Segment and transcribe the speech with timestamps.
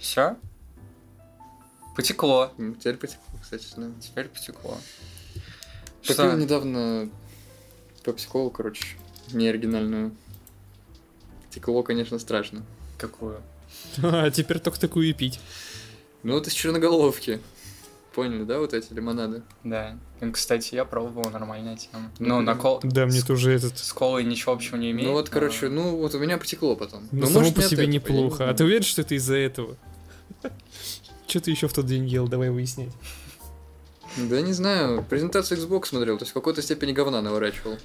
[0.00, 0.36] Все?
[1.94, 2.52] Потекло.
[2.78, 3.90] Теперь потекло, кстати, да.
[4.00, 4.78] Теперь потекло.
[6.02, 6.34] Что?
[6.34, 7.10] недавно
[8.02, 8.96] пепси-колу, короче,
[9.32, 10.12] не оригинальную.
[11.50, 12.62] Текло, конечно, страшно.
[12.98, 13.42] Какую?
[14.02, 15.40] А теперь только такую и пить.
[16.22, 17.40] Ну, вот из черноголовки.
[18.14, 19.42] Поняли, да, вот эти лимонады?
[19.62, 19.96] Да.
[20.20, 22.10] Ну, Кстати, я пробовал, нормальная тема.
[22.18, 22.80] Ну, Ну, на кол...
[22.82, 23.78] Да, мне тоже этот...
[23.78, 25.08] С колой ничего общего не имеет.
[25.08, 27.08] ну, вот, короче, ну, вот у меня потекло потом.
[27.12, 28.50] Ну, само может, по себе неплохо.
[28.50, 29.76] А ты уверен, что это из-за этого?
[31.26, 32.26] Что ты еще в тот день ел?
[32.28, 32.90] Давай выяснять.
[34.16, 37.78] Да не знаю, презентацию Xbox смотрел, то есть в какой-то степени говна наворачивал.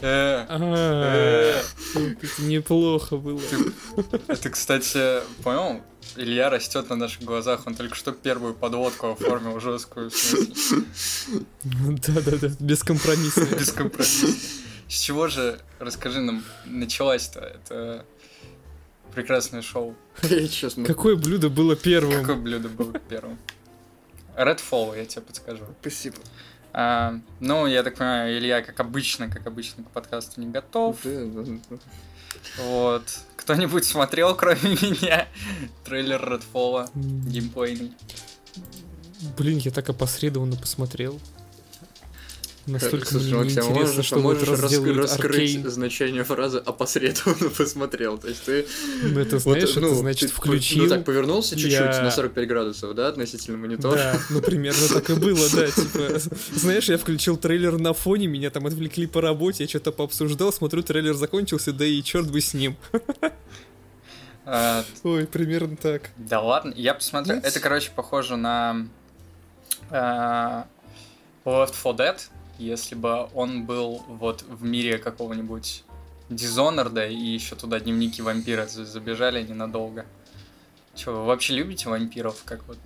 [0.00, 1.60] Э, А,
[1.94, 3.40] это неплохо было.
[4.42, 5.82] Ты, кстати, понял?
[6.16, 10.10] Илья растет на наших глазах, он только что первую подводку оформил жесткую,
[11.64, 13.44] Да-да-да, бескомпромиссно.
[13.58, 14.28] бескомпромиссно.
[14.88, 18.04] С чего же, расскажи нам, началась-то это
[19.14, 19.94] прекрасное шоу?
[20.22, 22.20] Я Какое блюдо было первым?
[22.20, 23.38] Какое блюдо было первым?
[24.36, 25.64] Redfall, я тебе подскажу.
[25.80, 26.16] Спасибо.
[26.72, 30.98] А, ну, я так понимаю, Илья, как обычно, как обычно, к подкасту не готов.
[31.04, 31.44] Да.
[32.58, 33.02] Вот.
[33.36, 35.28] Кто-нибудь смотрел, кроме меня,
[35.84, 37.92] трейлер Redfall геймплейный?
[39.38, 41.20] Блин, я так опосредованно посмотрел.
[42.66, 45.70] Настолько Слушай, мне Максим, неинтересно, можешь, что вот можешь рас- разделают раскрыть Аркейн.
[45.70, 48.16] значение фразы опосредованно посмотрел.
[48.16, 48.66] То есть ты
[49.02, 50.84] Ну, это, вот, знаешь, ну, это значит ты включил.
[50.84, 53.96] Ну так повернулся чуть-чуть я- на 45 градусов, да, относительно монитора.
[53.96, 56.18] Да, ну примерно так и было, да, типа,
[56.54, 60.82] знаешь, я включил трейлер на фоне, меня там отвлекли по работе, я что-то пообсуждал, смотрю,
[60.82, 62.76] трейлер закончился, да и черт бы с ним.
[64.46, 66.10] А, Ой, примерно так.
[66.16, 67.36] Да ладно, я посмотрел.
[67.36, 67.46] Нет.
[67.46, 68.86] Это, короче, похоже на
[69.90, 70.66] а,
[71.46, 72.20] Left 4 Dead,
[72.58, 75.84] если бы он был вот в мире какого-нибудь
[76.30, 80.06] Dishonored, и еще туда дневники вампира за- забежали ненадолго.
[80.94, 82.42] Че, вы вообще любите вампиров?
[82.44, 82.78] Как вот,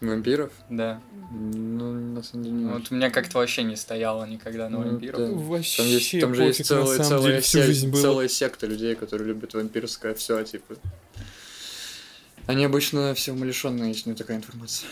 [0.00, 0.50] Вампиров?
[0.70, 1.00] да.
[1.30, 4.88] Ну, на самом деле не Вот у меня как-то вообще не стояло никогда на Ну,
[4.90, 5.18] вампиров.
[5.20, 5.26] да.
[5.32, 8.00] Вообще Там, есть, там же есть целая, целая, деле, было.
[8.02, 10.74] целая секта людей, которые любят вампирское все, типа.
[12.46, 14.88] Они обычно все умалишенные, у них такая информация.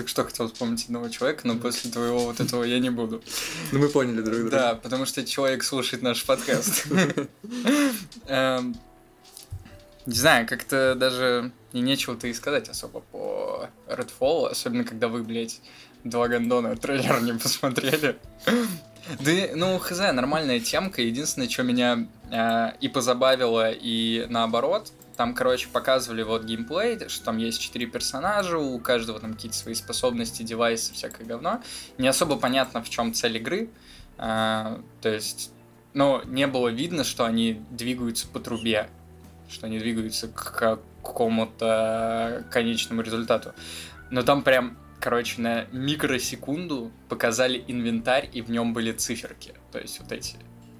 [0.00, 3.22] Так что хотел вспомнить одного человека, но после твоего вот этого я не буду.
[3.70, 4.50] Ну, мы поняли друг друга.
[4.50, 6.86] Да, потому что человек слушает наш подкаст.
[8.26, 8.74] Эм,
[10.06, 15.60] Не знаю, как-то даже и нечего-то и сказать особо по Redfall, особенно когда вы, блядь,
[16.02, 18.16] два гондона трейлер не посмотрели.
[19.18, 21.02] Да, ну, хз, нормальная темка.
[21.02, 27.36] Единственное, что меня э, и позабавило, и наоборот, там, короче, показывали вот геймплей, что там
[27.36, 31.60] есть четыре персонажа, у каждого там какие-то свои способности, девайсы, всякое говно.
[31.98, 33.68] Не особо понятно, в чем цель игры.
[34.16, 35.52] А, то есть,
[35.92, 38.88] ну, не было видно, что они двигаются по трубе,
[39.50, 43.52] что они двигаются к какому-то конечному результату.
[44.10, 49.52] Но там прям, короче, на микросекунду показали инвентарь, и в нем были циферки.
[49.70, 50.36] То есть вот эти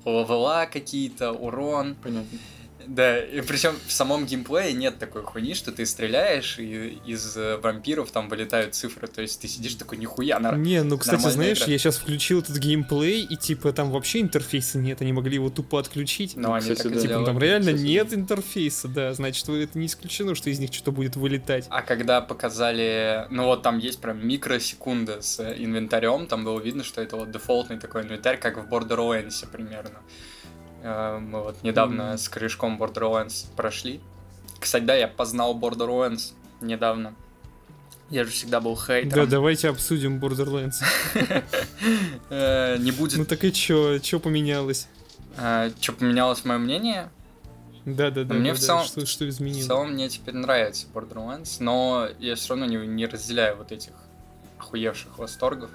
[0.06, 1.94] левела какие-то, урон.
[2.02, 2.38] Понятно.
[2.86, 7.56] Да, и причем в самом геймплее нет такой хуйни, что ты стреляешь, и из э,
[7.58, 9.06] вампиров там вылетают цифры.
[9.06, 11.72] То есть ты сидишь такой, нихуя, нар- Не, ну, кстати, знаешь, игра.
[11.72, 15.78] я сейчас включил этот геймплей, и, типа, там вообще интерфейса нет, они могли его тупо
[15.80, 16.36] отключить.
[16.36, 17.00] Но они Кстати, так и да.
[17.00, 17.26] Типа, делают.
[17.26, 21.16] там реально кстати, нет интерфейса, да, значит, это не исключено, что из них что-то будет
[21.16, 21.66] вылетать.
[21.70, 27.00] А когда показали, ну вот там есть прям микросекунда с инвентарем, там было видно, что
[27.00, 30.00] это вот дефолтный такой инвентарь, как в Borderlands примерно.
[30.82, 32.18] Э, Мы вот недавно Мгм.
[32.18, 34.00] с корешком Borderlands прошли.
[34.58, 37.14] Кстати, да, я познал Borderlands недавно.
[38.10, 39.28] Я же всегда был Да, хейтером.
[39.28, 40.82] давайте обсудим Borderlands.
[42.30, 43.28] Э, Не Ну будет...
[43.28, 44.88] так и чё, чё поменялось?
[45.36, 47.08] Что поменялось мое мнение?
[47.86, 48.34] Да, да, да.
[48.34, 49.66] мне да, в да, целом- Что, что В изменилось?
[49.66, 53.92] целом мне теперь нравится Borderlands, но я все равно не, не разделяю вот этих
[54.58, 55.70] охуевших восторгов.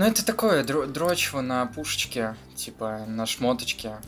[0.00, 3.98] Ну это такое, дро- дрочево на пушечке, типа на шмоточке.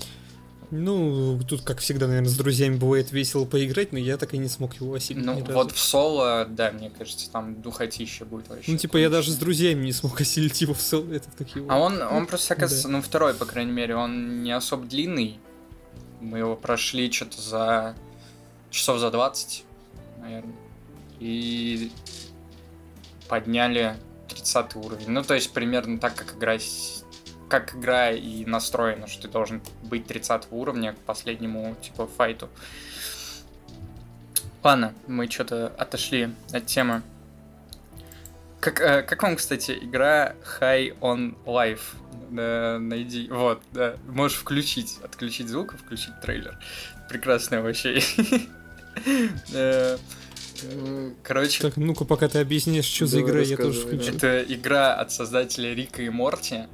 [0.71, 4.49] Ну, тут, как всегда, наверное, с друзьями бывает весело поиграть, но я так и не
[4.49, 8.73] смог его осилить Ну вот в соло, да, мне кажется, там духотища будет вообще.
[8.73, 11.13] Ну, типа, я даже с друзьями не смог осилить его в сол...
[11.13, 11.67] этот, как его...
[11.71, 12.55] А он, он просто, Да.
[12.55, 15.39] оказывается, ну второй, по крайней мере, он не особо длинный.
[16.23, 17.95] Мы его прошли что-то за
[18.71, 19.63] часов за 20,
[20.23, 20.57] наверное.
[21.21, 21.93] И
[23.29, 23.99] подняли
[24.35, 25.11] 30 уровень.
[25.11, 26.57] Ну, то есть примерно так, как игра,
[27.49, 32.49] как игра и настроена, что ты должен быть 30 уровня к последнему, типа, файту.
[34.63, 37.03] Ладно, мы что-то отошли от темы.
[38.61, 41.97] Как, э, как вам, кстати, игра High on Life?
[42.31, 43.29] Да, найди.
[43.29, 43.97] Вот, да.
[44.07, 46.59] Можешь включить, отключить звук и включить трейлер.
[47.09, 48.01] Прекрасная вообще
[49.53, 49.97] Э,
[51.23, 54.13] Короче, Так, ну-ка, пока ты объяснишь, что за игра, я тоже включу.
[54.17, 56.65] это игра от создателя Рика и Морти.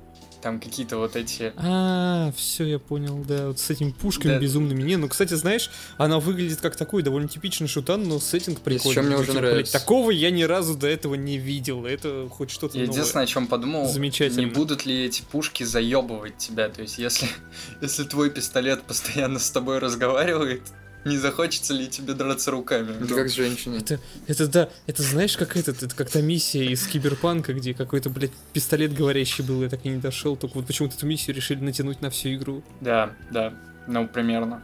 [0.41, 1.53] Там какие-то вот эти...
[1.57, 4.39] А, все, я понял, да, вот с этими пушками Да.
[4.39, 4.83] безумными.
[4.85, 8.95] Не, ну, кстати, знаешь, она выглядит как такой довольно типичный шутан, но сеттинг прикольный.
[8.95, 9.73] чё мне уже типа, нравится.
[9.73, 11.85] блядь, такого я ни разу до этого не видел.
[11.87, 12.95] Это хоть что-то Я новое.
[12.99, 14.39] единственное, о чем подумал, Замечательно.
[14.39, 16.69] не будут ли эти пушки заебывать тебя.
[16.69, 17.27] То есть, если,
[17.83, 20.63] если твой пистолет постоянно с тобой разговаривает,
[21.05, 22.93] не захочется ли тебе драться руками?
[23.03, 23.79] Это как с женщиной.
[23.79, 28.11] Это, это да, это знаешь, как этот, это как та миссия из Киберпанка, где какой-то,
[28.11, 31.61] блядь, пистолет говорящий был, я так и не дошел, только вот почему-то эту миссию решили
[31.61, 32.63] натянуть на всю игру.
[32.81, 33.55] Да, да,
[33.87, 34.63] ну, примерно.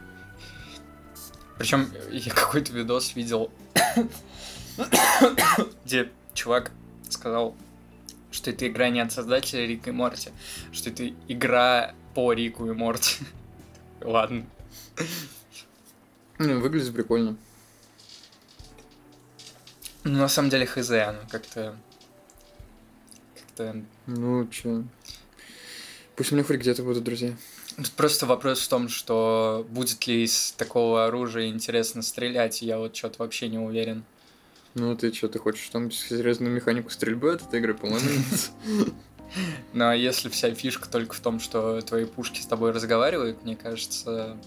[1.57, 3.51] Причем я какой-то видос видел,
[5.85, 6.71] где чувак
[7.09, 7.55] сказал,
[8.31, 10.31] что это игра не от создателя Рика и Морти,
[10.73, 13.23] что это игра по Рику и Морти.
[14.01, 14.45] Ладно.
[16.37, 17.37] Ну, выглядит прикольно.
[20.03, 21.75] Ну, на самом деле, хз, оно как-то...
[23.33, 23.83] Как-то...
[24.05, 24.83] Ну, чё.
[26.15, 27.35] Пусть у меня хоть где-то будут друзья.
[27.97, 33.19] Просто вопрос в том, что будет ли из такого оружия интересно стрелять, я вот что-то
[33.19, 34.05] вообще не уверен.
[34.75, 38.51] Ну, ты что, ты хочешь там серьезную механику стрельбы от этой игры, по-моему, нет.
[39.73, 44.37] Но если вся фишка только в том, что твои пушки с тобой разговаривают, мне кажется...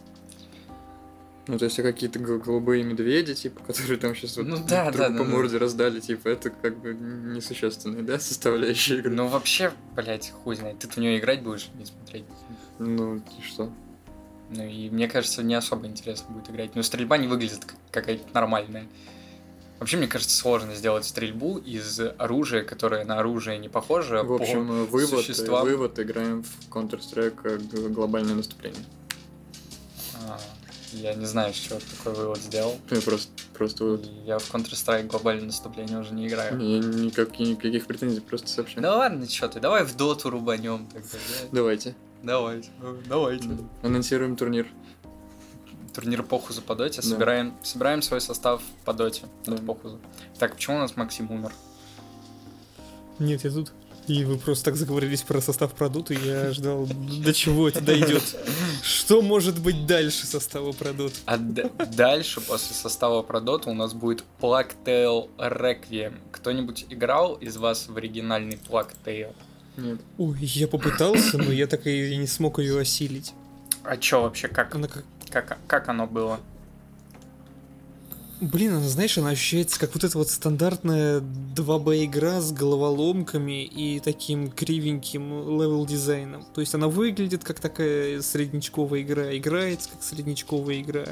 [1.48, 4.90] Ну, то есть, а какие-то гол- голубые медведи, типа, которые там сейчас вот Ну да,
[4.90, 9.10] друг да, по да, морде раздали, типа, это как бы несущественная, да, составляющая игры?
[9.10, 10.78] Ну вообще, блядь, хуй знает.
[10.78, 12.24] Ты в нее играть будешь, не смотреть.
[12.78, 13.72] Ну, и что?
[14.50, 16.74] Ну и мне кажется, не особо интересно будет играть.
[16.74, 18.86] Но стрельба не выглядит как какая-то нормальная.
[19.78, 24.22] Вообще, мне кажется, сложно сделать стрельбу из оружия, которое на оружие не похоже.
[24.22, 25.64] В общем, э, вывод, существам.
[25.64, 28.82] вывод, играем в Counter-Strike э, глобальное наступление.
[30.92, 32.76] Я не знаю, с чего такой вывод сделал.
[32.90, 34.08] Ну, просто, просто вывод.
[34.24, 36.58] Я в Counter-Strike глобальное наступление уже не играю.
[36.60, 38.82] Я никак, никаких претензий, просто сообщаю.
[38.82, 41.08] Да ладно, что ты, давай в доту рубанем тогда.
[41.12, 41.48] да?
[41.52, 41.94] Давайте.
[42.22, 43.48] Давайте, ну, давайте.
[43.82, 44.66] Анонсируем турнир.
[45.94, 47.00] Турнир Похуза по доте.
[47.02, 47.08] Да.
[47.08, 49.54] Собираем, собираем свой состав по доте Да.
[49.54, 49.98] от Похуза.
[50.38, 51.52] Так, почему у нас Максим умер?
[53.18, 53.72] Нет, я тут.
[54.08, 56.88] И вы просто так заговорились про состав продута, и я ждал,
[57.22, 58.22] до чего это дойдет.
[58.82, 61.18] Что может быть дальше состава продукта?
[61.26, 66.14] А дальше, после состава про доту, у нас будет Plague Tale Requiem.
[66.32, 69.34] Кто-нибудь играл из вас в оригинальный Plague Tale?
[69.76, 70.00] Нет.
[70.16, 73.34] Ой, я попытался, но я так и не смог ее осилить.
[73.84, 75.04] А чё вообще, как, Она как...
[75.30, 76.40] как, как оно было?
[78.40, 83.98] Блин, она, знаешь, она ощущается как вот эта вот стандартная 2B игра с головоломками и
[83.98, 86.44] таким кривеньким level design ом.
[86.54, 91.06] То есть она выглядит как такая среднячковая игра, играется как среднячковая игра.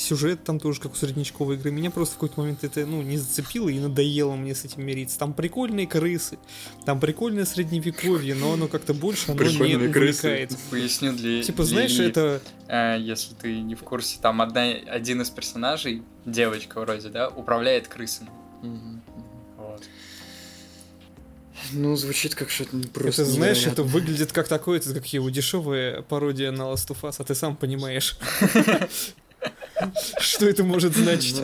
[0.00, 1.70] Сюжет там тоже как у среднячковой игры.
[1.70, 5.18] Меня просто в какой-то момент это, ну, не зацепило и надоело мне с этим мириться.
[5.18, 6.38] Там прикольные крысы,
[6.86, 10.26] там прикольное средневековье, но оно как-то больше, оно не Прикольные крысы.
[10.26, 10.56] увлекает.
[10.70, 11.42] Поясню для...
[11.42, 12.40] Типа, знаешь, это...
[12.66, 17.86] э, если ты не в курсе, там одна, один из персонажей, девочка вроде, да, управляет
[17.86, 18.30] крысами.
[19.58, 19.82] Вот.
[21.72, 26.00] Ну, звучит как что-то просто это, знаешь, это выглядит как такое, это как его дешевая
[26.00, 28.16] пародия на Last of Us, а ты сам понимаешь.
[30.20, 31.40] Что это может значить?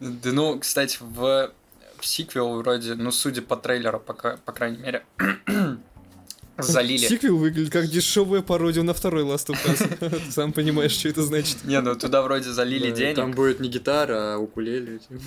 [0.00, 1.50] Да ну, кстати, в,
[2.00, 5.04] сиквел вроде, ну, судя по трейлеру, пока, по крайней мере,
[6.58, 7.06] залили.
[7.06, 10.10] Сиквел выглядит как дешевая пародия на второй Last of Us.
[10.24, 11.64] Ты сам понимаешь, что это значит.
[11.64, 13.16] Не, ну туда вроде залили денег.
[13.16, 14.98] Там будет не гитара, а укулеле.
[14.98, 15.20] типа.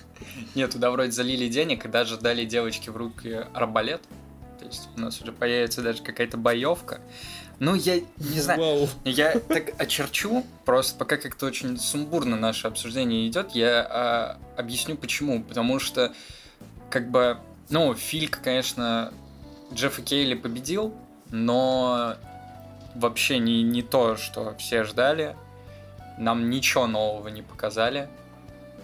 [0.54, 4.02] Нет, туда вроде залили денег и даже дали девочке в руки арбалет.
[4.58, 7.00] То есть у нас уже появится даже какая-то боевка.
[7.60, 8.60] Ну, я не знаю.
[8.60, 8.88] Вау.
[9.04, 15.42] Я так очерчу, просто пока как-то очень сумбурно наше обсуждение идет, я а, объясню почему.
[15.42, 16.12] Потому что,
[16.88, 17.38] как бы,
[17.68, 19.12] ну, Фильк, конечно,
[19.72, 20.94] Джеффа Кейли победил,
[21.30, 22.16] но
[22.94, 25.36] вообще не, не то, что все ждали.
[26.16, 28.08] Нам ничего нового не показали.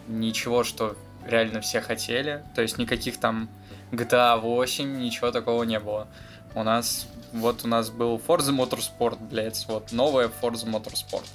[0.09, 2.45] Ничего, что реально все хотели.
[2.55, 3.49] То есть никаких там
[3.93, 6.09] GTA 8, ничего такого не было.
[6.55, 11.27] У нас, вот у нас был Forza Motorsport, блядь, вот новая Forza Motorsport.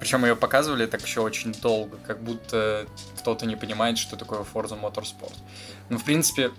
[0.00, 2.86] Причем ее показывали так еще очень долго, как будто
[3.18, 5.34] кто-то не понимает, что такое Forza Motorsport.
[5.90, 6.50] Ну, в принципе,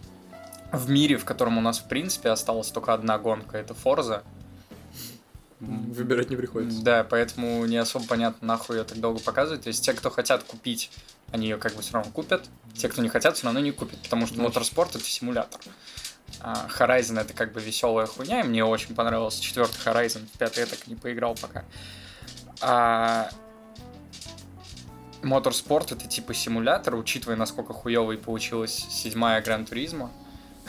[0.71, 4.23] в мире, в котором у нас, в принципе, осталась только одна гонка, это Forza.
[5.59, 6.81] Выбирать не приходится.
[6.81, 9.63] Да, поэтому не особо понятно, нахуй ее так долго показывать.
[9.63, 10.91] То есть те, кто хотят купить,
[11.31, 12.45] они ее как бы все равно купят.
[12.75, 15.59] Те, кто не хотят, все равно не купят, потому что моторспорт это симулятор.
[16.45, 20.65] А Horizon это как бы веселая хуйня, и мне очень понравился четвертый Horizon, пятый я
[20.65, 21.63] так и не поиграл пока.
[22.59, 23.29] А
[25.21, 30.11] Моторспорт это типа симулятор, учитывая, насколько хуевой получилась седьмая Гран Туризма.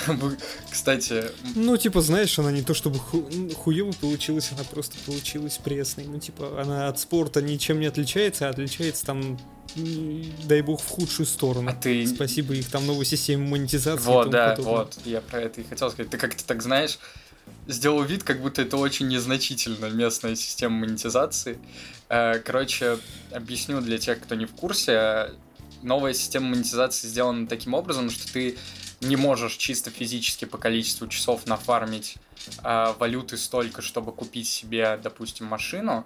[0.71, 6.05] Кстати, Ну, типа, знаешь, она не то чтобы ху- хуево получилась, она просто получилась пресной.
[6.07, 9.39] Ну, типа, она от спорта ничем не отличается, а отличается там,
[9.77, 11.71] дай бог, в худшую сторону.
[11.71, 12.07] а ты...
[12.07, 14.07] Спасибо их там новой системе монетизации.
[14.07, 14.75] Вот, да, подобное.
[14.75, 16.11] вот, я про это и хотел сказать.
[16.11, 16.99] Ты как-то так знаешь,
[17.67, 21.59] сделал вид, как будто это очень незначительно местная система монетизации.
[22.09, 22.99] Э, Короче,
[23.33, 25.31] объясню для тех, кто не в курсе.
[25.83, 28.57] Новая система монетизации сделана таким образом, что ты
[29.01, 32.17] не можешь чисто физически по количеству часов нафармить
[32.63, 36.05] э, валюты столько, чтобы купить себе, допустим, машину,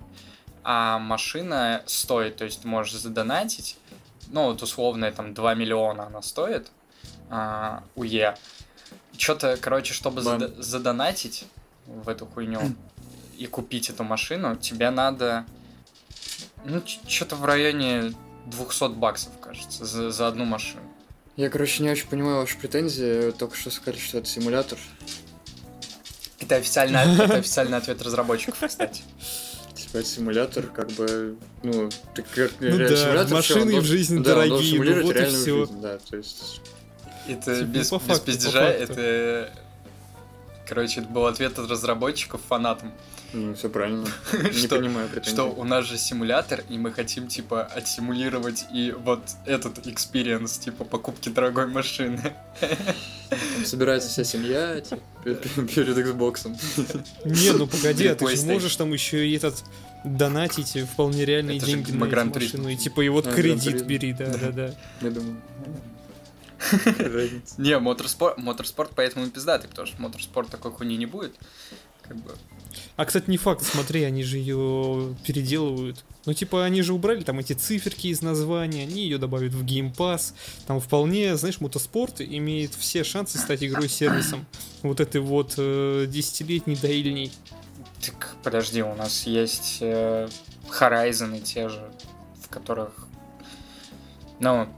[0.71, 3.79] а машина стоит, то есть ты можешь задонатить,
[4.27, 6.71] ну, вот условно, там, 2 миллиона она стоит,
[7.31, 8.37] а, УЕ.
[9.17, 11.47] Что-то, короче, чтобы зада- задонатить
[11.87, 12.61] в эту хуйню
[13.39, 15.47] и купить эту машину, тебе надо,
[16.67, 18.13] ну, что-то в районе
[18.45, 20.83] 200 баксов, кажется, за, за одну машину.
[21.37, 23.31] Я, короче, не очень понимаю ваши претензии.
[23.31, 24.79] Только что сказали, что это симулятор.
[26.41, 29.03] Это официальный, это официальный ответ разработчиков, кстати.
[29.89, 34.19] Типа это симулятор, как бы, ну, ты как Ну да, симулятор, машины он в жизни
[34.19, 35.65] да, дорогие, ну вот и всё.
[35.65, 36.61] жизнь, да, то есть...
[37.27, 38.83] Это Типа, без, по без факту, по пиздежа, факту.
[38.83, 39.53] это...
[40.69, 42.93] Короче, это был ответ от разработчиков фанатам.
[43.33, 44.07] Ну, все правильно.
[44.33, 45.31] Не Что- понимаю претензий.
[45.35, 50.85] Что у нас же симулятор, и мы хотим, типа, отсимулировать и вот этот experience, типа,
[50.85, 52.35] покупки дорогой машины.
[53.65, 56.49] Собирается вся семья, типа, пе- пе- перед Xbox.
[57.25, 59.63] Не, ну погоди, а ты же можешь там еще и этот
[60.05, 62.69] донатить вполне реальные деньги на машину.
[62.69, 64.39] И типа и вот кредит бери, да, Да.
[64.39, 64.75] да, да.
[65.03, 65.37] Я думаю.
[67.59, 71.35] Не, моторспорт, моторспорт поэтому и пиздатый, потому что моторспорт такой хуйни не будет.
[72.03, 72.35] Как бы.
[72.97, 76.05] А, кстати, не факт, смотри, они же ее переделывают.
[76.27, 79.95] Ну, типа, они же убрали там эти циферки из названия, они ее добавят в Game
[79.95, 80.35] Pass.
[80.67, 84.47] Там вполне, знаешь, мотоспорт имеет все шансы стать игрой-сервисом.
[84.83, 87.33] Вот этой вот э, десятилетней доильней.
[88.05, 90.29] Так, подожди, у нас есть э,
[90.69, 91.91] Horizon те же,
[92.43, 93.07] в которых,
[94.41, 94.69] ну,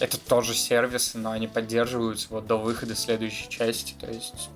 [0.00, 4.50] это тоже сервисы, но они поддерживаются вот до выхода следующей части, то есть...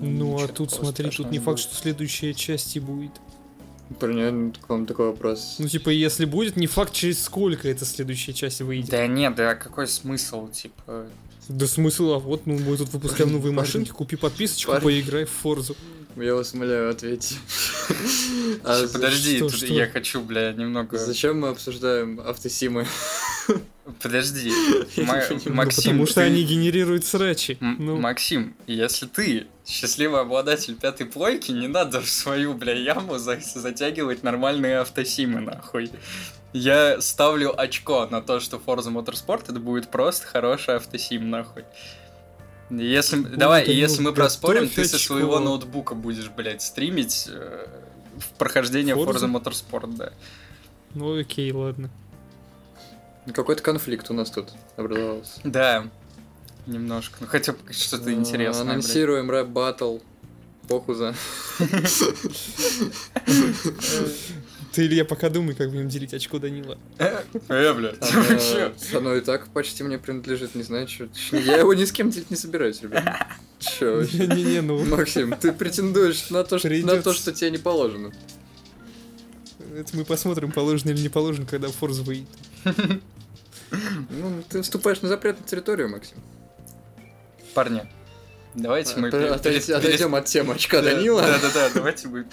[0.00, 1.60] Ну, а тут, смотри, тут не факт, будет.
[1.60, 3.12] что следующая часть и будет.
[4.00, 5.56] Про меня к вам такой вопрос.
[5.58, 8.90] Ну, типа, если будет, не факт, через сколько эта следующая часть выйдет.
[8.90, 11.06] Да нет, да какой смысл, типа...
[11.48, 13.66] Да смысл, а вот, ну, мы тут выпускаем новые Парни.
[13.66, 14.84] машинки, купи подписочку, Парни.
[14.84, 15.76] поиграй в Форзу.
[16.16, 17.36] Я вас умоляю, ответьте.
[18.62, 20.98] Подожди, я хочу, бля, немного...
[20.98, 22.86] Зачем мы обсуждаем автосимы?
[24.02, 24.50] Подожди,
[24.96, 25.22] Ма-.
[25.44, 27.56] Ну, Максим, потому что ты- они генерируют срачи.
[27.60, 33.18] М- Ну, Максим, если ты счастливый обладатель пятой плойки, не надо в свою, бля, яму
[33.18, 35.90] за- затягивать нормальные автосимы, нахуй.
[36.52, 41.64] Я ставлю очко на то, что Forza Motorsport это будет просто хороший автосим, нахуй.
[42.70, 47.66] Если, давай, Данил, если мы проспорим, ты со своего ноутбука будешь, блядь, стримить э,
[48.18, 49.12] в прохождение Forza?
[49.20, 50.12] Forza Motorsport, да.
[50.94, 51.90] ну окей, ладно.
[53.34, 55.40] Какой-то конфликт у нас тут образовался.
[55.44, 55.88] Да,
[56.66, 57.16] немножко.
[57.20, 58.72] Ну, хотя бы что-то интересное, блядь.
[58.74, 59.98] Анонсируем рэп баттл.
[60.68, 61.14] Похуза.
[64.72, 66.76] Ты, Илья, пока думай, как будем делить очко Данила.
[66.98, 67.22] Э,
[67.72, 68.72] блядь, Оно, вообще.
[68.94, 71.08] оно и так почти мне принадлежит, не знаю, что.
[71.32, 73.26] Я его ни с кем делить не собираюсь, ребят.
[73.58, 74.26] Че вообще?
[74.26, 77.02] Не-не-не, ну, Максим, ты претендуешь на то, что, на Придётся.
[77.02, 78.12] то, что тебе не положено.
[79.80, 82.28] Это мы посмотрим, положено или не положено, когда Форз выйдет.
[84.10, 86.18] Ну, ты вступаешь на запретную территорию, Максим.
[87.52, 87.82] Парни,
[88.54, 89.08] давайте мы...
[89.08, 91.20] Отойдем- от темы очка Да, Данила.
[91.20, 92.26] Да-да-да, давайте мы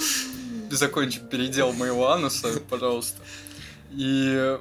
[0.70, 3.20] закончим передел моего ануса, пожалуйста.
[3.92, 4.60] И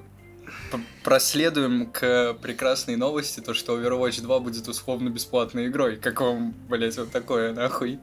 [1.05, 5.97] проследуем к прекрасной новости, то, что Overwatch 2 будет условно бесплатной игрой.
[5.97, 7.99] Как вам, блять, вот такое, нахуй?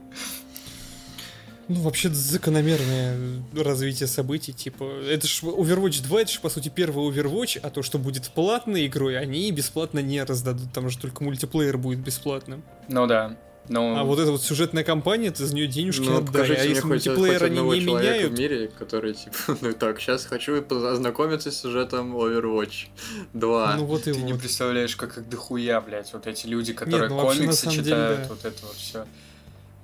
[1.70, 3.16] Ну, вообще закономерное
[3.54, 7.84] развитие событий, типа, это ж Overwatch 2, это же, по сути, первый Overwatch, а то,
[7.84, 12.64] что будет платной игрой, они бесплатно не раздадут, там же только мультиплеер будет бесплатным.
[12.88, 13.36] Ну да.
[13.68, 16.64] Ну, А вот эта вот сюжетная кампания, ты за нее денежки Ну, отдай, покажите а
[16.64, 20.60] если хоть, мультиплеер хоть они не меняют, в мире, который, типа, ну так, сейчас хочу
[20.68, 22.88] ознакомиться с сюжетом Overwatch
[23.34, 23.76] 2.
[23.76, 24.40] ну вот и ты не вот.
[24.40, 28.20] представляешь, как их дохуя, блядь, вот эти люди, которые ну вообще, на комиксы деле, читают,
[28.22, 28.28] да.
[28.28, 29.06] вот это вот все.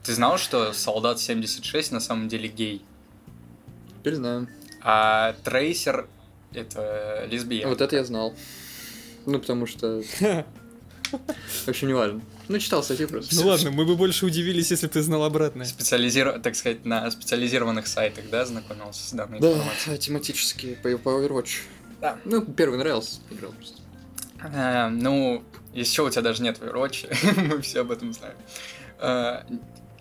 [0.06, 2.84] Ты знал, что Солдат 76 на самом деле гей?
[3.98, 4.48] Теперь знаю.
[4.80, 6.06] А Трейсер
[6.52, 7.68] это лесбиянка.
[7.68, 8.32] Вот это я знал.
[9.26, 10.02] Ну, потому что
[11.66, 12.20] вообще не важно.
[12.46, 13.34] Ну, читал статью просто.
[13.34, 15.66] Ну ладно, мы бы больше удивились, если бы ты знал обратное.
[15.66, 16.40] Специализиров...
[16.40, 19.98] так сказать, на специализированных сайтах, да, знакомился с данной Да, информацией?
[19.98, 21.62] тематические по, по Overwatch.
[22.00, 22.16] Да.
[22.24, 23.80] Ну, первый нравился, играл просто.
[24.44, 25.42] Э, ну,
[25.74, 28.36] еще у тебя даже нет Overwatch, мы все об этом знаем.
[29.00, 29.42] Э,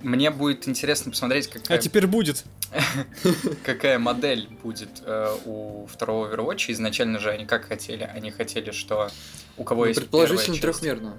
[0.06, 2.46] мне будет интересно посмотреть, какая, А теперь будет.
[3.64, 6.66] какая модель будет э, у второго Overwatch.
[6.72, 8.04] Изначально же они как хотели?
[8.04, 9.10] Они хотели, что
[9.58, 11.18] у кого Ну, есть предположительно трехмерно.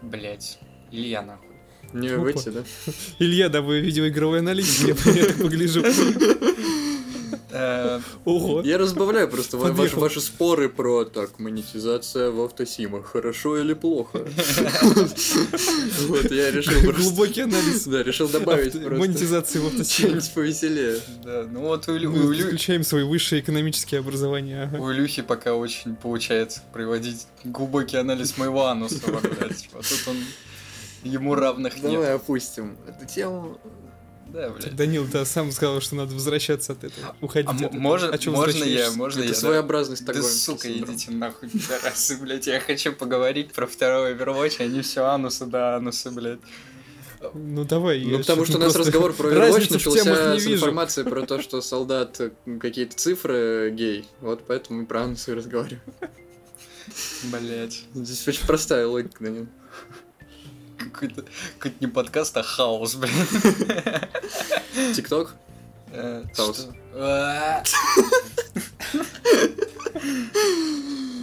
[0.00, 0.58] Блять,
[0.90, 1.48] Илья нахуй.
[1.92, 2.64] Не выйти, да?
[3.18, 5.84] Илья, да вы видеоигровой аналитик, я погляжу.
[7.50, 8.60] Э, Ого.
[8.62, 14.18] Я разбавляю просто ва- ваши, споры про так, монетизация в автосимах, хорошо или плохо.
[16.08, 17.02] Вот, я решил просто...
[17.02, 20.08] Глубокий анализ Да, решил добавить просто монетизации в автосфере.
[20.20, 21.00] что-нибудь повеселее.
[21.24, 24.70] Да, ну вот у, Илю- у Мы Илю- включаем свои высшие экономические образования.
[24.78, 29.00] у Илюхи пока очень получается проводить глубокий анализ моего ануса.
[29.06, 30.16] Вот тут он...
[31.04, 31.92] Ему равных нет.
[31.92, 33.58] Давай опустим эту тему.
[34.32, 34.76] Да, блядь.
[34.76, 37.14] Данил, да, сам сказал, что надо возвращаться от этого.
[37.20, 37.80] Уходить А от этого.
[37.80, 39.24] может, А можно я, можно я?
[39.26, 39.40] Это да?
[39.40, 40.94] своеобразный Да, стокгольмский сука, синдром.
[40.94, 42.46] идите нахуй, пидорасы, блядь.
[42.46, 46.40] Я хочу поговорить про второй Overwatch, а не все анусы да анусы, блядь.
[47.34, 48.04] Ну давай.
[48.04, 50.56] Ну, я потому что у нас просто разговор про Overwatch начался с вижу.
[50.56, 52.20] информацией про то, что солдат
[52.60, 54.06] какие-то цифры гей.
[54.20, 55.80] Вот поэтому мы про анусы разговариваем.
[57.24, 57.84] Блять.
[57.94, 59.46] Здесь очень простая логика, Данил.
[60.78, 61.24] Какой-то
[61.58, 63.12] какой не подкаст, а хаос, блядь.
[64.94, 65.34] Тикток?
[65.90, 66.68] Э, Хаос.
[66.94, 67.62] А.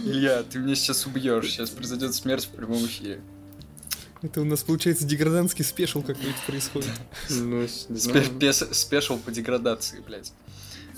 [0.04, 1.46] Илья, ты меня сейчас убьешь.
[1.50, 3.20] Сейчас произойдет смерть в прямом эфире.
[4.22, 6.90] Это у нас, получается, деградантский спешл какой-то происходит.
[7.28, 10.32] Ну, Спешл по деградации, блядь.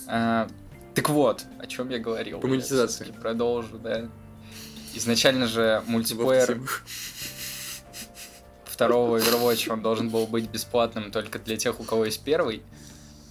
[0.07, 0.49] А,
[0.95, 2.41] Так вот, о чем я говорил.
[2.41, 3.13] По монетизации.
[3.21, 4.09] Продолжу, да.
[4.95, 6.85] Изначально же В мультиплеер автосимах.
[8.79, 12.63] Второго Overwatch, он должен был быть бесплатным только для тех, у кого есть первый,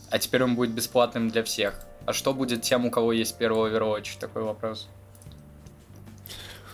[0.10, 1.80] а теперь он будет бесплатным для всех.
[2.06, 4.20] А что будет тем, у кого есть первый Overwatch?
[4.20, 4.90] Такой вопрос.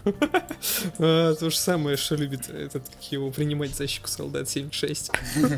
[1.00, 5.12] А, то же самое, что любит этот, как его принимать защику солдат 76.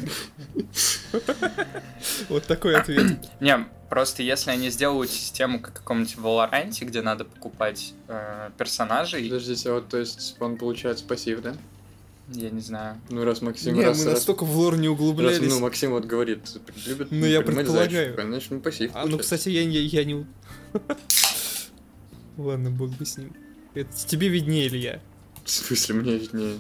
[2.29, 3.17] Вот такой ответ.
[3.39, 9.69] Не, просто если они сделают систему как каком-нибудь Valorant, где надо покупать э, персонажей, Подождите,
[9.69, 11.55] а вот то есть он получает пассив, да?
[12.33, 12.99] Я не знаю.
[13.09, 15.39] Ну, раз Максим Не, раз, мы раз- настолько в лор не раз, углублялись.
[15.49, 16.39] ну, Максим вот говорит,
[16.87, 17.89] любит Ну, я предполагаю.
[17.91, 18.91] зайчика, значит, ну, пассив.
[18.93, 20.25] А, ну, кстати, я, я, я не...
[22.37, 23.33] Ладно, бог бы с ним.
[23.73, 25.01] Это тебе виднее, Илья.
[25.43, 26.55] В смысле, мне виднее.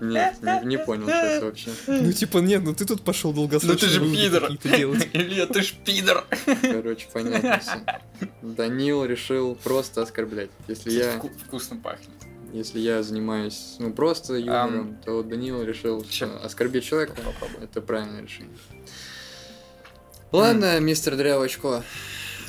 [0.00, 1.70] Нет, не, не понял сейчас вообще.
[1.86, 4.50] Ну, типа, нет, ну ты тут пошел Ну долгосрочно ты же пидор!
[5.12, 6.24] Илья, ты ж пидор!
[6.62, 8.28] Короче, понятно все.
[8.40, 10.48] Данил решил просто оскорблять.
[10.68, 12.08] Если я, Вку- Вкусно пахнет.
[12.52, 16.30] Если я занимаюсь, ну, просто юмором, то вот Данил решил что Чем?
[16.42, 17.14] оскорбить человека.
[17.14, 17.64] Попробуй.
[17.64, 18.56] Это правильное решение.
[20.32, 21.82] Ладно, мистер Дрявочко,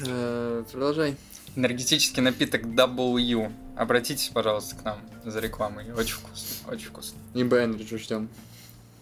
[0.05, 1.17] э, продолжай.
[1.55, 3.51] Энергетический напиток W.
[3.75, 5.91] Обратитесь, пожалуйста, к нам за рекламой.
[5.93, 7.17] Очень вкусно, очень вкусно.
[7.33, 8.29] Имба Energy ждем.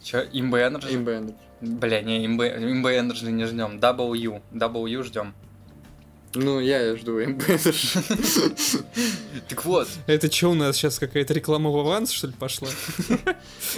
[0.02, 0.96] Че, имбы Energy?
[0.96, 1.36] Имба Energy.
[1.62, 3.80] Бля, не, имбы Energy не ждем.
[3.80, 4.42] W.
[4.54, 5.34] W ждем.
[6.36, 8.00] Ну, я жду Energy.
[9.50, 12.70] Так вот, Это что у нас сейчас какая-то реклама в аванс, что ли, пошла?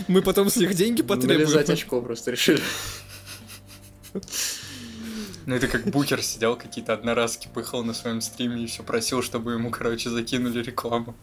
[0.09, 1.71] Мы потом с них деньги Нализать потребуем.
[1.71, 2.61] очко просто решили.
[5.45, 9.53] ну это как Букер сидел, какие-то одноразки пыхал на своем стриме и все просил, чтобы
[9.53, 11.15] ему, короче, закинули рекламу.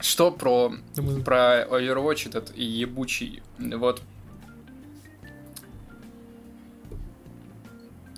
[0.00, 0.72] Что про,
[1.24, 3.42] про Overwatch этот ебучий?
[3.58, 4.02] Вот.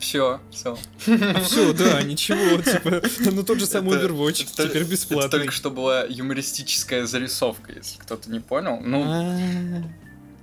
[0.05, 0.77] Все, все.
[0.99, 3.01] Все, да, ничего, типа,
[3.33, 5.31] ну тот же самый Overwatch, теперь Это бесплатный.
[5.31, 8.81] только что была юмористическая зарисовка, если кто-то не понял.
[8.85, 9.83] Ну, А,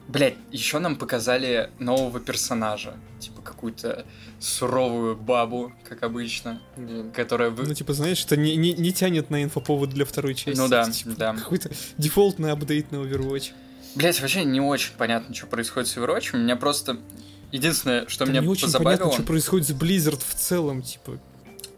[0.07, 2.95] блядь, еще нам показали нового персонажа.
[3.19, 4.03] Типа какую-то
[4.39, 6.59] суровую бабу, как обычно,
[7.15, 7.51] которая...
[7.51, 10.57] вы- Ну, типа, знаешь, это не, не, не тянет на инфоповод для второй части.
[10.59, 11.33] Ну да, Типа, да.
[11.35, 11.69] Какой-то
[11.99, 13.51] дефолтный апдейт на Overwatch.
[13.93, 16.35] Блять, вообще не очень понятно, что происходит с Overwatch.
[16.35, 16.97] Меня просто...
[17.51, 18.97] Единственное, что Там меня не очень позабавило...
[18.97, 21.19] понятно, что происходит с Blizzard в целом, типа.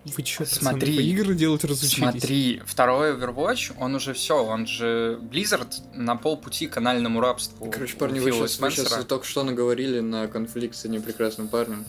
[0.06, 0.98] Вы чё, пацаны, Смотри.
[0.98, 2.12] по игры делать разучились?
[2.12, 7.72] Смотри, второй Overwatch, он уже все, он же Blizzard на полпути к анальному рабству.
[7.72, 9.04] Короче, парни, вы сейчас, вы щас Спенсера.
[9.04, 11.86] только что наговорили на конфликт с одним прекрасным парнем,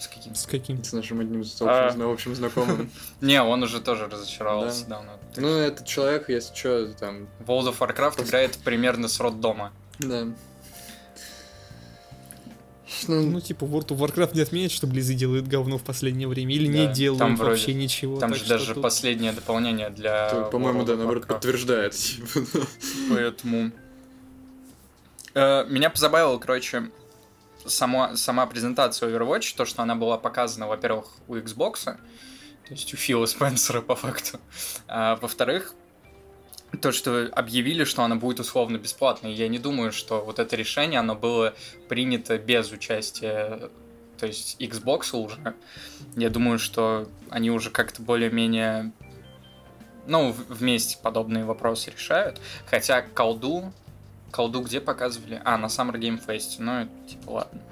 [0.00, 0.34] С каким?
[0.34, 0.82] С каким?
[0.82, 1.86] с нашим одним с А.
[1.86, 2.90] общим, зна- общим знакомым.
[3.20, 4.96] Не, он уже тоже разочаровался Да.
[4.96, 5.12] давно.
[5.36, 9.72] Ну, этот человек, если что, там, World of Warcraft играет примерно с роддома.
[10.00, 10.26] да.
[13.08, 16.54] Ну, Ну, типа, World of Warcraft не отменяет, что Близы делают говно в последнее время,
[16.54, 18.18] или не Да, делают там вроде- вообще ничего.
[18.18, 21.94] Там же даже тут- последнее дополнение для по-моему, да, наоборот, подтверждает.
[21.94, 22.26] типа,
[23.10, 23.70] Поэтому...
[25.34, 26.90] Э, Меня позабавило, короче,
[27.64, 31.98] сама, сама презентация Overwatch, то, что она была показана, во-первых, у Xbox, то
[32.70, 34.40] есть у Фила Спенсера по факту,
[34.88, 35.74] а во-вторых,
[36.80, 39.32] то, что объявили, что она будет условно бесплатной.
[39.34, 41.54] Я не думаю, что вот это решение, оно было
[41.88, 43.70] принято без участия,
[44.18, 45.54] то есть Xbox уже.
[46.16, 48.92] Я думаю, что они уже как-то более-менее,
[50.06, 52.40] ну, вместе подобные вопросы решают.
[52.66, 53.72] Хотя колду,
[54.30, 55.40] колду где показывали?
[55.44, 56.56] А, на Summer Game Fest.
[56.58, 57.62] Ну, типа, ладно.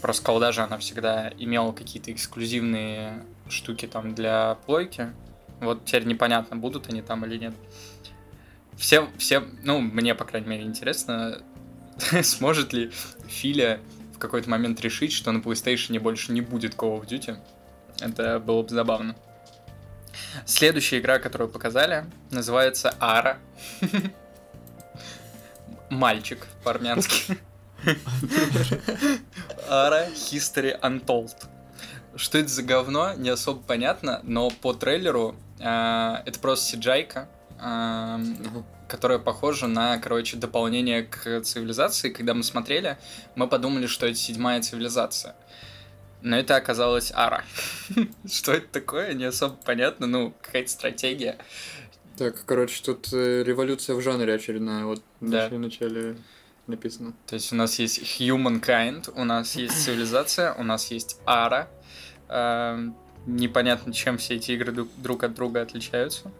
[0.00, 5.12] Просто колда же она всегда имела какие-то эксклюзивные штуки там для плойки.
[5.60, 7.54] Вот теперь непонятно, будут они там или нет.
[8.78, 11.42] Все, все, ну, мне, по крайней мере, интересно,
[12.22, 12.92] сможет ли
[13.26, 13.80] Филя
[14.14, 17.38] в какой-то момент решить, что на PlayStation больше не будет Call of Duty.
[18.00, 19.16] Это было бы забавно.
[20.46, 23.38] Следующая игра, которую показали, называется Ара.
[25.90, 27.36] Мальчик по-армянски.
[29.68, 31.34] Ара History Untold.
[32.14, 39.18] Что это за говно, не особо понятно, но по трейлеру э, это просто сиджайка, которая
[39.18, 42.10] похожа на, короче, дополнение к цивилизации.
[42.10, 42.98] Когда мы смотрели,
[43.34, 45.34] мы подумали, что это седьмая цивилизация.
[46.22, 47.44] Но это оказалось Ара.
[48.28, 51.38] Что это такое, не особо понятно, ну, какая-то стратегия.
[52.16, 55.48] Так, короче, тут э, революция в жанре очередная, вот да.
[55.48, 56.16] в начале
[56.66, 57.14] написано.
[57.26, 61.68] То есть у нас есть Humankind, у нас есть цивилизация, у нас есть Ара.
[63.26, 66.32] Непонятно, чем все эти игры друг от друга отличаются.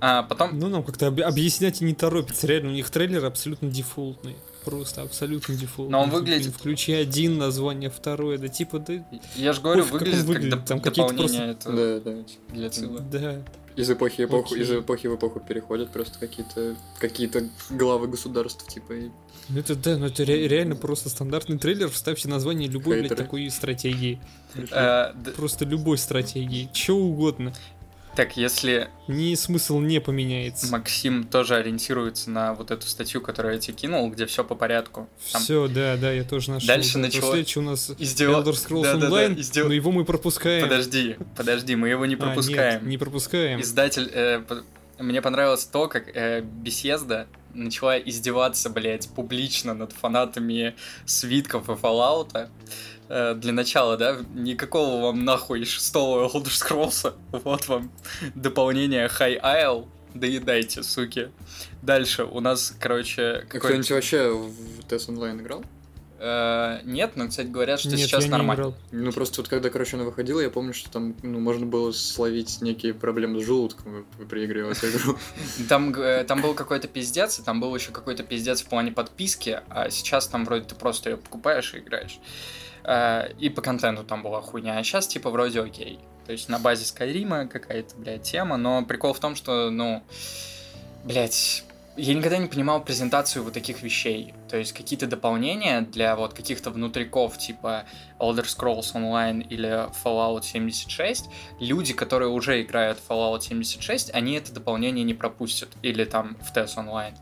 [0.00, 0.58] А потом...
[0.58, 2.46] Ну, нам как-то об- объяснять и не торопиться.
[2.46, 4.36] Реально, у них трейлер абсолютно дефолтный.
[4.64, 5.92] Просто абсолютно дефолтный.
[5.92, 6.54] Но он выглядит...
[6.54, 9.04] Включи один, название второе, да типа, да...
[9.34, 11.70] Я же говорю, выглядит как, выглядит, как там дополнение просто...
[11.70, 12.24] это да, да.
[12.54, 13.00] для Цила.
[13.00, 13.42] Да.
[13.76, 18.92] Из эпохи, эпоху, из эпохи в эпоху переходят просто какие-то какие-то главы государств, типа.
[18.92, 19.10] И...
[19.48, 21.88] Ну это да, но это ре- реально просто стандартный трейлер.
[21.88, 23.14] Вставьте название любой, Хейтеры.
[23.14, 24.20] блядь, такой стратегии.
[24.72, 26.68] Э, просто любой стратегии.
[26.72, 27.54] Че угодно.
[28.16, 28.88] Так, если...
[29.06, 30.70] Ни смысл не поменяется.
[30.70, 35.08] Максим тоже ориентируется на вот эту статью, которую я тебе кинул, где все по порядку.
[35.32, 35.42] Там...
[35.42, 36.66] Все, да, да, я тоже нашел.
[36.66, 37.32] Дальше да, начало...
[37.32, 38.30] Следующий у нас Издев...
[38.30, 39.66] Elder Scrolls да, Online, да, да, издев...
[39.68, 40.68] но его мы пропускаем.
[40.68, 42.70] Подожди, подожди, мы его не пропускаем.
[42.70, 43.60] А, нет, не пропускаем.
[43.60, 44.10] Издатель...
[44.12, 44.42] Э,
[44.98, 50.74] мне понравилось то, как э, Беседа начала издеваться, блядь, публично над фанатами
[51.06, 52.48] свитков и Fallout.
[53.12, 57.12] Э, для начала, да, никакого вам нахуй шестого Elder Scrolls.
[57.32, 57.90] Вот вам
[58.36, 59.88] дополнение High Isle.
[60.14, 61.30] Доедайте, суки.
[61.82, 63.44] Дальше у нас, короче...
[63.48, 63.60] Какой...
[63.60, 65.64] Кто-нибудь вообще в TES Online играл?
[66.20, 68.62] Э, нет, но, кстати, говорят, что нет, сейчас я нормально.
[68.62, 68.76] Не играл.
[68.92, 72.60] Ну, просто вот когда, короче, она выходила, я помню, что там ну, можно было словить
[72.60, 75.18] некие проблемы с желудком при игре в эту игру.
[75.68, 79.62] Там, э, там был какой-то пиздец, и там был еще какой-то пиздец в плане подписки,
[79.68, 82.20] а сейчас там вроде ты просто ее покупаешь и играешь.
[82.84, 85.98] Э, и по контенту там была хуйня, а сейчас типа вроде окей.
[86.26, 90.02] То есть на базе Скайрима какая-то, блядь, тема, но прикол в том, что, ну,
[91.04, 91.64] блядь,
[91.96, 94.32] я никогда не понимал презентацию вот таких вещей.
[94.48, 97.84] То есть какие-то дополнения для вот каких-то внутриков типа
[98.18, 101.26] Elder Scrolls Online или Fallout 76,
[101.58, 105.68] люди, которые уже играют в Fallout 76, они это дополнение не пропустят.
[105.82, 107.14] Или там в TES Online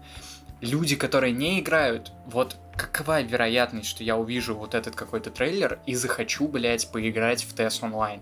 [0.61, 5.95] люди, которые не играют, вот какова вероятность, что я увижу вот этот какой-то трейлер и
[5.95, 8.21] захочу, блядь, поиграть в TES онлайн?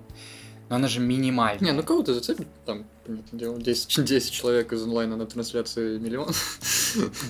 [0.69, 1.65] Но она же минимальная.
[1.65, 6.33] Не, ну кого-то зацепит, там, понятное дело, 10, 10 человек из онлайна на трансляции миллион.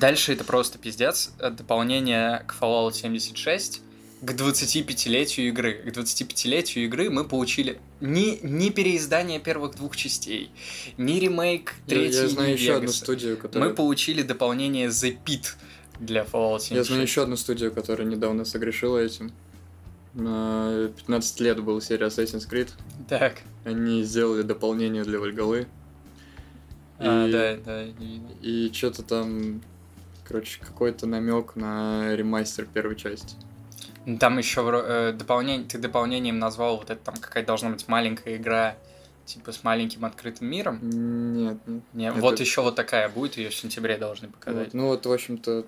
[0.00, 1.32] Дальше это просто пиздец.
[1.38, 3.82] Дополнение к Fallout 76
[4.26, 5.74] к 25-летию игры.
[5.74, 10.50] К 25-летию игры мы получили ни, ни переиздание первых двух частей,
[10.96, 13.68] ни ремейк третьей Я, я знаю еще одну студию, которая...
[13.68, 15.54] Мы получили дополнение The Pit
[16.00, 16.70] для Fallout 76.
[16.70, 19.32] Я знаю еще одну студию, которая недавно согрешила этим.
[20.14, 22.70] На 15 лет была серия Assassin's Creed.
[23.08, 23.42] Так.
[23.64, 25.68] Они сделали дополнение для Вальгалы.
[26.98, 27.84] А, и, да, да.
[27.84, 29.62] И, и что-то там,
[30.24, 33.36] короче, какой-то намек на ремастер первой части.
[34.20, 38.76] Там еще э, дополнение, ты дополнением назвал вот это там какая-то должна быть маленькая игра,
[39.24, 40.78] типа с маленьким открытым миром.
[40.82, 41.82] Нет, нет.
[41.92, 42.22] нет это...
[42.22, 44.66] Вот еще вот такая будет, ее в сентябре должны показать.
[44.66, 45.66] Вот, ну вот, в общем-то,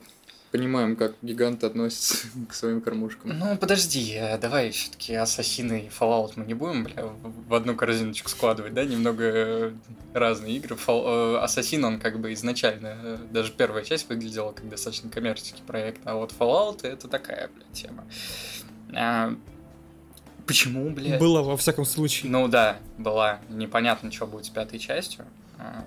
[0.50, 3.38] понимаем, как гиганты относятся к своим кормушкам.
[3.38, 8.28] Ну, подожди, э, давай все-таки Ассасины и Fallout мы не будем, бля, в одну корзиночку
[8.28, 8.84] складывать, да?
[8.84, 9.72] Немного э,
[10.14, 10.76] разные игры.
[10.76, 11.38] Fall...
[11.38, 16.14] Ассасин, он как бы изначально, э, даже первая часть выглядела как достаточно коммерческий проект, а
[16.14, 18.04] вот Fallout это такая, бля, тема.
[18.94, 19.34] А...
[20.46, 21.18] Почему, бля?
[21.18, 22.30] Была, во всяком случае.
[22.32, 23.40] Ну да, была.
[23.50, 25.26] Непонятно, что будет с пятой частью.
[25.58, 25.84] А...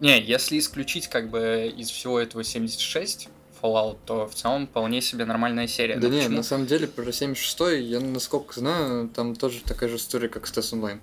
[0.00, 3.28] Не, если исключить как бы из всего этого 76,
[3.60, 5.96] Fallout, то в целом вполне себе нормальная серия.
[5.96, 9.88] Да Но не, почему- на самом деле про 76 я насколько знаю, там тоже такая
[9.88, 11.00] же история, как с Test Online.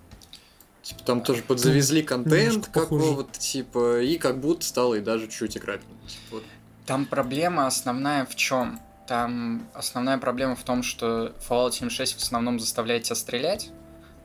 [0.83, 5.81] Типа там тоже подзавезли контент какого-то, типа, и как будто стало и даже чуть играть.
[6.07, 6.43] Типа, вот.
[6.85, 8.79] Там проблема основная в чем?
[9.05, 13.69] Там основная проблема в том, что Fallout 76 в основном заставляет тебя стрелять,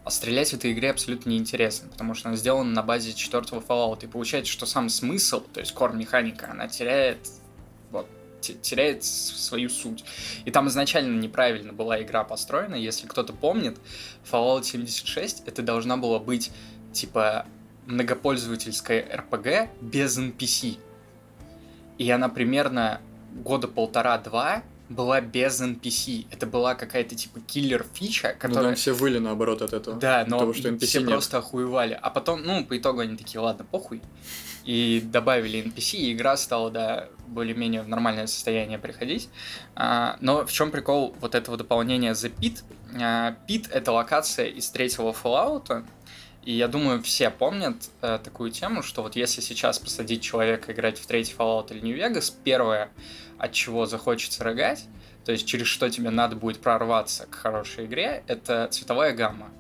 [0.05, 4.05] а стрелять в этой игре абсолютно неинтересно, потому что она сделана на базе четвертого Fallout.
[4.05, 7.19] И получается, что сам смысл, то есть core механика, она теряет
[8.43, 10.05] теряет свою суть.
[10.45, 12.75] И там изначально неправильно была игра построена.
[12.75, 13.79] Если кто-то помнит,
[14.31, 16.51] Fallout 76 это должна была быть
[16.93, 17.47] типа
[17.87, 20.79] многопользовательская RPG без NPC.
[21.99, 23.01] И она примерно
[23.33, 26.27] года полтора-два была без NPC.
[26.31, 28.65] Это была какая-то типа киллер-фича, Ну, которая...
[28.65, 29.99] там все выли наоборот от этого.
[29.99, 31.09] Да, но того, что NPC все нет.
[31.11, 31.99] просто охуевали.
[32.01, 34.01] А потом, ну, по итогу они такие, ладно, похуй.
[34.65, 39.29] И добавили NPC, и игра стала, да, более-менее в нормальное состояние приходить.
[39.75, 42.63] А, но в чем прикол вот этого дополнения The Pit?
[43.01, 45.85] А, Pit— это локация из третьего Fallout,
[46.45, 50.99] и я думаю, все помнят э, такую тему, что вот если сейчас посадить человека играть
[50.99, 52.91] в третий Fallout или New Vegas, первое,
[53.39, 54.85] от чего захочется рыгать,
[55.25, 59.51] то есть через что тебе надо будет прорваться к хорошей игре, это цветовая гамма.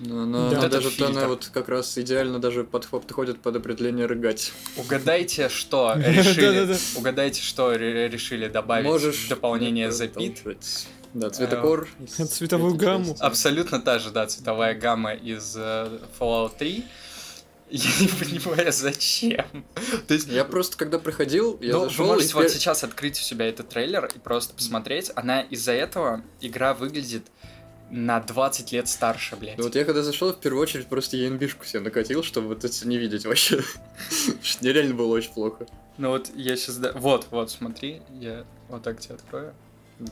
[0.00, 0.56] Но она, Да.
[0.56, 1.12] она Вот даже фильтр.
[1.18, 4.52] она вот как раз идеально даже подход- подходит под определение рыгать.
[4.76, 10.12] Угадайте, что решили, угадайте, что ре- решили добавить в дополнение Pit.
[10.42, 10.88] продолжать.
[11.14, 11.88] Да, цветокор.
[12.00, 13.16] из Цветовую гамму.
[13.20, 16.84] Абсолютно та же, да, цветовая гамма из э, Fallout 3.
[17.70, 19.64] Я не понимаю, зачем.
[20.06, 23.22] То есть, Я просто когда проходил, я ну, вы зашел можете вот сейчас открыть у
[23.22, 25.10] себя этот трейлер и просто посмотреть.
[25.14, 27.24] Она из-за этого, игра выглядит
[27.90, 29.58] на 20 лет старше, блядь.
[29.58, 32.98] вот я когда зашел, в первую очередь просто ЕНБшку себе накатил, чтобы вот это не
[32.98, 33.62] видеть вообще.
[34.42, 35.66] Что Нереально было очень плохо.
[35.96, 36.80] Ну вот я сейчас...
[36.94, 39.54] Вот, вот, смотри, я вот так тебе открою.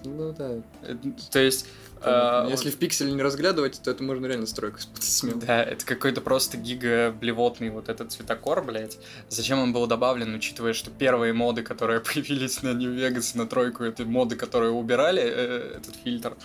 [0.04, 0.62] Ну да.
[0.82, 0.96] Э,
[1.30, 1.66] То есть...
[2.02, 5.40] э, Если в пикселе не разглядывать, то это можно реально стройку спутать смело.
[5.40, 8.98] Да, это какой-то просто гига-блевотный вот этот цветокор, блядь.
[9.28, 13.84] Зачем он был добавлен, учитывая, что первые моды, которые появились на New Vegas, на тройку,
[13.84, 16.36] это моды, которые убирали э, этот фильтр.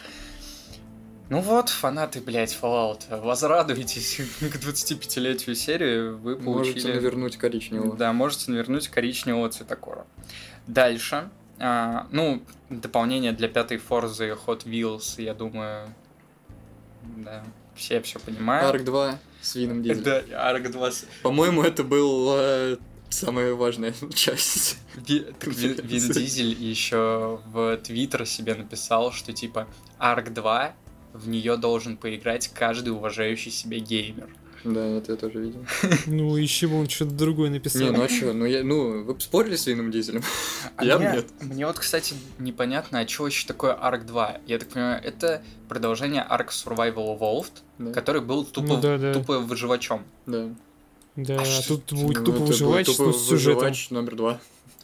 [1.29, 6.75] Ну вот, фанаты, блядь, Fallout, возрадуйтесь к 25-летию серии, вы получили...
[6.75, 7.97] Можете навернуть коричневого.
[7.97, 10.07] Да, можете навернуть коричневого цветокора.
[10.67, 11.29] Дальше.
[11.59, 15.93] А, ну, дополнение для пятой Форзы Hot Wheels, я думаю,
[17.17, 17.43] да,
[17.75, 18.69] все все понимают.
[18.73, 20.03] Арк 2 с Вином Дизелем.
[20.03, 20.91] Да, Арк 2.
[20.91, 22.77] с- По-моему, это была
[23.09, 24.77] самая важная часть.
[24.95, 29.67] Ви- так Вин, Вин Дизель еще в Твиттер себе написал, что типа
[29.97, 30.73] Арк 2
[31.13, 34.29] в нее должен поиграть каждый уважающий себя геймер.
[34.73, 35.65] Да, это я тоже видел.
[36.07, 37.81] Ну, еще бы он что-то другое написал.
[37.83, 40.23] Не, ну а чё, ну, я, ну вы бы спорили с Вином Дизелем?
[40.75, 41.27] А Я мне, нет.
[41.41, 44.41] мне вот, кстати, непонятно, а что вообще такое Арк 2?
[44.47, 47.91] Я так понимаю, это продолжение Ark Survival Evolved, Да.
[47.93, 49.13] который был тупо, Ну да, да.
[49.13, 50.03] тупо выживачом.
[50.25, 50.49] Да.
[51.15, 52.53] Да, А что- тут будет Ну, тупо но тупо
[53.13, 53.55] с сюжетом.
[53.59, 54.39] выживач номер два.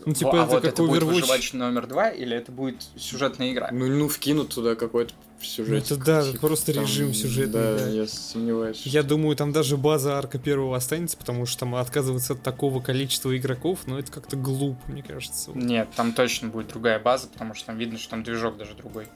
[0.05, 1.05] Ну, типа, а это вот как это будет Overwatch.
[1.13, 3.69] выживач номер 2 или это будет сюжетная игра?
[3.71, 5.69] Ну, ну, вкинут туда какой-то сюжет.
[5.69, 7.89] Ну, это да, просто режим сюжетный, Да, да.
[7.89, 8.81] я сомневаюсь.
[8.85, 13.35] Я думаю, там даже база арка первого останется, потому что там отказываться от такого количества
[13.37, 15.51] игроков, ну это как-то глупо, мне кажется.
[15.53, 19.07] Нет, там точно будет другая база, потому что там видно, что там движок даже другой.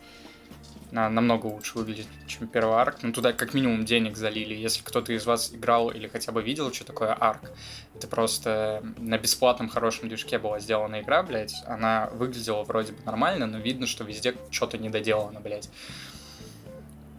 [0.91, 2.99] На- намного лучше выглядит, чем первый арк.
[3.01, 4.53] Ну, туда как минимум денег залили.
[4.53, 7.51] Если кто-то из вас играл или хотя бы видел, что такое арк,
[7.93, 11.55] это просто на бесплатном хорошем движке была сделана игра, блядь.
[11.65, 15.69] Она выглядела вроде бы нормально, но видно, что везде что-то недоделано, блядь.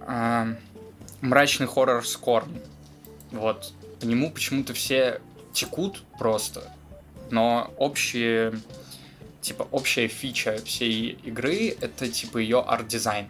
[0.01, 0.49] А,
[1.21, 2.59] мрачный хоррор Scorn.
[3.33, 3.75] Вот.
[4.01, 5.21] По нему почему-то все
[5.53, 6.73] текут просто.
[7.31, 8.55] Но общие
[9.41, 13.29] типа общая фича всей игры это типа ее арт-дизайн.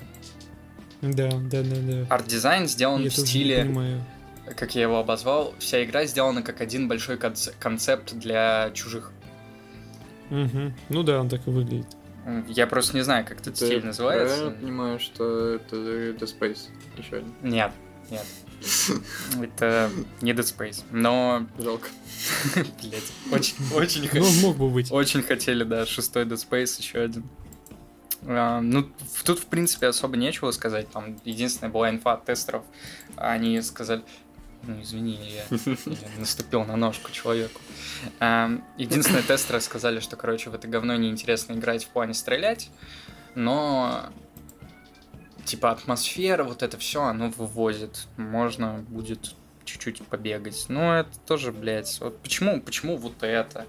[1.03, 2.07] Да, да, да, да.
[2.09, 4.03] Арт-дизайн сделан Я в стиле,
[4.57, 9.13] как я его обозвал, вся игра сделана как один большой конце- концепт для чужих.
[10.31, 10.75] Мгм.
[10.89, 11.87] Ну да, он так и выглядит.
[12.49, 14.37] Я просто не знаю, как этот Ты стиль называется.
[14.37, 17.33] правильно понимаю, что это Dead Space еще один.
[17.43, 17.73] Нет,
[18.11, 18.27] нет.
[19.41, 19.89] Это
[20.21, 20.83] не Dead Space.
[20.91, 21.89] Но, Жалко.
[22.57, 24.91] блядь, очень, очень, Ну, мог бы быть.
[24.91, 27.23] очень хотели, да, шестой Dead Space, еще один.
[28.27, 28.89] А, ну,
[29.25, 30.91] тут, в принципе, особо нечего сказать.
[30.91, 32.65] Там единственная была инфа от тестеров.
[33.17, 34.03] Они сказали...
[34.65, 35.45] Ну, извини, я,
[35.87, 37.61] я наступил на ножку человеку.
[38.19, 42.71] А, единственные тестеры сказали, что, короче, в это говно неинтересно играть в плане стрелять,
[43.37, 44.11] но
[45.45, 48.07] типа атмосфера, вот это все, оно вывозит.
[48.17, 50.67] Можно будет чуть-чуть побегать.
[50.69, 53.67] Но это тоже, блядь, вот почему, почему вот это?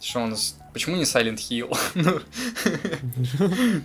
[0.00, 0.56] Что у нас...
[0.72, 1.76] Почему не Silent Hill?
[1.94, 2.20] Ну,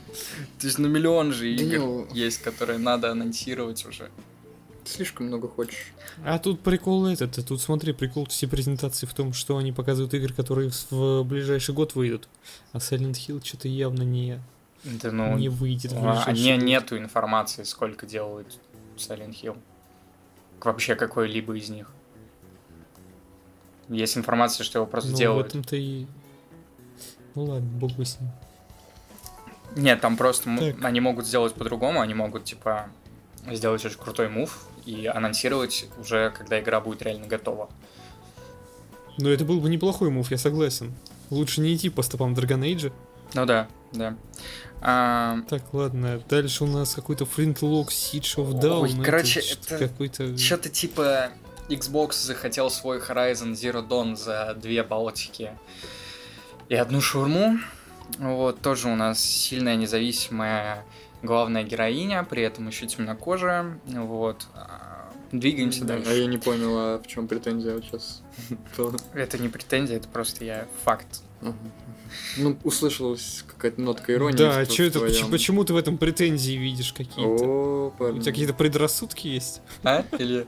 [0.60, 4.10] То есть, ну, миллион же игр не, есть, которые надо анонсировать уже.
[4.86, 5.94] Слишком много хочешь.
[6.24, 10.14] А тут прикол этот, а тут смотри, прикол всей презентации в том, что они показывают
[10.14, 12.30] игры, которые в, ближайший год выйдут.
[12.72, 14.40] А Silent Hill что-то явно не,
[14.84, 16.64] Да ну, не выйдет в а, ближайший не, год.
[16.64, 18.60] нету информации, сколько делают
[18.96, 19.58] Silent Hill.
[20.62, 21.92] Вообще какой-либо из них.
[23.90, 25.48] Есть информация, что его просто Ну, в делают.
[25.48, 26.06] этом-то и...
[27.36, 28.30] Ну ладно, бог бы с ним.
[29.76, 30.84] Нет, там просто Так.
[30.84, 32.88] они могут сделать по-другому, они могут, типа,
[33.52, 37.70] сделать очень крутой мув и анонсировать уже, когда игра будет реально готова.
[39.18, 40.94] Но это был бы неплохой мув, я согласен.
[41.30, 42.92] Лучше не идти по стопам Dragon Age.
[43.34, 44.16] Ну да, да.
[44.82, 48.82] А, Так, ладно, дальше у нас какой-то Flintlock Siege of Dawn.
[48.84, 50.38] Ой, ну, короче, что-то это какой-то...
[50.38, 51.32] Что-то типа
[51.70, 55.52] Xbox захотел свой Horizon Zero Dawn за две Балтики
[56.70, 57.58] и одну шурму.
[58.20, 60.86] Вот, тоже у нас сильная независимая
[61.24, 63.80] главная героиня, при этом еще темнокожая.
[63.86, 64.46] Вот.
[64.54, 66.12] А, Двигаемся Да, дальше.
[66.12, 68.22] А я не понял, а в чем претензия вот сейчас?
[69.14, 71.22] Это не претензия, это просто я факт.
[72.38, 74.38] Ну, услышалась какая-то нотка иронии.
[74.38, 75.32] Да, в это, твоем.
[75.32, 77.94] почему ты в этом претензии видишь какие-то?
[78.00, 79.62] У тебя какие-то предрассудки есть?
[79.84, 80.06] А?
[80.18, 80.48] Или...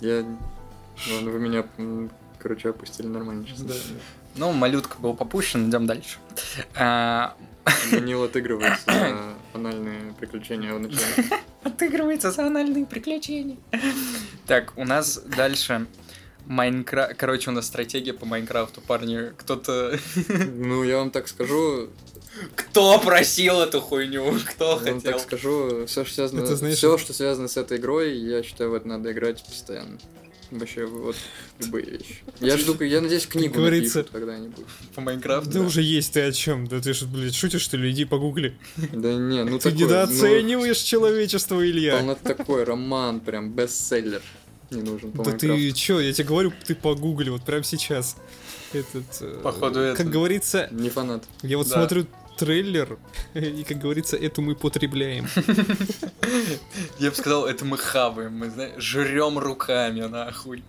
[0.00, 0.24] Я...
[1.12, 1.64] Ладно, вы меня,
[2.38, 3.92] короче, опустили нормально сейчас.
[4.36, 6.18] Ну, малютка был попущен, идем дальше.
[6.74, 7.36] А,
[7.90, 11.28] Данил отыгрывается на анальные приключения в начале.
[11.62, 13.56] Отыгрывается за анальные приключения.
[14.46, 15.86] Так, у нас дальше
[16.46, 17.16] Майнкрафт...
[17.16, 19.32] Короче, у нас стратегия по Майнкрафту, парни.
[19.36, 19.98] Кто-то...
[20.28, 21.90] Ну, я вам так скажу,
[22.56, 24.34] Кто просил эту хуйню?
[24.54, 25.00] Кто я вам хотел?
[25.12, 28.70] так скажу, все, что связано, Это, знаешь, все, что связано с этой игрой, я считаю,
[28.70, 29.98] в это надо играть постоянно.
[30.50, 31.14] Вообще, вот,
[31.60, 32.16] любые вещи.
[32.40, 34.66] Я жду, я надеюсь, книгу говорится- напишут когда-нибудь.
[34.96, 35.50] По Майнкрафту?
[35.50, 36.66] Да уже есть ты о чем?
[36.66, 37.90] Да ты что, блядь, шутишь, что ли?
[37.92, 38.56] Иди погугли.
[38.76, 41.96] Да не, ну Ты такой, недооцениваешь человечество, ну, Илья.
[41.98, 44.22] полно такой роман, прям бестселлер.
[44.72, 48.16] Не нужен по Да ты чё, я тебе говорю, ты погугли, вот прямо сейчас.
[48.72, 51.24] Этот, э, Походу, Как это- говорится, Не фанат.
[51.42, 51.74] я вот Да.
[51.74, 52.06] смотрю
[52.40, 52.98] трейлер,
[53.34, 55.26] и, как говорится, это мы потребляем.
[56.98, 60.64] Я бы сказал, это мы хаваем, мы, знаешь, жрем руками, нахуй.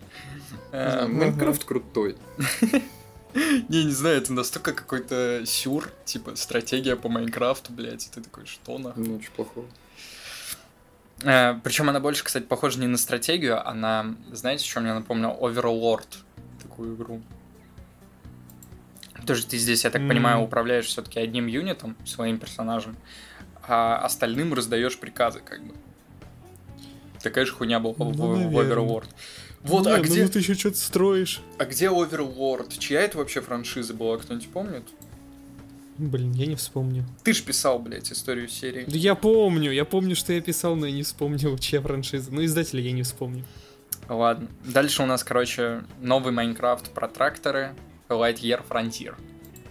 [0.74, 2.18] А, знаю, Майнкрафт крутой.
[3.70, 8.46] Не, не знаю, это настолько какой-то сюр, типа стратегия по Майнкрафту, блядь, и ты такой,
[8.46, 9.08] что нахуй?
[9.08, 9.66] Ну, ничего плохого.
[11.64, 15.30] Причем она больше, кстати, похожа не на стратегию, а на, знаете, что мне напомнил?
[15.30, 16.08] Overlord,
[16.62, 17.22] такую игру.
[19.32, 20.10] Тоже ты здесь, я так М.
[20.10, 22.98] понимаю, управляешь все-таки одним юнитом, своим персонажем,
[23.66, 25.74] а остальным раздаешь приказы, как бы.
[27.24, 28.82] Такая же хуйня была в- Ну, в наверно.
[28.82, 29.06] Overlord.
[29.62, 31.40] Вот, Не, а ну, где, ну ты еще что-то строишь.
[31.60, 32.78] а где Overlord?
[32.78, 34.84] Чья это вообще франшиза была, кто-нибудь помнит?
[35.98, 37.06] Блин, я не вспомню.
[37.24, 38.84] Ты ж писал, блядь, историю серии.
[38.86, 42.34] Да я помню, я помню, что я писал, но я не вспомнил, чья франшиза.
[42.34, 43.46] Ну, издателя я не вспомню.
[44.10, 44.50] Ладно.
[44.66, 47.74] Дальше у нас, короче, новый Майнкрафт про тракторы.
[48.16, 49.16] Lightyear Frontier.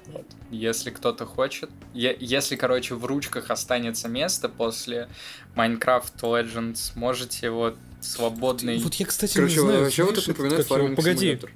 [0.06, 0.26] Вот.
[0.50, 1.70] Если кто-то хочет.
[1.94, 5.08] Е- если, короче, в ручках останется место после
[5.54, 10.66] Minecraft Legends, можете вот свободный, Вот я, кстати, Короче, не знаю, вообще вот это напоминает
[10.66, 11.50] фарминг Погоди, симулятор.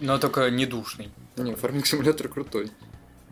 [0.00, 1.10] но только не душный.
[1.36, 2.70] Не, фарминг симулятор крутой.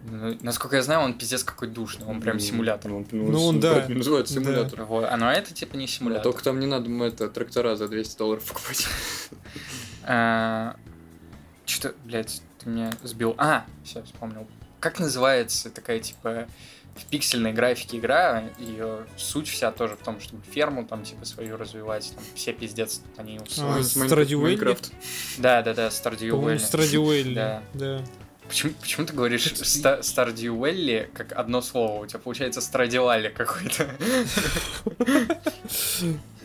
[0.09, 2.91] Ну, Насколько я знаю, он пиздец какой душный, он прям симулятор.
[3.11, 3.87] Ну, он, да.
[3.89, 4.41] Называется Да.
[4.41, 4.85] симулятор.
[4.85, 5.05] Вот.
[5.05, 6.23] А ну это типа не симулятор.
[6.25, 8.87] Только там не надо м, это, трактора за 200 долларов покупать.
[11.67, 13.35] Что-то, блядь, ты меня сбил.
[13.39, 14.47] А, все, вспомнил.
[14.81, 16.47] Как называется такая, типа,
[16.97, 21.57] в пиксельной графике игра, ее суть вся тоже в том, чтобы ферму там, типа, свою
[21.57, 23.83] развивать, там, все пиздец по ней А, устроены.
[23.85, 24.43] С Майн- Stardew Valley?
[24.43, 24.93] Майнкрафт.
[25.39, 26.71] Да, да, да, Stardew по-моему, Valley.
[26.71, 27.35] Stardew Valley.
[27.35, 27.63] Да.
[27.75, 28.03] Да.
[28.49, 32.03] Почему, почему ты говоришь ста- Stardew Valley как одно слово?
[32.03, 33.89] У тебя получается Страдивали какой-то.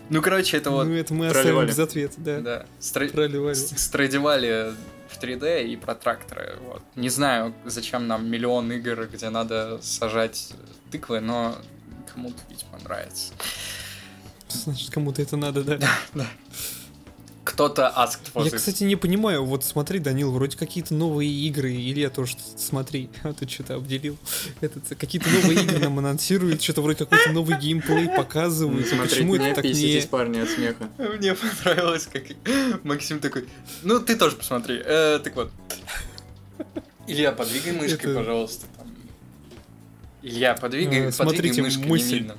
[0.10, 2.40] Ну, короче, это вот, Ну, это мы оставим без ответа, да.
[2.40, 4.74] да, Страдивали
[5.16, 6.58] в 3D и про тракторы.
[6.62, 6.82] Вот.
[6.96, 10.54] Не знаю, зачем нам миллион игр, где надо сажать
[10.92, 11.56] тыквы, но
[12.14, 13.34] кому-то, видимо, нравится.
[14.48, 15.80] Значит, кому-то это надо, да.
[17.56, 18.58] Кто-то asked for Я, this.
[18.58, 23.48] кстати, не понимаю, вот смотри, Данил, вроде какие-то новые игры, Илья тоже смотри, а ты
[23.48, 24.18] что-то обделил.
[24.60, 28.86] Этот, какие-то новые игры нам анонсируют, что-то вроде какой-то новый геймплей показывают.
[28.88, 30.02] Смотреть Почему не это так не...
[30.12, 30.90] парни, от смеха.
[30.98, 32.24] Мне понравилось, как
[32.84, 33.48] Максим такой,
[33.84, 34.82] ну ты тоже посмотри.
[34.84, 35.50] Э, так вот.
[37.08, 38.66] Илья, подвигай мышкой, Это- пожалуйста.
[38.76, 38.88] там.
[40.24, 42.32] Илья, подвигай, Э, подвигай смотрите мышкой мысль.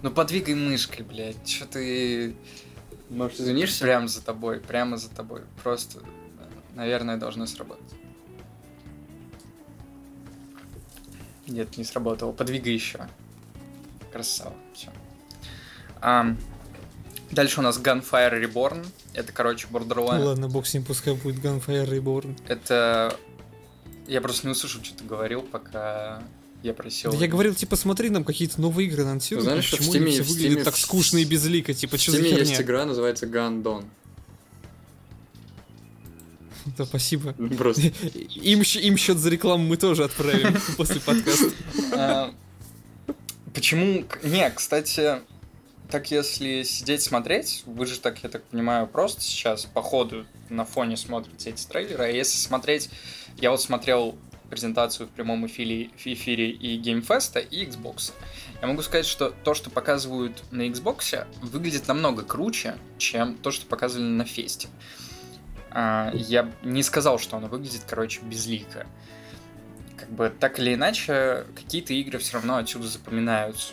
[0.00, 1.46] Ну подвигай мышкой, блядь.
[1.46, 2.34] Что ты...
[3.10, 3.84] Может, извинишься?
[3.84, 5.42] Прямо за тобой, прямо за тобой.
[5.62, 6.00] Просто,
[6.74, 7.94] наверное, должно сработать.
[11.46, 12.32] Нет, не сработало.
[12.32, 13.06] Подвигай еще.
[14.12, 14.54] Красава.
[14.74, 14.88] Все.
[16.00, 16.34] А,
[17.30, 18.84] дальше у нас Gunfire Reborn.
[19.14, 20.24] Это, короче, Borderlands.
[20.24, 22.38] Ладно, бог с ним, пускай будет Gunfire Reborn.
[22.48, 23.16] Это...
[24.06, 26.22] Я просто не услышал, что ты говорил, пока
[26.66, 27.12] я просил.
[27.12, 29.44] Да я говорил, типа, смотри, нам какие-то новые игры анонсируют.
[29.44, 31.74] Знаешь, ну что в почему Steam- все в выглядят Steam- так скучно и безлико?
[31.74, 32.62] Типа, что за Steam есть херня?
[32.62, 33.84] игра, называется Dawn.
[36.76, 37.32] Да, спасибо.
[37.56, 37.82] Просто.
[38.34, 41.50] Им, им счет за рекламу мы тоже отправим после подкаста.
[41.92, 42.34] А,
[43.56, 44.04] Почему...
[44.22, 45.20] Не, кстати,
[45.90, 50.66] так если сидеть смотреть, вы же так, я так понимаю, просто сейчас по ходу на
[50.66, 52.90] фоне смотрите эти трейлеры, а если смотреть...
[53.38, 54.18] Я вот смотрел
[54.50, 58.12] презентацию в прямом эфире, эфире и Game Fest а, и Xbox.
[58.60, 63.66] Я могу сказать, что то, что показывают на Xbox, выглядит намного круче, чем то, что
[63.66, 64.68] показывали на фесте.
[65.70, 68.86] А, я не сказал, что оно выглядит, короче, безлико.
[69.96, 73.72] Как бы так или иначе, какие-то игры все равно отсюда запоминаются.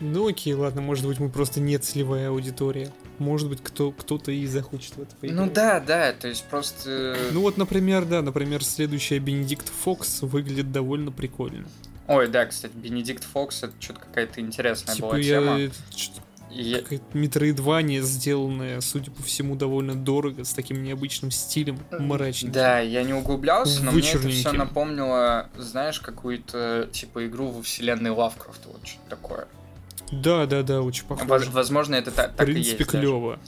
[0.00, 2.90] Ну окей, ладно, может быть, мы просто не целевая аудитория.
[3.24, 5.40] Может быть, кто, кто-то и захочет в это поиграть.
[5.40, 7.16] Ну да, да, то есть просто...
[7.32, 11.66] Ну вот, например, да, например, следующая Бенедикт Фокс выглядит довольно прикольно.
[12.06, 15.40] Ой, да, кстати, Бенедикт Фокс, это что-то какая-то интересная типа была я...
[15.40, 15.58] тема.
[16.50, 22.52] я- Какая-то метроидвания, сделанная, судя по всему, довольно дорого, с таким необычным стилем, мрачненьким.
[22.52, 28.10] Да, я не углублялся, но мне это все напомнило, знаешь, какую-то типа игру во вселенной
[28.10, 29.48] Лавкрафта, вот что-то такое.
[30.22, 31.26] Да, да, да, очень похоже.
[31.28, 32.90] Воз- Возможно, это та- в так и принципе, есть.
[32.92, 33.06] даже.
[33.06, 33.38] клево.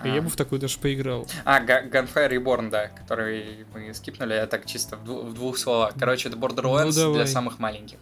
[0.00, 0.06] А.
[0.08, 1.26] Я бы в такой даже поиграл.
[1.44, 5.94] А, Gunfire Reborn, да, который мы скипнули, я так чисто в, дву- в двух словах.
[5.98, 7.98] Короче, это Borderlands Ну, для самых маленьких.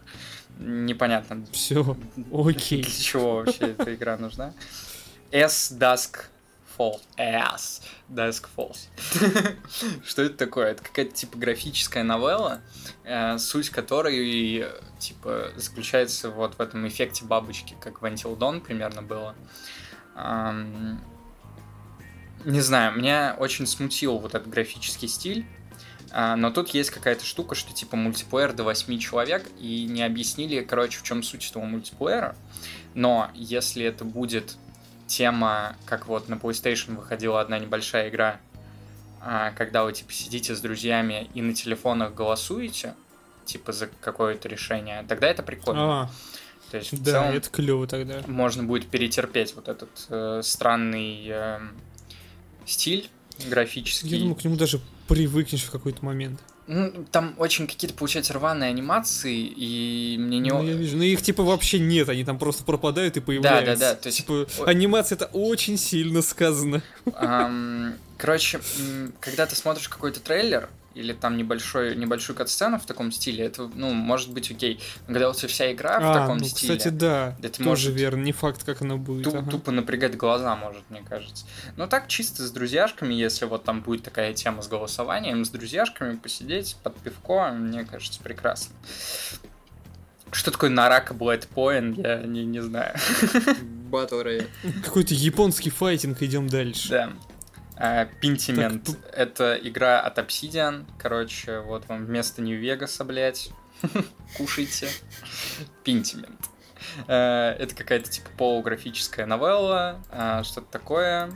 [0.58, 1.96] Непонятно, Все,
[2.32, 2.82] окей.
[2.82, 4.52] для чего вообще эта игра нужна.
[5.30, 6.24] S Dusk
[6.76, 7.00] Falls.
[7.16, 8.88] S Dusk Falls.
[10.04, 10.72] Что это такое?
[10.72, 12.60] Это какая-то типа графическая новелла,
[13.04, 14.66] э, суть которой
[14.98, 19.34] типа заключается вот в этом эффекте бабочки, как в Until Dawn примерно было.
[22.44, 25.44] Не знаю, меня очень смутил вот этот графический стиль.
[26.12, 30.62] А, Но тут есть какая-то штука, что типа мультиплеер до 8 человек, и не объяснили,
[30.62, 32.36] короче, в чем суть этого мультиплеера.
[32.94, 34.56] Но если это будет
[35.06, 38.40] тема, как вот на PlayStation выходила одна небольшая игра,
[39.20, 42.94] а, когда вы типа сидите с друзьями и на телефонах голосуете,
[43.44, 46.02] типа за какое-то решение, тогда это прикольно.
[46.02, 46.10] А,
[46.70, 48.22] То есть в да, целом это клево тогда.
[48.26, 51.70] можно будет перетерпеть вот этот э, странный эм,
[52.66, 53.08] стиль
[53.48, 54.10] графический.
[54.10, 56.40] Я думаю, к нему даже привыкнешь в какой-то момент.
[56.68, 60.50] Ну, там очень какие-то, получаются, рваные анимации, и мне не...
[60.50, 60.96] Ну, я вижу.
[60.96, 63.76] Ну, их типа вообще нет, они там просто пропадают и появляются.
[63.78, 66.82] да, то есть- Типа, анимация это очень сильно сказано.
[68.16, 68.60] Короче,
[69.20, 73.92] когда ты смотришь какой-то трейлер, или там небольшой, небольшую кат-сцену в таком стиле, это, ну,
[73.92, 74.80] может быть окей.
[75.06, 77.36] Но когда вот вся игра в а, таком ну, стиле, кстати, да.
[77.42, 78.22] это тоже может верно.
[78.22, 79.24] Не факт, как она будет.
[79.24, 79.50] ту- ага.
[79.50, 81.46] тупо напрягать глаза может, мне кажется.
[81.76, 86.16] Но так чисто с друзьяшками, если вот там будет такая тема с голосованием, с друзьяшками
[86.16, 88.74] посидеть под пивко, мне кажется, прекрасно.
[90.32, 92.96] Что такое Нарака Блэд Point, я не, не знаю.
[93.90, 94.46] Royale.
[94.84, 96.88] Какой-то японский файтинг, идем дальше.
[96.88, 97.12] Да.
[97.78, 98.84] А, Pentiment.
[98.84, 100.86] Так, Это игра от Obsidian.
[100.98, 103.50] Короче, вот вам вместо Нью-Вегаса, блядь.
[104.36, 104.88] Кушайте.
[105.84, 106.38] Pentiment.
[107.08, 111.30] Э, Это какая-то типа полуграфическая новелла, а, что-то такое.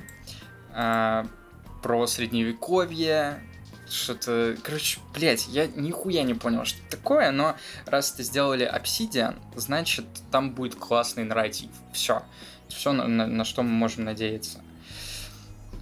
[1.83, 3.43] Про средневековье.
[3.89, 4.57] Что-то...
[4.63, 10.53] Короче, блядь, я нихуя не понял, что такое, но раз это сделали Obsidian, значит, там
[10.55, 11.71] будет классный нарратив.
[11.93, 12.23] Все.
[12.69, 14.61] Все, на, на- на что мы можем надеяться.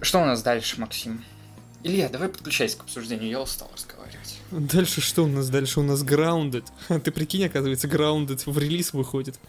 [0.01, 1.23] Что у нас дальше, Максим?
[1.83, 4.37] Илья, давай подключайся к обсуждению, я устал разговаривать.
[4.51, 5.49] Дальше что у нас?
[5.49, 6.65] Дальше у нас Grounded.
[7.03, 9.39] Ты прикинь, оказывается, Grounded в релиз выходит.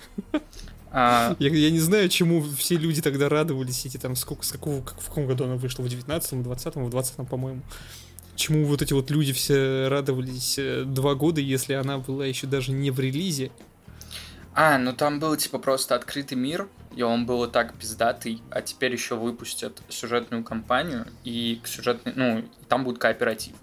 [0.92, 4.80] А, Я, я не знаю, чему все люди тогда радовались, эти там, сколько, с какого,
[4.82, 7.62] как, в каком году она вышла, в 19-м, в 20-м, в 20-м, по-моему.
[8.36, 12.72] Чему вот эти вот люди все радовались э, два года, если она была еще даже
[12.72, 13.50] не в релизе.
[14.54, 18.62] а, ну там был типа просто открытый мир, и он был и так пиздатый, а
[18.62, 23.54] теперь еще выпустят сюжетную кампанию, и к сюжетной, ну, там будет кооператив.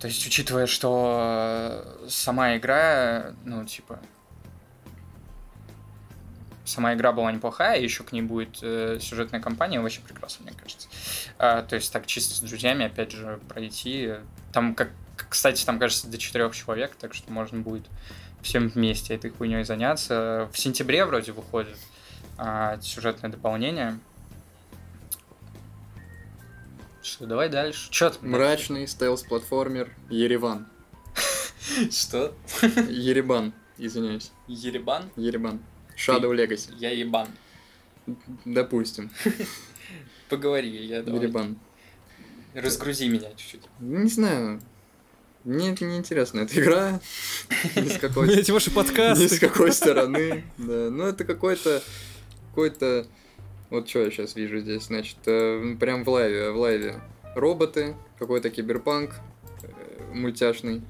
[0.00, 4.00] То есть, учитывая, что э, сама игра, ну, типа,
[6.64, 10.88] сама игра была неплохая, еще к ней будет э, сюжетная кампания, вообще прекрасно, мне кажется.
[11.38, 14.14] А, то есть так чисто с друзьями, опять же, пройти.
[14.52, 14.90] Там, как,
[15.28, 17.84] кстати, там, кажется, до четырех человек, так что можно будет
[18.42, 20.50] всем вместе этой хуйней заняться.
[20.52, 21.76] В сентябре вроде выходит
[22.44, 24.00] а, сюжетное дополнение.
[27.00, 27.88] Что, давай дальше.
[27.90, 28.26] Чё ты?
[28.26, 30.66] Мрачный стелс-платформер Ереван.
[31.92, 32.34] Что?
[32.88, 34.32] Еребан, извиняюсь.
[34.48, 35.08] Еребан?
[35.14, 35.60] Еребан.
[35.96, 36.74] Shadow Legacy.
[36.78, 37.28] Я ебан.
[38.44, 39.12] Допустим.
[40.28, 41.20] Поговори, я давай.
[41.20, 41.58] Еребан.
[42.54, 43.62] Разгрузи меня чуть-чуть.
[43.78, 44.60] Не знаю.
[45.44, 46.40] Мне это не интересно.
[46.40, 47.00] Эта игра
[47.76, 49.38] ни с какой, Эти ваши ни с подкасты.
[49.38, 50.44] какой стороны.
[50.58, 50.90] Да.
[50.90, 51.82] Ну, это какой-то...
[52.52, 53.06] Какой-то...
[53.70, 57.00] Вот что я сейчас вижу здесь, значит, э, прям в лайве, в лайве.
[57.34, 59.14] Роботы, какой-то киберпанк
[59.62, 59.68] э,
[60.12, 60.82] мультяшный.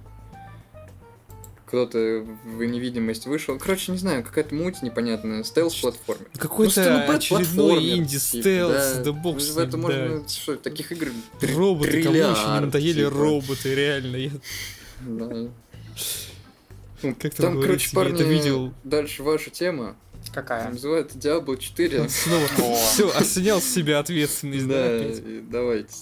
[1.66, 3.56] Кто-то в невидимость вышел.
[3.58, 5.42] Короче, не знаю, какая-то муть непонятная.
[5.44, 6.26] Стелс-платформер.
[6.36, 10.28] Какой-то Ну, очередной платформер, инди-стелс, типа, да бог Ну, с в это ним, можно, да.
[10.28, 11.08] что, таких игр
[11.40, 13.10] три- Роботы, кому еще не триллиард, надоели типа.
[13.10, 14.16] роботы, реально.
[14.16, 14.30] Я
[15.00, 15.48] Да.
[17.20, 18.74] Как Там, короче, парни, это видел.
[18.84, 19.96] дальше ваша тема.
[20.32, 20.68] Какая?
[20.70, 22.08] Называется Diablo 4.
[22.08, 22.46] Снова.
[22.76, 24.98] Все, а снял с себя ответственность, да,
[25.50, 25.92] давайте.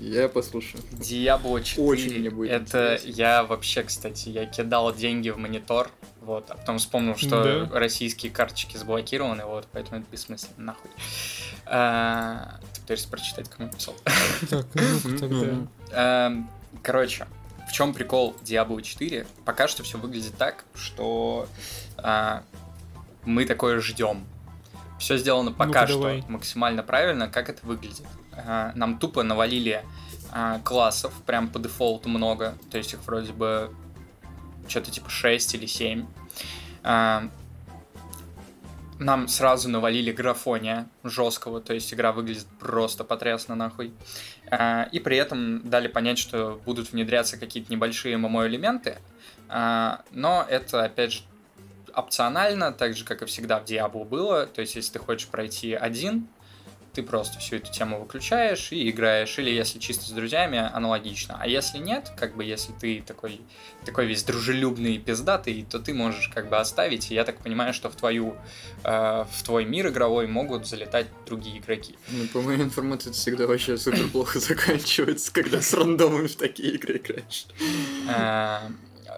[0.00, 0.82] Я послушаю.
[0.92, 1.86] Diablo 4.
[1.86, 3.08] Очень мне будет Это интересно.
[3.22, 5.88] я вообще, кстати, я кидал деньги в монитор,
[6.20, 7.78] вот, а потом вспомнил, что Да.
[7.78, 10.90] российские карточки заблокированы, вот, поэтому это бессмысленно, нахуй.
[11.66, 13.94] А, Ты пытаешься прочитать, кому писал.
[14.50, 14.66] Так,
[15.04, 15.36] ну тогда.
[15.36, 15.68] Мгм.
[15.92, 16.50] Эм,
[16.82, 17.26] Короче,
[17.68, 19.26] в чем прикол Diablo 4?
[19.46, 21.46] Пока что все выглядит так, что
[21.96, 22.42] а,
[23.24, 24.24] мы такое ждем.
[24.98, 26.24] Все сделано пока Ну-ка, что давай.
[26.28, 28.06] максимально правильно, как это выглядит.
[28.74, 29.84] Нам тупо навалили
[30.32, 33.70] а, классов, прям по дефолту много, то есть их вроде бы
[34.68, 36.06] что-то типа 6 или 7.
[36.82, 37.28] А,
[38.98, 43.92] Нам сразу навалили графония жесткого, то есть игра выглядит просто потрясно нахуй.
[44.50, 48.98] А, И при этом дали понять, что будут внедряться какие-то небольшие ММО-элементы,
[49.48, 51.20] но это, опять же,
[51.96, 54.46] опционально, так же, как и всегда в Diablo было.
[54.46, 56.28] То есть, если ты хочешь пройти один,
[56.94, 59.36] ты просто всю эту тему выключаешь и играешь.
[59.38, 61.36] Или если чисто с друзьями, аналогично.
[61.40, 63.40] А если нет, как бы если ты такой,
[63.84, 67.10] такой весь дружелюбный и пиздатый, то ты можешь как бы оставить.
[67.10, 68.36] И я так понимаю, что в твою
[68.84, 71.98] э, в твой мир игровой могут залетать другие игроки.
[72.10, 76.74] Ну, по моей информации, это всегда вообще супер плохо заканчивается, когда с рандомами в такие
[76.74, 77.46] игры играешь.
[78.08, 78.68] Э,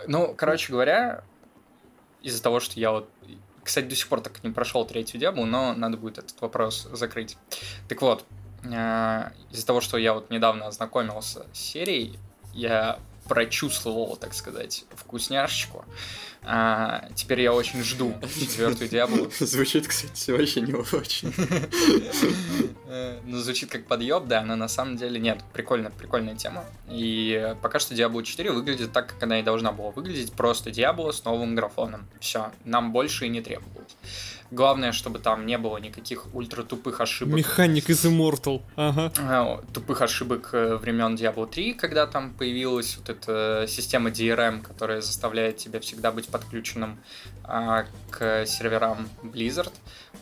[0.09, 1.24] Ну, короче говоря,
[2.23, 3.09] из-за того, что я вот...
[3.62, 7.37] Кстати, до сих пор так не прошел третью дебу, но надо будет этот вопрос закрыть.
[7.89, 8.25] Так вот,
[8.62, 12.19] э, из-за того, что я вот недавно ознакомился с серией,
[12.55, 12.99] я
[13.29, 15.85] прочувствовал, так сказать, вкусняшечку.
[16.49, 19.31] А, теперь я очень жду четвертую диаблу.
[19.41, 21.35] Звучит, кстати, вообще не очень.
[23.24, 25.41] Ну, звучит как подъеб, да, но на самом деле нет.
[25.53, 26.64] Прикольная, прикольная тема.
[26.89, 30.33] И пока что Diablo 4 выглядит так, как она и должна была выглядеть.
[30.33, 32.09] Просто Diablo с новым графоном.
[32.20, 33.97] Все, нам больше и не требовалось.
[34.51, 37.34] Главное, чтобы там не было никаких ультра тупых ошибок.
[37.34, 38.62] Механик из Immortal.
[38.76, 39.12] Ага.
[39.18, 45.01] э, тупых ошибок э, времен Diablo 3, когда там появилась вот эта система DRM, которая
[45.01, 46.99] заставляет тебя всегда быть подключенным
[47.44, 49.72] а, к серверам Blizzard.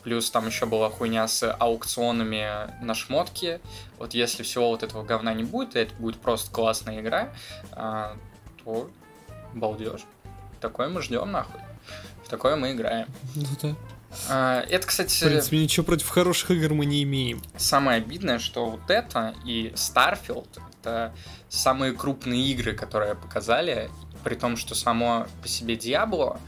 [0.03, 3.59] Плюс там еще была хуйня с аукционами на шмотки.
[3.97, 7.29] Вот если всего вот этого говна не будет, и это будет просто классная игра,
[7.71, 8.15] а,
[8.63, 8.89] то
[9.53, 10.01] балдеж.
[10.59, 11.61] Такое мы ждем нахуй.
[12.23, 13.07] В такое мы играем.
[13.35, 13.75] Ну да.
[14.29, 17.41] А, Это, В кстати, принципе, ничего против хороших игр мы не имеем.
[17.57, 20.47] самое обидное, что вот это и Starfield
[20.81, 21.13] это
[21.49, 23.89] самые крупные игры, которые показали,
[24.23, 26.39] при том, что само по себе Диабло,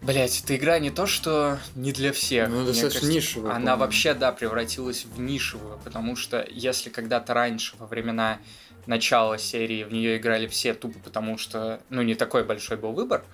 [0.00, 2.48] блять, эта игра не то, что не для всех.
[2.48, 3.80] Ну, достаточно кажется, нишевая, Она по-моему.
[3.80, 8.38] вообще, да, превратилась в нишевую, потому что если когда-то раньше, во времена
[8.86, 13.24] начала серии, в нее играли все тупо, потому что, ну, не такой большой был выбор,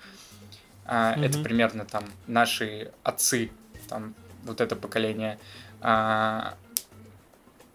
[0.88, 1.44] а, это Мгм.
[1.44, 3.50] примерно там наши отцы,
[3.88, 4.14] там,
[4.44, 5.38] вот это поколение,
[5.80, 6.54] а,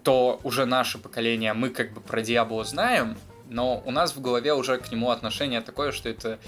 [0.04, 3.16] то уже наше поколение, мы как бы про Диабло знаем,
[3.50, 6.40] но у нас в голове уже к нему отношение такое, что это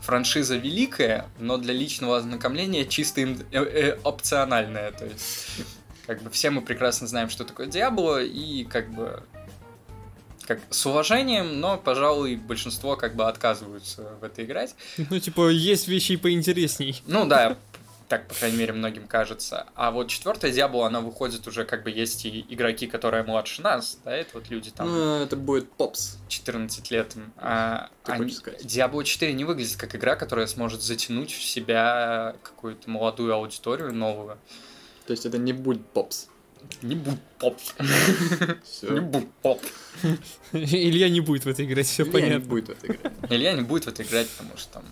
[0.00, 4.90] франшиза великая, но для личного ознакомления чисто им- э, э, опциональная.
[4.92, 5.46] То есть,
[6.06, 9.22] как бы все мы прекрасно знаем, что такое Диабло, и как бы
[10.46, 14.74] как с уважением, но, пожалуй, большинство как бы отказываются в это играть.
[15.10, 17.02] Ну, типа, есть вещи и поинтересней.
[17.06, 17.56] Ну да,
[18.08, 19.66] так, по крайней мере, многим кажется.
[19.74, 23.98] А вот четвертая Диабло, она выходит уже, как бы есть и игроки, которые младше нас,
[24.04, 26.18] да, это вот люди там Ну, это будет попс.
[26.28, 27.14] 14 лет.
[27.36, 28.26] А, они-?
[28.62, 34.38] Diablo 4 не выглядит как игра, которая сможет затянуть в себя какую-то молодую аудиторию новую.
[35.06, 36.28] То есть это не будет попс.
[36.82, 37.58] Не будь поп.
[38.82, 39.62] Не будь поп.
[40.52, 42.40] Илья не будет в это играть, все не понятно.
[42.48, 43.12] будет в этой игре.
[43.30, 44.84] Илья не будет в это играть, потому что там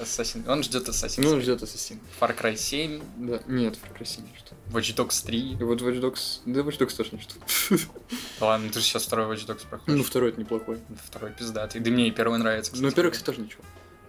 [0.00, 0.48] Assassin.
[0.48, 1.98] Он ждет Assassin's Ну, ждет Ассасин.
[2.20, 3.40] Far Cry 7, Да.
[3.46, 4.54] Нет, в красиво что.
[4.72, 5.38] Watch Dogs 3.
[5.52, 6.40] И вот Watch Dogs...
[6.46, 7.34] Да, Watch Dogs тоже не что.
[8.40, 9.98] Ладно, ты же сейчас второй Watch Dogs проходишь.
[9.98, 10.78] Ну, второй это неплохой.
[11.04, 11.80] Второй пиздатый.
[11.80, 12.94] Да мне и первый нравится, Ну, кстати.
[12.94, 13.62] первый, кстати, тоже ничего.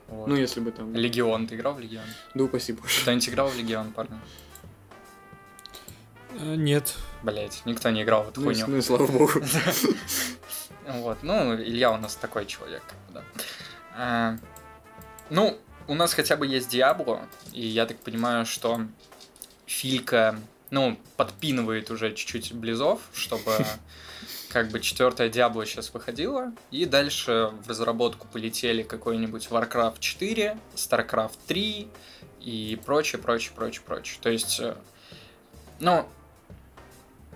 [0.07, 0.27] Вот.
[0.27, 0.93] Ну, если бы там...
[0.95, 2.05] Легион, ты играл в Легион?
[2.35, 3.01] Да упаси боже.
[3.01, 4.17] Кто-нибудь играл в Легион, парни?
[6.39, 6.95] Э, Нет.
[7.23, 8.65] Блять, никто не играл в эту Ну, хуйню.
[8.67, 9.31] ну и слава богу.
[10.87, 13.23] Вот, ну, Илья у нас такой человек, да.
[13.97, 14.37] А,
[15.31, 15.57] ну,
[15.87, 18.81] у нас хотя бы есть Диабло, и я так понимаю, что
[19.65, 23.65] Филька, ну, подпинывает уже чуть-чуть близов, чтобы
[24.49, 31.37] как бы четвертая Диабло сейчас выходила, и дальше в разработку полетели какой-нибудь Warcraft 4, StarCraft
[31.47, 31.87] 3
[32.41, 34.19] и прочее, прочее, прочее, прочее.
[34.21, 34.75] То есть, э,
[35.79, 36.07] ну,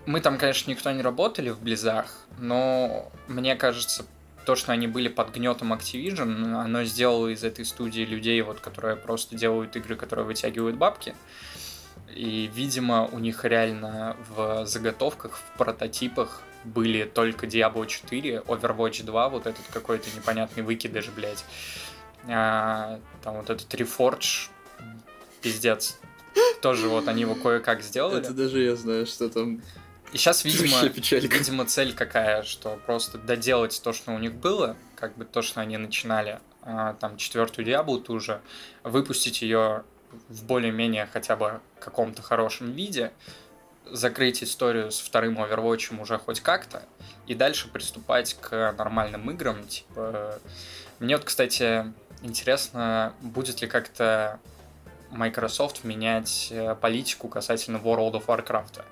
[0.10, 2.08] мы там, конечно, никто не работали в Близах,
[2.40, 4.08] но мне кажется,
[4.44, 8.96] то, что они были под гнетом Activision, оно сделало из этой студии людей, вот, которые
[8.96, 11.14] просто делают игры, которые вытягивают бабки.
[12.16, 19.30] И, видимо, у них реально в заготовках, в прототипах были только Diablo 4, Overwatch 2,
[19.30, 21.46] вот этот какой-то непонятный выкидыш, блядь.
[22.28, 24.50] А, там вот этот Reforge,
[25.44, 26.00] пиздец.
[26.64, 28.18] Тоже вот они его кое-как сделали.
[28.18, 29.62] Это даже я знаю, что там...
[30.12, 35.16] И сейчас, видимо, видимо, цель какая, что просто доделать то, что у них было, как
[35.16, 38.42] бы то, что они начинали, а, там, четвертую Диаблу ту же,
[38.84, 39.84] выпустить ее
[40.28, 43.12] в более-менее хотя бы каком-то хорошем виде,
[43.86, 46.84] закрыть историю с вторым Overwatch уже хоть как-то,
[47.28, 50.40] и дальше приступать к нормальным играм, типа...
[51.00, 51.94] Мне вот, кстати,
[52.24, 54.40] интересно, будет ли как-то
[55.12, 58.84] Microsoft менять э, политику касательно World of Warcraft.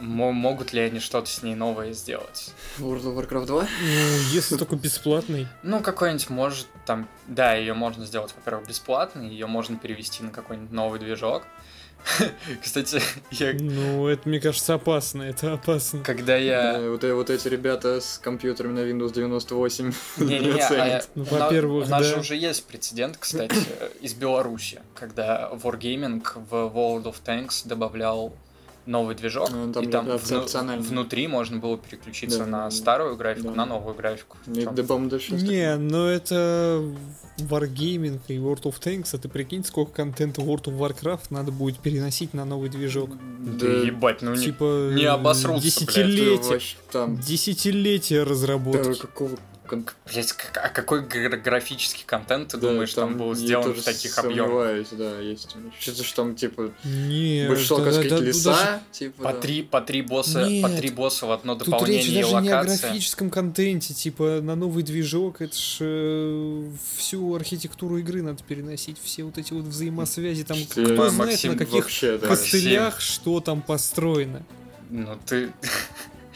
[0.00, 2.52] Мо- могут ли они что-то с ней новое сделать?
[2.78, 3.62] World of Warcraft 2?
[3.62, 3.66] Ну,
[4.32, 5.46] если только бесплатный.
[5.62, 7.08] Ну, какой-нибудь может там...
[7.26, 11.44] Да, ее можно сделать, во-первых, бесплатно, ее можно перевести на какой-нибудь новый движок.
[12.62, 13.54] Кстати, я...
[13.54, 15.22] Ну, это, мне кажется, опасно.
[15.22, 16.02] Это опасно.
[16.02, 16.74] Когда я...
[16.74, 21.08] Да, вот, э- вот эти ребята с компьютерами на Windows 98 Не-не-не, не а оценят.
[21.14, 23.56] Ну, во-первых, у нас же уже есть прецедент, кстати,
[24.00, 28.34] из Беларуси, когда Wargaming в World of Tanks добавлял
[28.86, 32.70] новый движок, Ну, там и там да, вну- внутри можно было переключиться Да, на да,
[32.70, 33.54] старую графику, да.
[33.54, 34.36] на новую графику.
[34.46, 34.70] Чё?
[34.72, 36.84] да, по-моему, Не, но это
[37.38, 41.78] Wargaming и World of Tanks, а ты прикинь, сколько контента World of Warcraft надо будет
[41.78, 43.10] переносить на новый движок.
[43.40, 44.44] Да ебать, ну не...
[44.44, 47.16] типа не обосрутся, блядь, так- десятилетия, Да, вообще там...
[47.18, 49.00] десятилетия Да, разработки.
[49.00, 49.30] какого...
[49.66, 54.18] Блять, а какой гра- графический контент ты да, думаешь, там, был я сделан в таких
[54.18, 54.86] объемах?
[54.92, 55.56] да, есть.
[55.80, 59.22] Что-то что там, типа, Не, большинство, да- да- да- леса, даже- типа...
[59.22, 59.40] По да.
[59.40, 60.62] три, по три босса, Нет.
[60.62, 64.40] по три босса в одно Тут дополнение речь и даже не о графическом контенте, типа
[64.42, 69.64] на новый движок, это ж э, всю архитектуру игры надо переносить, все вот эти вот
[69.64, 72.28] взаимосвязи, там Что, кто знает Максим, на каких Вообще, да.
[72.28, 74.42] костылях что там построено.
[74.90, 75.50] Ну ты...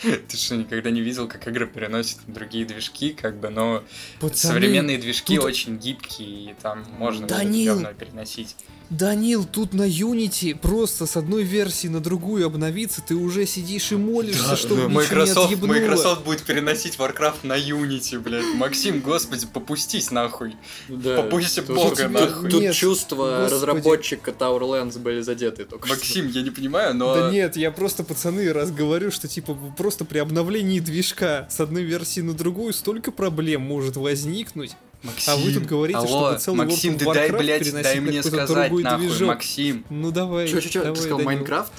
[0.28, 3.82] Ты что, никогда не видел, как игры переносят на другие движки, как бы, но
[4.20, 7.84] Пацаны, современные движки тут- очень гибкие, и там можно Данил!
[7.98, 8.56] переносить.
[8.90, 13.96] Данил, тут на Unity просто с одной версии на другую обновиться, ты уже сидишь и
[13.96, 15.76] молишься, чтобы ничего Microsoft, не отъебнуло.
[15.78, 18.46] Microsoft будет переносить Warcraft на Unity, блядь.
[18.54, 20.56] Максим, господи, попустись нахуй.
[20.88, 22.50] Да, тут- бога, тут- нахуй.
[22.50, 23.54] Тут Нет, чувства господи.
[23.54, 25.94] разработчика Tower Lands были задеты только что.
[25.94, 27.14] Максим, я не понимаю, но...
[27.14, 31.82] Да нет, я просто, пацаны, раз говорю, что типа просто при обновлении движка с одной
[31.82, 34.72] версии на другую столько проблем может возникнуть.
[35.02, 38.22] Максим, А вы тут говорите, алло, чтобы целый Максим, World ты дай, блядь, дай мне
[38.22, 39.28] сказать, нахуй, движок.
[39.28, 39.84] Максим.
[39.90, 40.48] Ну давай.
[40.48, 41.20] Чё, чё, чё, давай, ты сказал.
[41.20, 41.72] Майнкрафт?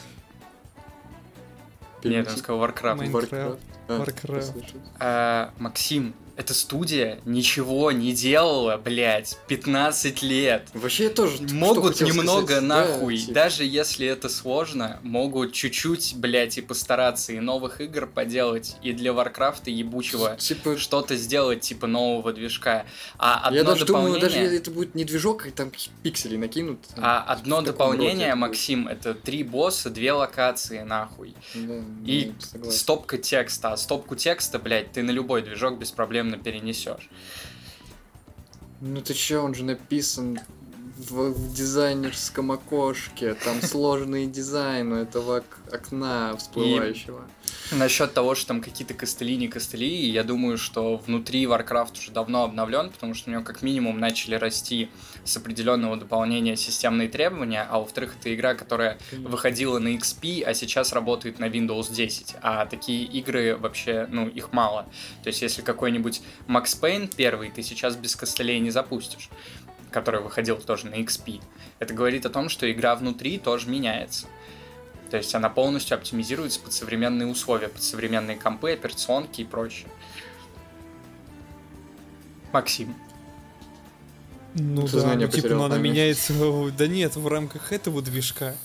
[2.03, 3.57] Нет, он сказал Warcraft.
[3.87, 4.35] А, Warcraft.
[4.35, 4.79] послушай.
[4.99, 10.69] А, Максим, эта студия ничего не делала, блядь, 15 лет.
[10.73, 12.63] Вообще я тоже Могут немного сказать.
[12.63, 18.07] нахуй, Да, типа, даже если это сложно, могут чуть-чуть, блядь, и постараться и новых игр
[18.07, 22.85] поделать, и для Варкрафта ебучего Типа, что-то сделать, типа нового движка.
[23.17, 24.45] А одно я даже думаю, дополнение...
[24.45, 25.73] даже это будет не движок, а там
[26.03, 26.79] пиксели накинут.
[26.95, 28.39] там, А одно таком роде дополнение, будет.
[28.39, 31.35] Максим, это три босса, две локации, нахуй.
[31.53, 32.31] Да, И
[32.71, 33.73] стопка текста.
[33.73, 35.77] А стопку текста, блядь, ты на любой движок
[36.37, 37.09] беспроблемно перенесешь.
[38.81, 40.39] Ну ты чё, он же написан
[40.97, 47.27] в, в дизайнерском окошке, там сложный дизайн у этого ок- окна всплывающего.
[47.71, 52.43] Насчет того, что там какие-то костыли, не костыли, я думаю, что внутри Warcraft уже давно
[52.43, 54.89] обновлен, потому что у него как минимум начали расти
[55.23, 60.93] с определенного дополнения системные требования, а во-вторых, это игра, которая выходила на XP, а сейчас
[60.93, 62.37] работает на Windows 10.
[62.41, 64.87] А такие игры вообще, ну, их мало.
[65.23, 69.29] То есть, если какой-нибудь Max Payne первый, ты сейчас без костылей не запустишь.
[69.91, 71.41] который выходил тоже на XP.
[71.79, 74.27] Это говорит о том, что игра внутри тоже меняется.
[75.09, 79.87] То есть она полностью оптимизируется под современные условия, под современные компы, операционки и прочее.
[82.51, 82.95] Максим.
[84.55, 86.33] Ну Сознание да, ну, типа, ну, она меняется,
[86.77, 88.55] да нет, в рамках этого движка.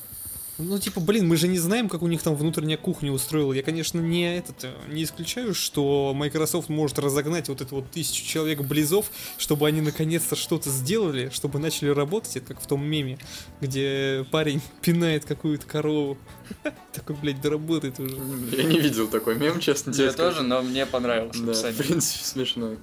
[0.57, 3.53] Ну, типа, блин, мы же не знаем, как у них там внутренняя кухня устроила.
[3.53, 8.25] Я, конечно, не этот, э, не исключаю, что Microsoft может разогнать вот эту вот тысячу
[8.25, 13.19] человек близов, чтобы они наконец-то что-то сделали, чтобы начали работать, это как в том меме,
[13.61, 16.17] где парень пинает какую-то корову.
[16.93, 18.17] Такой, блядь, доработает уже.
[18.53, 22.25] Я не видел такой мем, честно тебе Я тоже, но мне понравилось Да, в принципе,
[22.25, 22.77] смешно.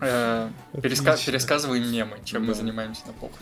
[0.00, 0.50] Э.
[0.80, 3.38] Пересказываем мемы, чем мы занимаемся на похуй.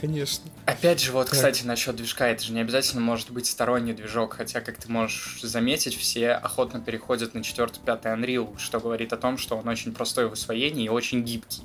[0.00, 0.44] Конечно.
[0.66, 1.34] Опять же, вот, Так.
[1.34, 5.40] кстати, насчет движка, это же не обязательно может быть сторонний движок, хотя, как ты можешь
[5.42, 10.28] заметить, все охотно переходят на 4-5 Unreal, что говорит о том, что он очень простой
[10.28, 11.62] в освоении и очень гибкий.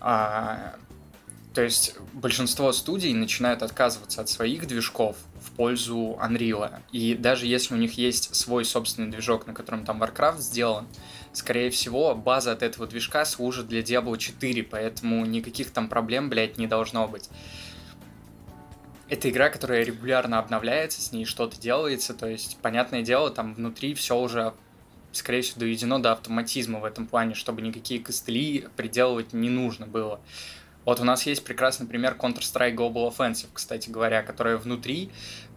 [0.00, 0.76] А,
[1.54, 6.70] то есть большинство студий начинают отказываться от своих движков в пользу Unreal.
[6.92, 10.86] И даже если у них есть свой собственный движок, на котором там Warcraft сделан,
[11.32, 16.58] скорее всего, база от этого движка служит для Diablo 4, поэтому никаких там проблем, блядь,
[16.58, 17.28] не должно быть.
[19.08, 23.94] Это игра, которая регулярно обновляется, с ней что-то делается, то есть, понятное дело, там внутри
[23.94, 24.54] все уже,
[25.12, 30.20] скорее всего, доведено до автоматизма в этом плане, чтобы никакие костыли приделывать не нужно было.
[30.84, 35.10] Вот у нас есть прекрасный пример Counter-Strike Global Offensive, кстати говоря, которая внутри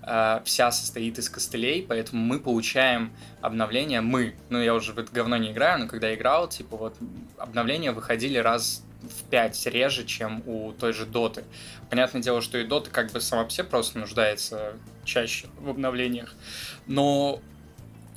[0.05, 5.11] э, вся состоит из костылей, поэтому мы получаем обновления, мы, ну я уже в это
[5.11, 6.95] говно не играю, но когда играл, типа вот
[7.37, 11.43] обновления выходили раз в пять реже, чем у той же Доты.
[11.89, 14.73] Понятное дело, что и Дота как бы сама по себе просто нуждается
[15.03, 16.33] чаще в обновлениях,
[16.87, 17.41] но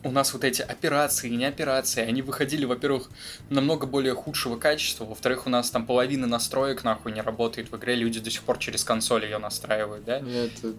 [0.07, 3.11] у нас вот эти операции и не операции, они выходили, во-первых,
[3.51, 7.97] намного более худшего качества, во-вторых, у нас там половина настроек нахуй не работает в игре,
[7.97, 10.19] люди до сих пор через консоль ее настраивают, да?
[10.19, 10.75] Это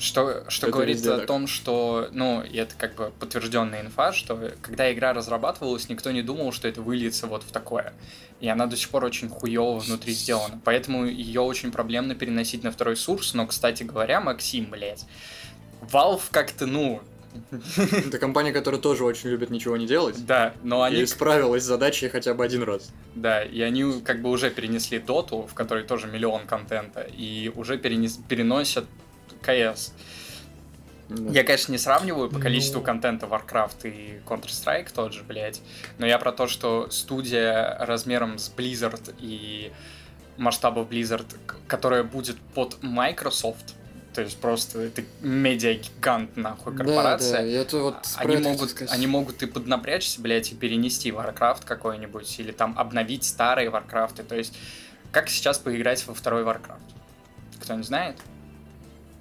[0.00, 4.50] Что, что Это говорит о том, что, ну, и это как бы подтвержденная инфа, что
[4.62, 7.92] когда игра разрабатывалась, никто не думал, что это выльется вот в такое.
[8.40, 10.58] И она до сих пор очень хуево внутри сделана.
[10.64, 13.34] Поэтому ее очень проблемно переносить на второй сурс.
[13.34, 15.04] Но, кстати говоря, Максим, блядь,
[15.82, 17.02] Valve как-то, ну,
[17.76, 20.24] это компания, которая тоже очень любит ничего не делать.
[20.24, 22.90] да, но они И справилась с задачей хотя бы один раз.
[23.14, 27.76] Да, и они как бы уже перенесли доту, в которой тоже миллион контента, и уже
[27.76, 28.86] перенес- переносят
[29.42, 29.92] КС.
[31.08, 31.32] Да.
[31.32, 32.84] Я, конечно, не сравниваю по количеству Ну.
[32.86, 35.60] контента Warcraft и Counter-Strike тот же, блядь,
[35.98, 39.72] но я про то, что студия размером с Blizzard и
[40.36, 41.26] масштабов Blizzard,
[41.66, 43.74] которая будет под Microsoft,
[44.14, 48.94] то есть просто это медиа-гигант, нахуй, корпорация, Да, да, это вот про они могут, сказать.
[48.94, 54.22] они могут и поднапрячься, блядь, и перенести Warcraft какой-нибудь, или там обновить старые Warcraft.
[54.24, 54.56] То есть,
[55.10, 56.78] как сейчас поиграть во второй Warcraft?
[57.60, 58.16] Кто не знает?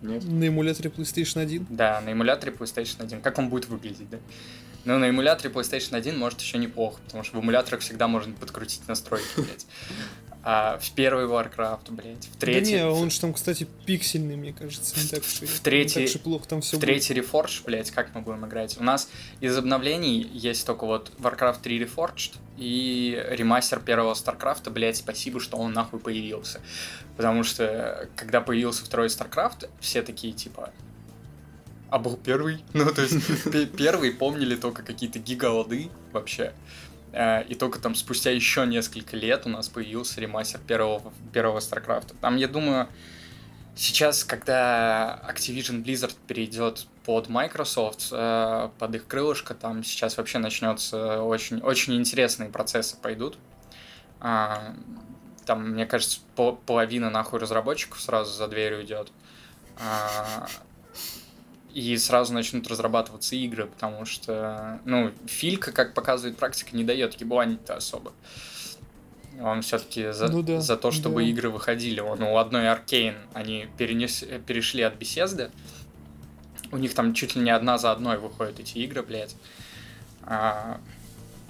[0.01, 0.23] Нет.
[0.23, 1.67] На эмуляторе PlayStation 1.
[1.69, 3.21] Да, на эмуляторе PlayStation 1.
[3.21, 4.17] Как он будет выглядеть, да?
[4.85, 8.87] Ну, на эмуляторе PlayStation 1 может еще неплохо, потому что в эмуляторах всегда можно подкрутить
[8.87, 9.65] настройки, блядь.
[10.41, 12.71] А в первый Warcraft, блядь, в третий...
[12.77, 15.99] Да не, он же там, кстати, пиксельный, мне кажется, не так уж и, В третий-
[16.01, 18.77] не так и плохо там все В третий Reforged, блядь, как мы будем играть?
[18.79, 19.09] У нас
[19.41, 25.57] из обновлений есть только вот Warcraft 3 Reforged и ремастер первого StarCraft, блядь, спасибо, что
[25.57, 26.61] он нахуй появился.
[27.17, 30.71] Потому что, когда появился второй StarCraft, все такие, типа,
[31.89, 32.63] а был первый?
[32.73, 33.17] Ну, то есть,
[33.51, 36.53] пе- первый помнили только какие-то гигалды вообще.
[37.13, 42.15] Э, И только там спустя еще несколько лет у нас появился ремастер первого, первого StarCraft.
[42.21, 42.87] Там, я думаю,
[43.75, 51.21] сейчас, когда Activision Blizzard перейдет под Microsoft, э, под их крылышко, там сейчас вообще начнется
[51.23, 53.37] очень, очень интересные процессы пойдут.
[54.19, 54.75] А,
[55.45, 59.11] Там, мне кажется, по- половина нахуй разработчиков сразу за дверь уйдет.
[61.73, 67.75] И сразу начнут разрабатываться игры, потому что, ну, Филька, как показывает практика, не дает ебланить-то
[67.75, 68.13] особо.
[69.41, 71.29] Он все-таки за, Ну да, за то, чтобы да.
[71.29, 71.99] игры выходили.
[71.99, 75.51] Он у одной Аркейн они перенес, перешли от беседы.
[76.71, 79.35] У них там чуть ли не одна за одной выходят эти игры, блядь.
[80.23, 80.79] А,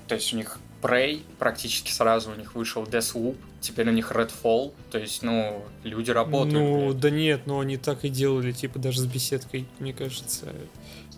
[0.07, 4.73] то есть у них Prey практически сразу у них вышел Deathloop, теперь у них Redfall,
[4.91, 6.53] то есть, ну, люди работают.
[6.53, 6.99] Ну, блядь.
[6.99, 10.53] да нет, но они так и делали, типа, даже с беседкой, мне кажется.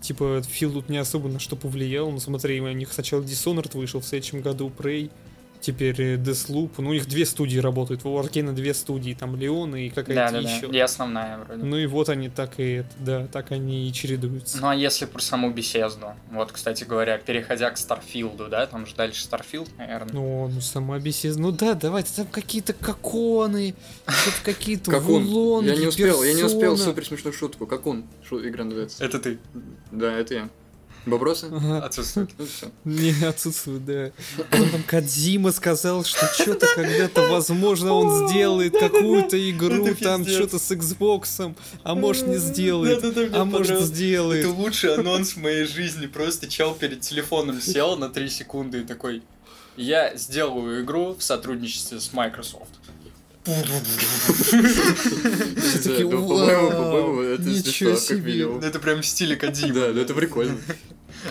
[0.01, 3.99] Типа, Фил тут не особо на что повлиял, но смотри, у них сначала Dishonored вышел
[3.99, 5.11] в следующем году, Prey,
[5.62, 6.72] теперь э, Deathloop.
[6.80, 8.05] Ну, у них две студии работают.
[8.05, 10.68] У Arkane а две студии, там Лион и какая-то Да, да, еще.
[10.68, 10.78] да.
[10.78, 11.64] И основная вроде.
[11.64, 14.57] Ну и вот они так и да, так они и чередуются.
[14.59, 16.14] Ну а если про саму беседу?
[16.32, 20.14] Вот, кстати говоря, переходя к Starfield у, да, там же дальше Starfield, наверное.
[20.14, 21.39] Ну, ну сама беседа.
[21.39, 23.76] Ну да, давайте, там какие-то коконы,
[24.43, 25.26] какие-то Как он?
[25.26, 27.66] Wo Long и, Я не успел, я не успел супер смешную шутку.
[27.68, 28.05] Как он?
[28.32, 29.03] Игра называется.
[29.03, 29.39] Это ты.
[29.91, 30.49] Да, это я.
[31.06, 31.47] Бобросы?
[31.52, 31.86] Ага.
[31.86, 32.30] Отсутствует.
[32.38, 32.72] Ну все.
[32.86, 34.12] Не, отсутствует, да.
[34.52, 40.72] Потом там Кадзима сказал, что что-то когда-то, возможно, он сделает какую-то игру, там что-то с
[40.72, 44.45] Xbox, а может не сделает, а может сделает.
[44.45, 46.06] Это лучший анонс в моей жизни.
[46.06, 49.24] Просто чел перед телефоном сел на 3 секунды и такой,
[49.78, 52.70] я сделаю игру в сотрудничестве с Microsoft.
[53.45, 53.53] Да,
[55.93, 58.33] по-моему, «Вау, по-моему, это ничего смешно, как себе».
[58.33, 58.59] минимум.
[58.61, 59.73] Это прям в стиле Кадима.
[59.73, 60.57] Да, да, это прикольно.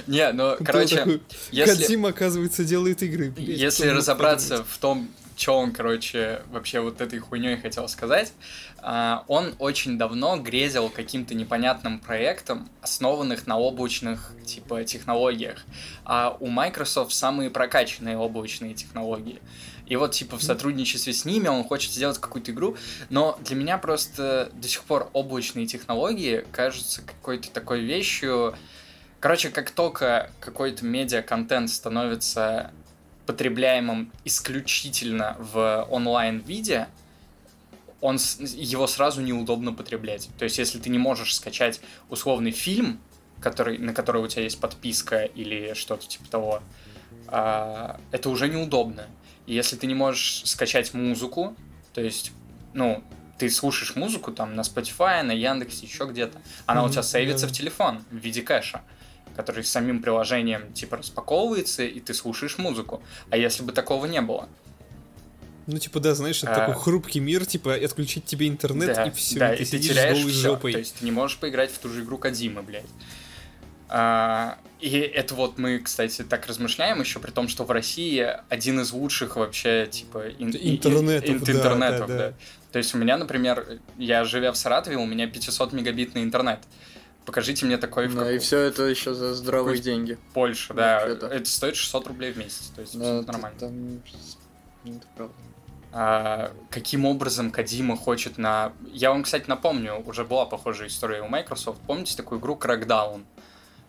[0.06, 1.82] Не, ну, Кто короче, если...
[1.82, 3.32] Кадзима, оказывается, делает игры.
[3.36, 8.32] Если разобраться в том, что он, короче, вообще вот этой хуйней хотел сказать,
[8.78, 15.64] а, он очень давно грезил каким-то непонятным проектом, основанных на облачных, типа, технологиях.
[16.04, 19.40] А у Microsoft самые прокачанные облачные технологии.
[19.90, 22.78] И вот, типа, в сотрудничестве с ними он хочет сделать какую-то игру,
[23.10, 28.54] но для меня просто до сих пор облачные технологии кажутся какой-то такой вещью,
[29.20, 32.72] Короче, как только какой-то медиа-контент становится
[33.26, 36.88] потребляемым исключительно в онлайн-виде,
[38.00, 40.30] он, его сразу неудобно потреблять.
[40.38, 42.98] То есть, если ты не можешь скачать условный фильм,
[43.42, 46.62] который, на который у тебя есть подписка или что-то типа того,
[47.26, 49.06] а, это уже неудобно.
[49.52, 51.56] Если ты не можешь скачать музыку,
[51.92, 52.30] то есть,
[52.72, 53.02] ну,
[53.38, 57.46] ты слушаешь музыку там на Spotify, на Яндексе, еще где-то, она у Мгм, тебя сейвится
[57.46, 57.54] да-да.
[57.54, 58.82] в телефон в виде кэша,
[59.34, 63.02] который самим приложением типа распаковывается, и ты слушаешь музыку.
[63.30, 64.48] А если бы такого не было?
[65.66, 66.54] Ну, типа, да, знаешь, это А.
[66.66, 69.88] такой хрупкий мир, типа, отключить тебе интернет, да, и все, да, и ты и ты
[69.88, 70.28] теряешь всё.
[70.30, 70.72] жопой.
[70.72, 72.84] То есть ты не можешь поиграть в ту же игру Кадимы, блядь.
[73.92, 78.80] А, и это вот мы, кстати, так размышляем еще при том, что в России один
[78.80, 82.32] из лучших вообще, типа, ин- Интернетов, ин- да, интернетов, да, да.
[82.70, 86.60] То есть у меня, например, я живя в Саратове, у меня 500 мегабитный интернет.
[87.26, 90.18] Покажите мне такой в Да, и все это еще за здравые Какой- деньги.
[90.34, 91.00] Польше, да.
[91.00, 91.26] Вообще-то.
[91.26, 93.58] Это стоит 600 рублей в месяц, то есть Да, это нормально.
[93.58, 94.02] там-
[94.84, 95.34] Это правда.
[95.92, 98.72] А, каким образом Кадима хочет на...
[98.92, 101.80] Я вам, кстати, напомню, уже была похожая история у Microsoft.
[101.86, 103.24] Помните такую игру Crackdown?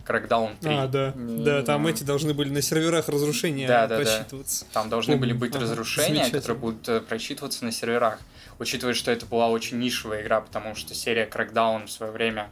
[0.06, 0.74] Crackdown 3.
[0.74, 4.04] А, да, Не да, там эти должны были на серверах разрушения Да, да, да.
[4.04, 4.66] просчитываться.
[4.74, 8.20] Там должны были быть Ага, разрушения, которые будут э, просчитываться на серверах.
[8.60, 12.50] Учитывая, что это была очень нишевая игра, потому что серия Crackdown в свое время...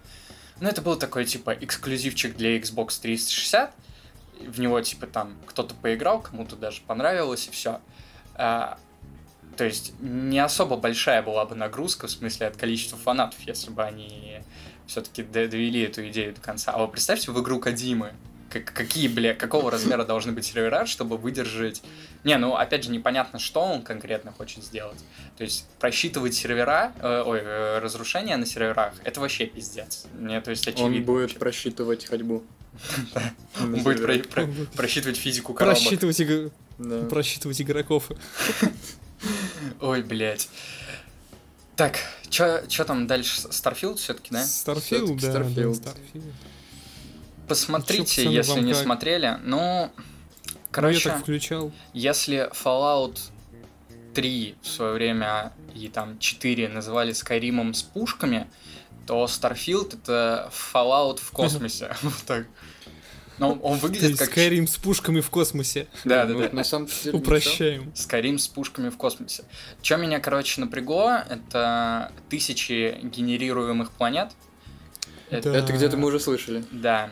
[0.60, 3.72] Ну, это был такой, типа, эксклюзивчик для Xbox 360.
[4.48, 7.80] В него, типа, там кто-то поиграл, кому-то даже понравилось, и все.
[8.36, 8.78] то
[9.60, 14.42] есть, не особо большая была бы нагрузка, в смысле, от количества фанатов, если бы они
[14.90, 16.72] все-таки довели эту идею до конца.
[16.72, 18.14] А вы представьте в игру Кадимы,
[18.50, 21.84] как- какие, бля, какого размера должны быть сервера, чтобы выдержать...
[22.24, 24.98] Не, ну, опять же, непонятно, что он конкретно хочет сделать.
[25.38, 30.08] То есть, просчитывать сервера, э, ой, э, разрушения на серверах, это вообще пиздец.
[30.18, 30.98] Мне, то есть, очевидно.
[30.98, 31.40] Он будет вообще.
[31.40, 32.44] просчитывать ходьбу.
[33.60, 34.30] Он будет
[34.74, 35.78] просчитывать физику коробок.
[37.10, 38.10] Просчитывать игроков.
[39.82, 40.50] Ой, блядь.
[41.80, 41.98] Так,
[42.30, 43.40] что там дальше?
[43.40, 44.44] Starfield все-таки, да?
[44.44, 45.82] Starfield, Всё-таки да, да, Starfield.
[45.82, 46.34] Starfield.
[47.48, 48.84] Посмотрите, пацаны, если не как?
[48.84, 49.38] смотрели.
[49.44, 49.90] Ну, Ну, я
[50.72, 51.72] короче, так включал.
[51.94, 53.18] если Fallout
[54.14, 58.50] 3 в свое время и там 4 называли Скайримом с пушками,
[59.08, 61.96] то Starfield это Fallout в космосе.
[62.02, 62.46] Вот так.
[63.40, 64.38] Ну, он То выглядит как...
[64.38, 65.88] Skyrim с пушками в космосе.
[66.04, 66.50] Да, да, Ну, да.
[66.52, 67.18] На самом деле.
[67.18, 67.92] Упрощаем.
[67.96, 69.44] Скайрим с пушками в космосе.
[69.82, 74.30] Что меня, короче, напрягло, это тысячи генерируемых планет.
[75.30, 75.50] Это.
[75.50, 76.66] Это где-то мы уже слышали.
[76.72, 77.10] да,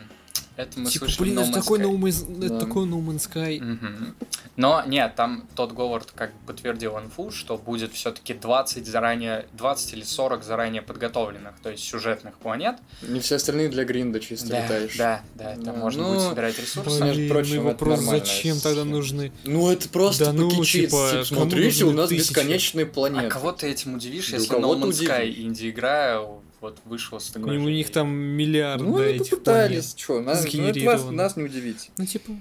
[0.58, 1.80] это мы Типа, слышали блин, это No Man's такой.
[1.80, 2.60] No Man's- это Да.
[2.60, 3.60] такой No Man's Sky.
[3.62, 4.16] Мгм.
[4.58, 9.94] Но нет, там тот Говард как бы подтвердил инфу, что будет все-таки 20 заранее, 20
[9.94, 12.76] или 40 заранее подготовленных, то есть сюжетных планет.
[13.04, 14.98] Не все остальные для гринда чисто Да, летаешь.
[14.98, 17.04] да, да, там Да, можно ну, будет собирать ресурсы.
[17.04, 19.32] между Блин, прочим, ну это вопрос, зачем тогда нужны?
[19.44, 22.30] Ну это просто Да ну, типа, кому Смотрите, у нас тысячи?
[22.30, 23.30] бесконечные А планеты.
[23.30, 25.06] кого ты этим удивишь, Да если No Man's.
[25.08, 26.20] Sky инди-игра
[26.62, 27.94] вот вышла с У такой же них идеей?
[27.94, 31.92] там миллиард Ну, да, они этих попытались, что, нас, ну, вас, нас не удивить.
[31.98, 32.32] Ну, типа,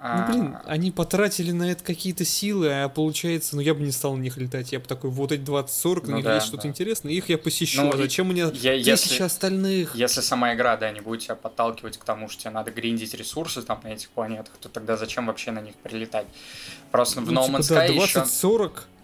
[0.00, 4.14] Ну, блин, они потратили на это какие-то силы, а получается, ну, я бы не стал
[4.16, 4.70] на них летать.
[4.70, 6.68] Я бы такой, вот эти 20-40, на Ну них да, есть что-то да.
[6.68, 7.82] интересное, их я посещу.
[7.82, 9.96] Ну, а зачем мне я- тысяча если- остальных?
[9.96, 13.62] Если сама игра, да, не будет тебя подталкивать к тому, что тебе надо гриндить ресурсы
[13.62, 16.26] там на этих планетах, то тогда зачем вообще на них прилетать?
[16.92, 18.20] Просто в Ну, No типа, Man's да, Sky еще...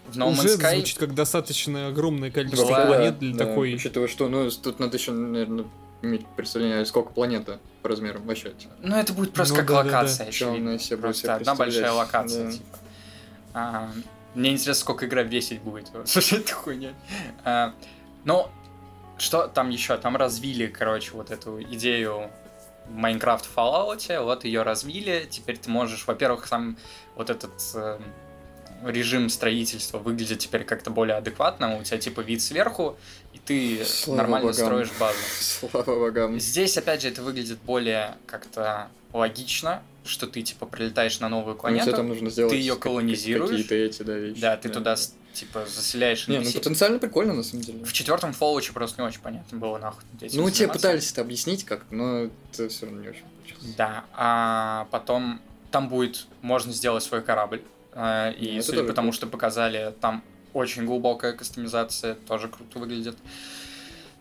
[0.07, 0.75] 20-40 В No уже Man's Sky...
[0.75, 3.73] звучит как достаточно огромное количество Была- планет для Да, такой...
[3.75, 5.65] Учитывая, что, ну, тут надо еще, наверное,
[6.01, 8.53] иметь представление, сколько планета по размерам вообще.
[8.81, 9.97] Ну, это будет просто Ну, как да-да-да.
[9.99, 10.57] локация, очевидно.
[10.57, 12.51] она из себя будет Просто себе одна большая локация, да.
[12.51, 12.77] типа.
[13.53, 13.91] А,
[14.35, 15.89] мне интересно, сколько игра весить будет.
[16.05, 16.93] Слушай, это хуйня.
[17.43, 17.73] А,
[18.25, 18.47] ну,
[19.17, 19.97] что там еще?
[19.97, 22.29] Там развили, короче, вот эту идею
[22.89, 25.27] Майнкрафт в Fallout, вот ее развили.
[25.29, 26.77] Теперь ты можешь, во-первых, сам
[27.15, 27.97] вот этот э,
[28.89, 31.77] режим строительства выглядит теперь как-то более адекватно.
[31.77, 32.97] У тебя типа вид сверху,
[33.33, 34.65] и ты Слава нормально богам.
[34.65, 35.17] строишь базу.
[35.39, 36.39] Слава богам.
[36.39, 41.61] Здесь, опять же, это выглядит более как-то логично, что ты, типа, прилетаешь на новую Ну,
[41.61, 43.49] планету, там нужно сделать её как- колонизируешь.
[43.49, 44.39] Какие-то эти, да, вещи.
[44.41, 47.83] да, ты туда, с- типа, заселяешь Не, ну потенциально прикольно, на самом деле.
[47.85, 50.03] В четвертом Fallout просто не очень понятно было, нахуй.
[50.33, 53.75] Ну, тебе пытались это объяснить как но это все равно не очень получилось.
[53.75, 57.61] Да, а потом там будет, можно сделать свой корабль,
[57.95, 60.23] и Ну, это судя по тому, что показали, там
[60.53, 63.17] очень глубокая кастомизация, тоже круто выглядит.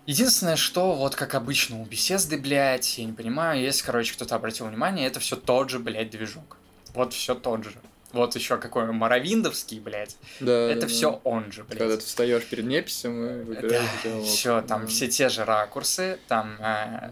[0.07, 4.67] Единственное, что, вот как обычно у беседы, блядь, я не понимаю, если, короче, кто-то обратил
[4.67, 6.59] внимание, это все тот же, блядь, движок.
[6.93, 7.73] Вот все тот же.
[8.13, 10.17] Вот еще какой Моровиндовский, блядь.
[10.39, 11.21] Да, это да, все да.
[11.25, 11.79] он же, блядь.
[11.79, 14.25] Когда ты встаешь перед неписью, и выбираешь диалог.
[14.25, 14.87] все, там Да.
[14.87, 17.11] все те же ракурсы, там э,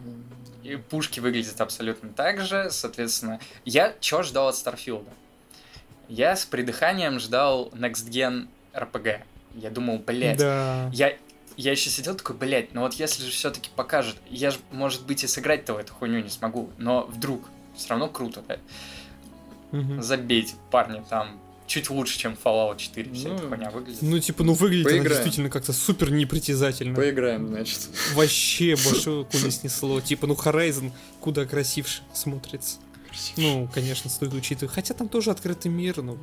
[0.62, 3.40] и пушки выглядят абсолютно так же, соответственно.
[3.64, 5.10] Я чего ждал от Старфилда?
[6.14, 9.22] Я с придыханием ждал Next Gen RPG.
[9.54, 10.90] Я думал, блядь, Да.
[10.92, 11.16] я,
[11.56, 15.24] я еще сидел такой, блядь, ну вот если же все-таки покажет, я же, может быть,
[15.24, 18.60] и сыграть-то в эту хуйню не смогу, но вдруг, все равно круто, блядь.
[19.70, 20.02] Мгм.
[20.02, 24.02] Забейте, парни, там чуть лучше, чем Fallout 4 вся эта Ну, хуйня выглядит.
[24.02, 25.14] Ну, типа, ну выглядит она Поиграем.
[25.22, 26.94] действительно как-то супер непритязательно.
[26.94, 27.88] Поиграем, значит.
[28.12, 30.02] Вообще башку не снесло.
[30.02, 32.76] Типа, ну Horizon куда красивше смотрится.
[33.36, 34.74] Ну, конечно, стоит учитывать.
[34.74, 36.18] Хотя там тоже открытый мир, ну,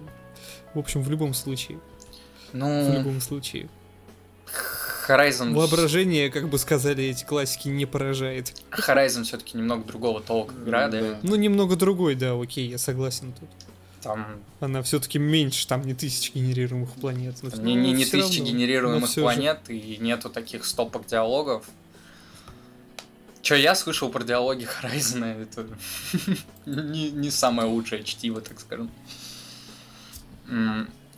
[0.73, 1.79] в общем, в любом случае.
[2.51, 3.69] В Ну, любом случае.
[5.07, 5.53] Horizon...
[5.53, 8.53] Воображение, как бы сказали эти классики, не поражает.
[8.71, 11.01] Horizon все-таки немного другого толка игра, да?
[11.01, 11.19] Да.
[11.23, 13.49] Ну, немного другой, да, окей, я согласен тут.
[14.01, 14.25] Там
[14.61, 17.35] Она все-таки меньше, там не тысяч генерируемых планет.
[17.41, 18.37] но не, не, не тысячи равно.
[18.39, 19.25] Но генерируемых всё же.
[19.25, 21.65] планет и нету таких стопок диалогов.
[23.41, 25.65] Че я слышал про диалоги Horizon, это
[26.65, 28.91] не, не самое лучшее чтиво, так скажем.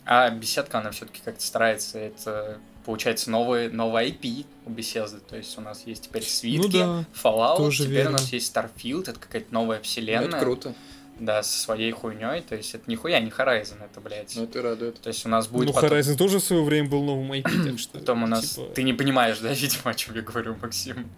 [0.04, 1.98] А беседка, она все-таки как-то старается.
[1.98, 5.18] Это, получается, новый, новый IP у беседы.
[5.20, 8.10] То есть у нас есть теперь свитки, Ну да, Fallout, тоже теперь верно.
[8.10, 10.28] у нас есть Starfield, это какая-то новая Ну, вселенная.
[10.28, 10.74] это круто.
[11.20, 12.40] Да, со своей хуйней.
[12.40, 14.34] То есть это нихуя не Horizon, это, блядь.
[14.34, 15.00] Ну, это радует.
[15.00, 15.90] То есть у нас будет ну потом...
[15.90, 17.98] Horizon тоже в свое время был новым IP, так что...
[17.98, 18.50] Потом у нас...
[18.50, 21.08] типа, Ты не понимаешь, да, видимо, о чем я говорю, Максим?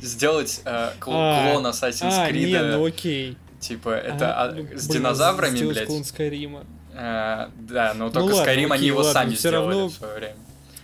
[0.00, 3.36] Сделать э, кл- А, клон Assassin's А, Creed, не, ну окей.
[3.60, 5.86] типа, это А, а, ну, с блин, динозаврами, сделать блядь.
[5.88, 6.64] клон Скайрима.
[6.92, 9.92] Э, да, но Ну только ладно, Skyrim они окей, его ладно, сами сделали равно- в
[9.92, 10.36] свое время.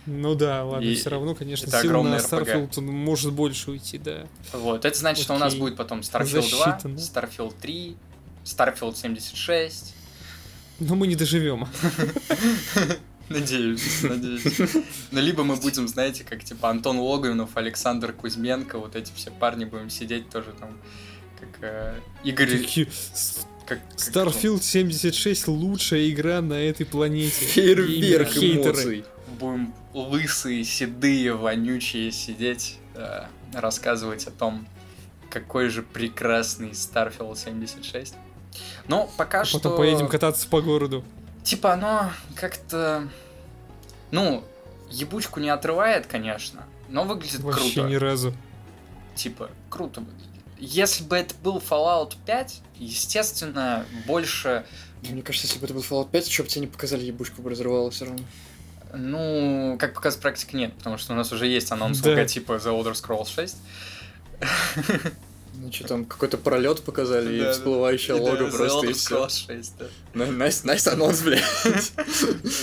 [0.07, 2.15] Ну да, ладно, И все равно, конечно, это сил на.
[2.15, 4.25] Starfield он может больше уйти, да.
[4.51, 5.59] Вот, это значит, что у нас Окей.
[5.59, 6.95] будет потом Starfield 2, Засчитано.
[6.97, 7.97] Starfield 3,
[8.45, 9.93] Starfield 76.
[10.79, 11.67] Но мы не доживем.
[13.29, 14.43] Надеюсь, надеюсь.
[15.11, 19.63] Но либо мы будем, знаете, как типа Антон Логвинов, Александр Кузьменко, вот эти все парни
[19.63, 20.77] будем сидеть тоже там,
[21.39, 21.93] как э,
[22.25, 22.57] Игорь...
[22.57, 27.45] Такие, «С- Как, как- Starfield 76 лучшая игра на этой планете.
[27.45, 29.05] Фейерверк эмоций.
[29.39, 33.21] будем лысые, седые, вонючие сидеть, э,
[33.53, 34.67] рассказывать о том,
[35.29, 38.13] какой же прекрасный Starfield 76.
[38.87, 39.59] Ну, пока А что...
[39.59, 41.03] потом поедем кататься по городу.
[41.43, 43.07] Типа оно как-то...
[44.11, 44.43] Ну,
[44.89, 47.89] ебучку не отрывает, конечно, но выглядит Вообще круто.
[47.89, 48.33] ни разу.
[49.15, 50.27] Типа, круто выглядит.
[50.59, 54.65] Если бы это был Fallout 5, естественно, больше...
[55.01, 57.49] Мне кажется, если бы это был Fallout 5, что бы тебе не показали, ебушку бы
[57.49, 58.23] разрывало все равно.
[58.93, 62.09] Ну, как показывает практика, нет, потому что у нас уже есть анонс Да.
[62.11, 63.57] логотипа The Elder Scrolls 6.
[65.61, 69.29] Ну что там, какой-то пролет показали Да, и всплывающее да, лого просто и все.
[69.29, 70.25] 6, да.
[70.25, 71.43] Nice, nice анонс, блядь.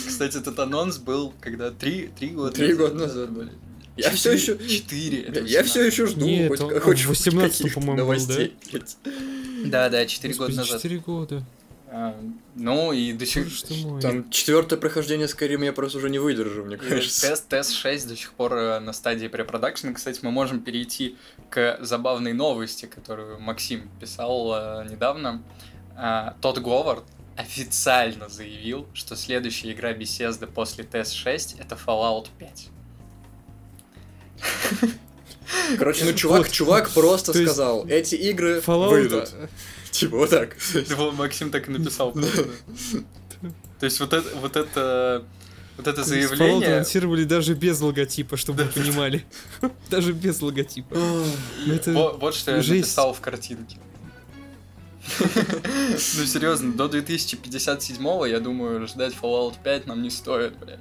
[0.09, 3.53] Кстати, этот анонс был когда три, три года Три года назад, были.
[3.97, 4.59] Я все еще...
[4.59, 5.33] Четыре.
[5.47, 5.93] я все 18.
[5.93, 8.55] еще жду Нет, хоть, он хоть в 18-м, каких-то по-моему, был, новостей.
[9.67, 10.83] Да, да, четыре года назад.
[10.83, 11.45] 4 года.
[11.91, 12.15] А,
[12.55, 13.47] Ну и до сих
[13.85, 14.01] мой.
[14.01, 17.29] Там четвертое прохождение Skyrim я просто уже не выдержу, мне и кажется.
[17.29, 19.95] TES, TES 6 до сих пор э, на стадии препродакшена.
[19.95, 21.17] Кстати, мы можем перейти
[21.49, 25.43] к забавной новости, которую Максим писал э, недавно.
[26.41, 27.05] Тодд Говард
[27.37, 32.69] официально заявил, что следующая игра Bethesda после TS6 это Fallout 5.
[35.79, 39.33] Короче, ну чувак, чувак просто сказал, эти игры выйдут.
[39.99, 40.57] Типа вот так.
[41.15, 42.13] Максим так и написал.
[42.13, 45.25] То есть вот это, вот это,
[45.77, 49.25] вот это заявление, анонсировали даже без логотипа, чтобы вы понимали.
[49.91, 50.97] Даже без логотипа.
[50.97, 53.79] Ну, вот, что я написал в картинке.
[55.19, 60.81] Ну серьезно, до 2057 я думаю, ждать Fallout 5 нам не стоит, блядь.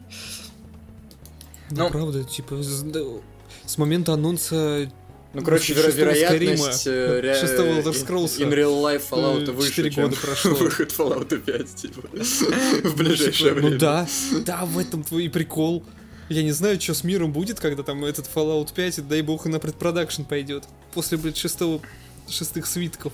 [1.71, 1.89] Ну, Ну.
[1.89, 4.91] правда, типа, с момента анонса
[5.39, 9.91] Ну, короче, веро- вероятность э, ре- шестого Elder Scrolls, in real life Fallout выше, четыре
[9.91, 10.51] чем года прошло.
[10.55, 12.01] выход Fallout 5, типа,
[12.87, 13.69] в ближайшее Типа, время.
[13.71, 14.07] Ну да,
[14.45, 15.83] да, в этом и прикол.
[16.29, 19.45] Я не знаю, что с миром будет, когда там этот Fallout 5, и, дай бог,
[19.45, 20.65] и на предпродакшн пойдет.
[20.93, 21.81] После, блядь, шестого
[22.29, 23.13] шестых свитков.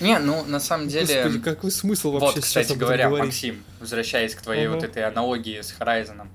[0.00, 1.22] Не, ну на самом деле...
[1.22, 3.26] Господи, какой смысл вообще Вот, сейчас кстати об этом говоря, говорить?
[3.26, 4.74] Максим, возвращаясь к твоей Ага.
[4.74, 6.26] вот этой аналогии с Horizon.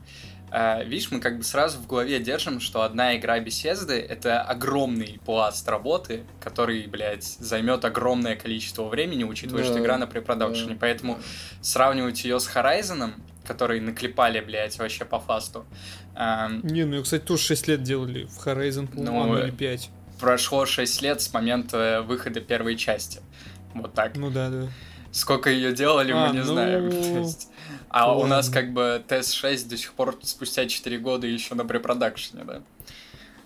[0.51, 5.19] Э, видишь, мы как бы сразу в голове держим, что одна игра Bethesda— это огромный
[5.25, 10.73] пласт работы, который, блядь, займет огромное количество времени, учитывая, Да, что игра на препродакшене.
[10.73, 10.77] да.
[10.81, 11.19] Поэтому
[11.61, 13.13] сравнивать ее с Horizon,
[13.45, 15.65] который наклепали, блядь, вообще по фасту,
[16.15, 19.89] эм, Не, ну, кстати, тоже 6 лет делали в Horizon, по-моему, Ну, или 5.
[20.19, 23.19] прошло 6 лет с момента выхода первой части.
[23.73, 24.15] Вот так.
[24.15, 24.67] Ну да, да.
[25.11, 26.89] Сколько ее делали, А, мы не ну, знаем.
[26.91, 27.49] То есть,
[27.97, 32.43] А у нас как бы TS6 до сих пор спустя 4 года еще на препродакшене,
[32.43, 32.61] да.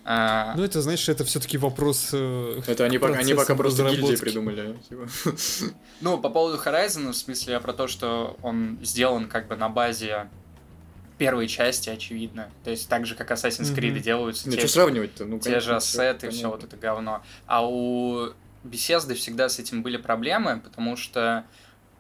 [0.06, 2.10] А, Ну, это, знаешь, это все-таки вопрос...
[2.14, 4.76] э, Это они пока, они пока просто гильдии придумали.
[4.90, 5.08] типа.
[6.02, 9.70] ну, по поводу Horizon, в смысле, я про то, что он сделан как бы на
[9.70, 10.28] базе
[11.20, 12.50] первой части, очевидно.
[12.64, 14.02] То есть так же, как Assassin's Creed Мгм.
[14.02, 15.26] делаются Ну, те, что сравнивать-то?
[15.26, 16.50] Ну, те конечно, же всё ассеты, все понятно.
[16.50, 17.22] вот это говно.
[17.46, 18.30] А у
[18.64, 21.44] Bethesda всегда с этим были проблемы, потому что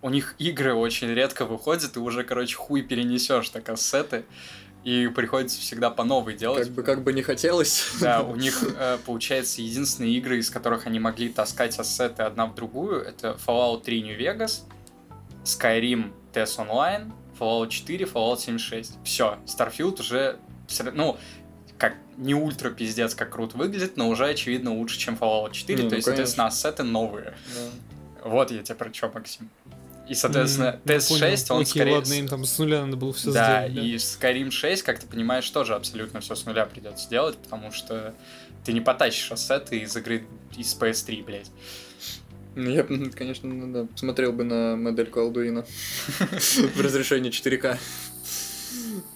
[0.01, 4.25] у них игры очень редко выходят, и уже, короче, хуй перенесешь так ассеты,
[4.83, 6.67] и приходится всегда по новой делать.
[6.67, 7.83] Как бы, как бы не хотелось.
[7.99, 12.55] Да, у них, э, получается, единственные игры, из которых они могли таскать ассеты одна в
[12.55, 14.61] другую, это Fallout 3 New Vegas,
[15.43, 18.99] Skyrim TES Online, Fallout 4, Fallout 76.
[19.03, 20.39] Все, Starfield уже,
[20.93, 21.17] ну,
[21.77, 25.89] как не ультра пиздец, как круто выглядит, но уже, очевидно, лучше, чем Fallout 4, Не,
[25.89, 26.25] то ну, есть, конечно.
[26.35, 27.33] соответственно, ассеты новые.
[27.53, 28.29] Да.
[28.29, 29.49] Вот я тебе про что, Максим.
[30.09, 31.19] И, соответственно, М, я TES понял.
[31.19, 31.95] 6, он Окей, скорее...
[31.95, 33.87] ладно, им там с нуля надо было все да, сделать.
[33.87, 38.15] и Skyrim 6, как ты понимаешь, тоже абсолютно все с нуля придется делать, потому что
[38.65, 40.25] ты не потащишь ассеты из игры
[40.57, 41.51] из PS3, блядь.
[42.55, 45.65] Ну, я, бы, конечно, ну да, смотрел бы на модельку Алдуина
[46.19, 47.77] в разрешении 4К.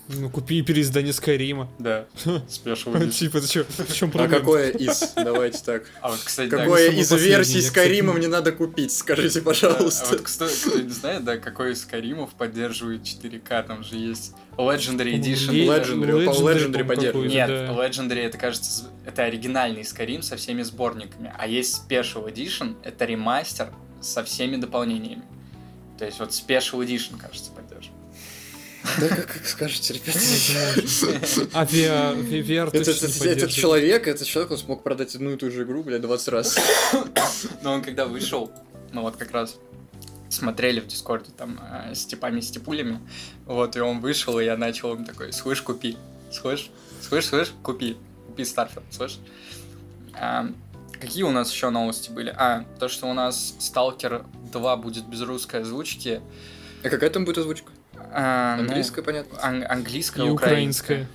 [0.10, 1.70] Ну, купи переиздание Скайрима.
[1.80, 2.06] Да,
[2.64, 3.10] Edition.
[3.12, 5.14] Типа, ты чё, в чем А какое из?
[5.16, 5.84] Давайте так.
[6.02, 8.92] А кстати, да, Какое из версий Скайрима не- мне надо купить?
[8.92, 10.08] Скажите, да, а пожалуйста.
[10.10, 15.14] вот кто, кто не знает, да, какой из Скайримов поддерживает 4К, там же есть Legendary
[15.20, 15.54] Edition.
[15.54, 17.32] Legendary, Legendary поддерживает.
[17.32, 17.68] Нет, да.
[17.68, 23.70] Legendary это, кажется, это оригинальный Skyrim со всеми сборниками, а есть Special Edition, это ремастер
[24.02, 25.24] со всеми дополнениями.
[25.98, 27.52] То есть вот Special Edition, кажется.
[29.00, 30.20] Да как, как скажете, ребята.
[31.54, 35.84] А VR, VR Этот, человек, этот человек, он смог продать одну и ту же игру,
[35.84, 36.58] блядь, 20 раз.
[37.62, 38.52] Но он когда вышел,
[38.92, 39.58] мы вот как раз
[40.30, 43.00] смотрели в Discord е там э, с типами, с типулями,
[43.46, 45.98] вот, и он вышел, и я начал ему такой, слышь, купи,
[46.32, 46.72] слышь,
[47.02, 49.20] слышь, слышь, купи, купи Starfield, слышь.
[50.14, 50.48] А,
[51.00, 52.34] какие у нас еще новости были?
[52.36, 56.22] А, то, что у нас Сталкер 2 будет без русской озвучки.
[56.84, 57.72] А какая там будет озвучка?
[58.16, 59.38] А, ну, Английская, понятно.
[59.42, 60.98] ан- английская, И украинская.
[61.00, 61.08] украинская.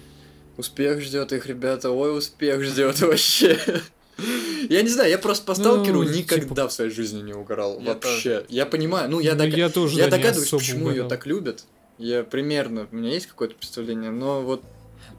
[0.56, 1.90] Успех ждет их, ребята.
[1.92, 3.58] Ой, успех ждет вообще.
[4.68, 7.78] Я не знаю, я просто по Ну, сталкеру типа- никогда в своей жизни не угорал.
[7.80, 8.44] Я Вообще.
[8.48, 9.08] Я понимаю.
[9.08, 11.08] Ну, я, Ну, дог- я тоже, я да, догадываюсь, почему ее угадал.
[11.10, 11.64] так любят.
[11.98, 14.62] Я примерно, у меня есть какое-то представление, но вот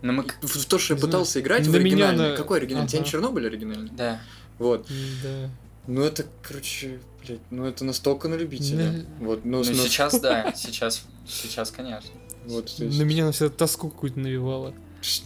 [0.02, 0.24] Но мы...
[0.42, 1.02] в в то, что я Не знаю.
[1.02, 2.30] пытался играть в На меня оригинальный.
[2.32, 2.90] на- Какой оригинальный?
[2.90, 3.10] Тень Ага.
[3.10, 3.90] Чернобыль оригинальный?
[3.92, 4.22] Да.
[4.58, 4.88] Вот.
[5.24, 5.50] Да.
[5.88, 8.92] Ну это, короче, блядь, ну это настолько на любителя.
[9.20, 9.26] Да.
[9.26, 12.10] Вот, ну, Ну, с- сейчас, да, сейчас, сейчас, конечно.
[12.46, 14.74] вот, то есть, На меня она всегда тоску какую-то навевала.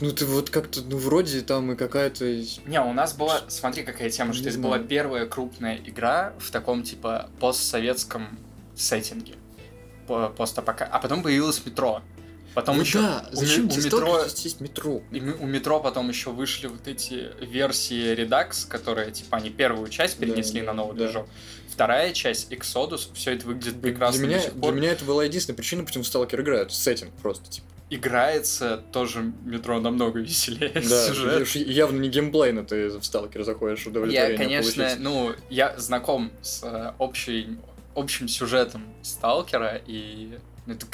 [0.01, 2.25] ну ты вот как-то, ну вроде там и какая-то
[2.65, 4.75] Не, у нас была, смотри, какая тема, что Не это знаю.
[4.75, 8.37] была первая крупная игра в таком, типа, постсоветском
[8.75, 9.33] сеттинге.
[10.07, 10.85] По- Постапока...
[10.85, 12.01] А потом появилось метро.
[12.53, 15.01] Потом Ну еще да, у, зачем у тебе метро, есть метро?
[15.11, 19.87] и мы- у метро потом еще вышли вот эти версии Redux, которые, типа, они первую
[19.89, 21.05] часть перенесли да, на новый да.
[21.05, 21.27] движок.
[21.73, 24.73] Вторая часть, Exodus, все это выглядит прекрасно для, меня, до сих для пор.
[24.73, 26.71] меня это была единственная причина, почему в Сталкер играют.
[26.71, 27.65] Сеттинг просто, типа.
[27.89, 30.69] Играется тоже метро намного веселее.
[30.87, 31.55] Да, сюжет.
[31.55, 34.99] явно не геймплейно ты в Сталкер заходишь, удовлетворение Я, конечно, получить.
[34.99, 37.57] ну, я знаком с э, общей
[37.95, 40.37] общим сюжетом Сталкера, и
[40.67, 40.85] это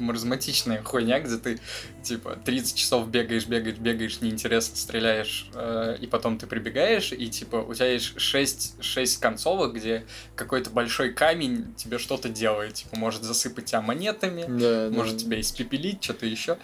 [0.00, 1.60] маразматичная хуйня, где ты,
[2.02, 7.56] типа, 30 часов бегаешь, бегаешь, бегаешь, неинтересно стреляешь, э, и потом ты прибегаешь, и, типа,
[7.56, 10.04] у тебя есть 6, 6 концовок, где
[10.34, 15.20] какой-то большой камень тебе что-то делает, типа, может засыпать тебя монетами, Да, может да.
[15.24, 16.58] тебя испепелить, что-то еще.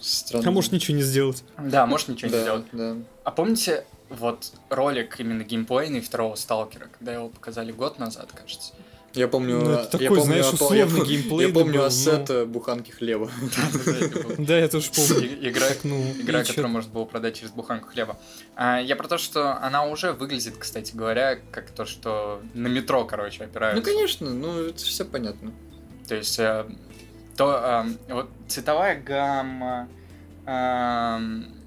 [0.00, 0.48] Странно.
[0.48, 1.42] А может ничего не сделать.
[1.58, 2.66] Да, может ничего не сделать.
[2.72, 2.96] да.
[3.24, 8.74] А помните вот ролик именно геймплейный второго Сталкера, когда его показали год назад, кажется?
[9.18, 11.86] Я помню, Ну, это я такой, помню, знаешь, условный я, геймплей Я помню был, ну.
[11.86, 13.28] ассет э, буханки хлеба.
[14.38, 15.26] Да, я тоже помню.
[15.40, 16.14] Игра, ну,
[16.46, 18.16] которую можно было продать через буханку хлеба.
[18.54, 23.04] А, я про то, что она уже выглядит, кстати говоря, как то, что на метро,
[23.04, 23.82] короче, Ну, опираются.
[23.82, 25.52] конечно, ну, это все понятно.
[26.06, 26.64] То есть, э,
[27.36, 29.88] то, э, вот цветовая гамма,
[30.46, 31.57] эм,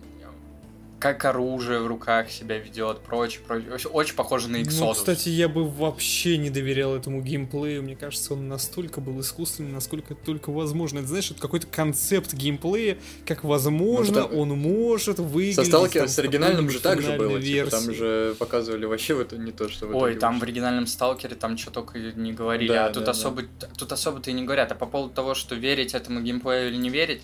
[1.02, 3.72] как оружие в руках себя ведет, прочее, прочее.
[3.92, 4.94] Очень- похоже на Ну, Exodus.
[4.94, 7.82] кстати, я бы вообще не доверял этому геймплею.
[7.82, 11.00] Мне кажется, он настолько был искусственный, насколько это только возможно.
[11.00, 15.56] Это, знаешь, это какой-то концепт геймплея, как возможно Ну, он может выглядеть.
[15.56, 17.42] Со Сталкера там, с оригинальным же так же было.
[17.42, 21.34] типа, там же показывали вообще вот не то, что в Ой, там в оригинальном Сталкере
[21.36, 23.42] там что только не говорили, Да, а тут да, особо
[23.76, 24.72] тут особо-то и не говорят.
[24.72, 27.22] А по поводу того, что верить этому геймплею или не верить,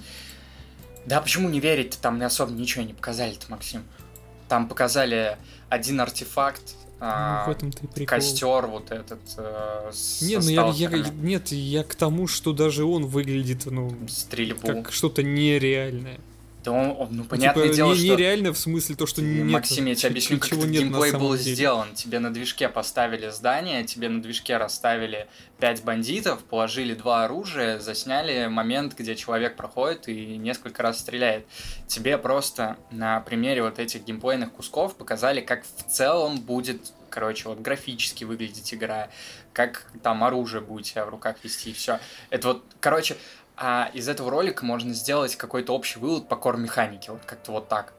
[1.07, 1.97] да почему не верить?
[2.01, 3.83] Там особо ничего не показали-то, Максим.
[4.47, 5.37] Там показали
[5.69, 7.05] один артефакт, Ну,
[7.45, 8.17] в этом-то и прикол.
[8.17, 9.19] костер вот этот.
[9.37, 14.65] э, Не, ну я, я- нет, я к тому, что даже он выглядит, ну, стрельбу.
[14.67, 16.19] как что-то нереальное.
[16.67, 19.21] Да он, он- ну Ну, понятное типа, дело, не- что нереально в смысле то, что
[19.21, 19.45] нет.
[19.45, 21.55] Максим, я тебе объясню, как этот геймплей был деле.
[21.55, 21.93] сделан.
[21.95, 25.27] Тебе на движке поставили здание, тебе на движке расставили
[25.59, 31.45] пять бандитов, положили два оружия, засняли момент, где человек проходит и несколько раз стреляет.
[31.87, 37.61] Тебе просто на примере вот этих геймплейных кусков показали, как в целом будет, короче, вот
[37.61, 39.07] графически выглядеть игра,
[39.53, 41.99] как там оружие будет себя в руках вести и все.
[42.29, 43.15] Это вот, короче,
[43.57, 47.93] а из этого ролика можно сделать какой-то общий вывод по кор-механике, вот как-то вот так.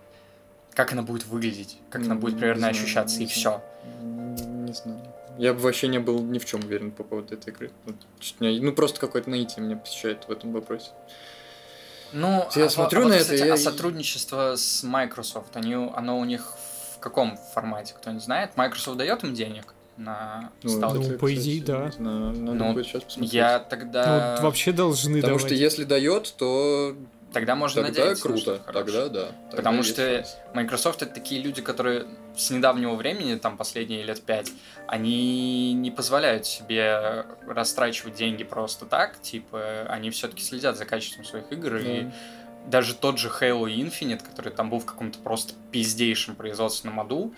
[0.73, 3.63] Как она будет выглядеть, как она будет примерно ощущаться, и все.
[4.01, 5.01] Не знаю.
[5.37, 7.71] Я бы вообще не был ни в чем уверен по поводу этой игры.
[7.85, 7.95] Вот,
[8.41, 10.91] меня- Ну, просто какое-то наитие меня посещает в этом вопросе.
[12.13, 15.75] Ну, Я а, смотрю а вот, на это, кстати, я- а сотрудничество с Microsoft, они,
[15.75, 16.55] оно у них
[16.97, 18.57] в каком формате, кто не знает?
[18.57, 21.09] Microsoft дает им денег на Ну, Stalker?
[21.13, 21.91] Ну, по идее, да.
[21.91, 23.33] знаю, Надо Ну, будет сейчас посмотреть.
[23.35, 24.33] Я Ну, тогда...
[24.37, 25.53] вот вообще должны Потому давать.
[25.53, 26.97] что если дает, то
[27.33, 28.59] Тогда можно тогда надеяться на круто.
[28.65, 28.85] хорошее.
[28.85, 29.27] Тогда да.
[29.51, 30.37] Тогда Потому что шанс.
[30.55, 32.07] Microsoft это такие люди, которые
[32.37, 34.51] с недавнего времени, там последние лет пять,
[34.87, 41.53] они не позволяют себе растрачивать деньги просто так, типа, они все-таки следят за качеством своих
[41.53, 42.13] игр, и Да.
[42.69, 47.35] даже тот же Halo Infinite, который там был в каком-то просто пиздейшем производственном аду,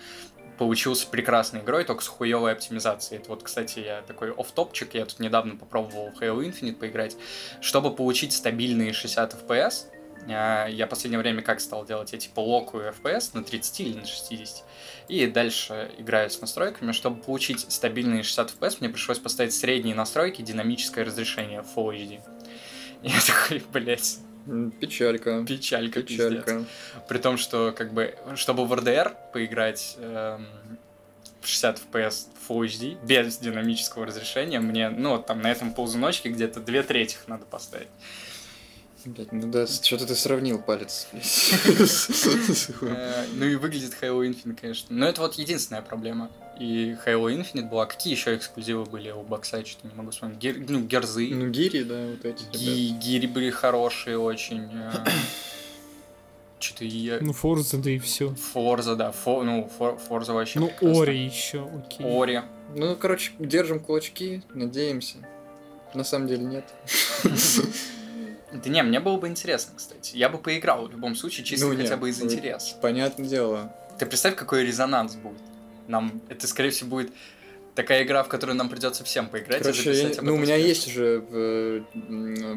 [0.61, 3.19] получился прекрасной игрой, только с хуевой оптимизацией.
[3.19, 7.17] Это вот, кстати, я такой оф-топчик, я тут недавно попробовал в Halo Infinite поиграть.
[7.61, 9.87] Чтобы получить стабильные 60 FPS,
[10.29, 12.13] а, я в последнее время как стал делать?
[12.13, 14.63] Я типа локую FPS на 30 или на 60.
[15.07, 16.91] И дальше играю с настройками.
[16.91, 22.19] Чтобы получить стабильные 60 FPS, мне пришлось поставить средние настройки, динамическое разрешение Full HD.
[23.01, 25.45] Я такой, блять, М, Печалька.
[25.47, 26.29] печалька, пиздец.
[26.29, 26.65] Печалька.
[27.07, 30.45] При том, что, как бы, чтобы в RDR поиграть эм,
[31.41, 36.29] в 60 FPS Full HD без динамического разрешения, мне, ну, вот там на этом ползуночке
[36.29, 37.87] где-то две трети надо поставить.
[39.05, 41.07] Блядь, ну да, что-то ты сравнил палец.
[42.81, 44.87] Э, Ну и выглядит Halo Infinite, конечно.
[44.95, 46.29] Но это вот единственная проблема.
[46.59, 47.85] И Halo Infinite была.
[47.87, 50.37] Какие еще эксклюзивы были у Бокса, что-то не могу вспомнить.
[50.37, 51.29] Гер- ну, Герзы.
[51.33, 52.43] Ну, гири, да, вот эти.
[52.55, 54.69] Ги- Гири были хорошие очень.
[56.59, 57.17] Что-то я...
[57.21, 58.35] Ну, Форза, да и все.
[58.35, 59.09] Форза, да.
[59.25, 61.01] Фо- Ну, Фор- Форза вообще Ну, прекрасно.
[61.01, 62.05] Ори еще, окей.
[62.05, 62.41] Ори.
[62.75, 65.17] Ну, короче, держим кулачки, надеемся.
[65.95, 66.65] На самом деле нет.
[68.53, 70.15] Да не, мне было бы интересно, кстати.
[70.17, 72.75] Я бы поиграл в любом случае, чисто Ну, хотя нет, бы из ну, интереса.
[72.81, 73.73] Понятное дело.
[73.99, 75.41] Ты представь, какой резонанс будет.
[75.87, 77.11] Нам это, скорее всего, будет
[77.75, 79.61] такая игра, в которую нам придется всем поиграть.
[79.61, 80.67] и Короче, записать я- ну, у меня список.
[80.67, 81.81] есть уже э,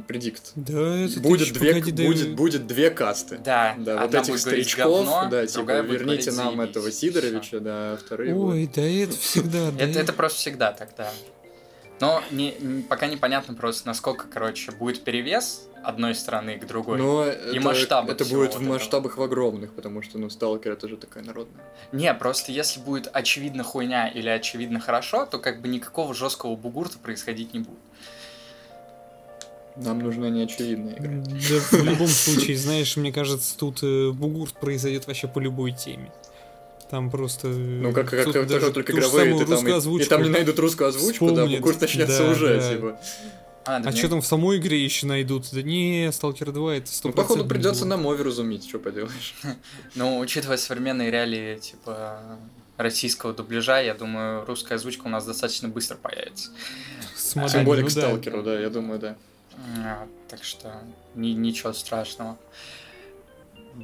[0.09, 0.51] предикт.
[0.57, 3.39] Да, это Будет две, погоди, будет, мне- будет две касты.
[3.39, 6.71] Да, Да, вот одна этих старичков, говно, да, типа, верните нам «заебись».
[6.71, 8.35] этого Сидоровича, да, а вторые.
[8.35, 9.85] Ой, да это всегда, да.
[9.85, 11.13] Это, это просто всегда так, да.
[12.01, 16.99] Но не, не- пока непонятно просто, насколько, короче, будет перевес одной стороны к другой.
[16.99, 18.73] Но это, масштабы это будет вот в этого.
[18.73, 21.65] масштабах в огромных, потому что, ну, Сталкер это же такая народная.
[21.93, 26.99] Не, просто если будет очевидно хуйня или очевидно хорошо, то как бы никакого жесткого бугурта
[26.99, 27.79] происходить не будет.
[29.77, 31.13] Нам нужна неочевидная игра.
[31.27, 36.13] Да, в любом случае, знаешь, мне кажется, тут э, бугурт произойдет вообще по любой теме.
[36.91, 37.49] Там просто...
[37.49, 39.67] Ну, как, как, как даже только игровые, самую ты там,
[39.99, 41.61] и, и там не найдут русскую озвучку, да, вспомнит.
[41.63, 42.71] курс начнется Да, уже, да.
[42.75, 43.01] типа.
[43.67, 45.47] А, да А что там в самой игре еще найдут?
[45.51, 49.35] Да не, Stalker 2 это 100% Ну, походу, придется на мове разуметь, что поделаешь.
[49.95, 52.21] Ну, учитывая современные реалии, типа,
[52.77, 56.51] российского дубляжа, я думаю, русская озвучка у нас достаточно быстро появится.
[57.17, 58.01] С Тем более ну к да.
[58.03, 59.17] сталкеру, да, я думаю, да.
[59.79, 60.75] А, Так что
[61.15, 62.37] ни- ничего страшного.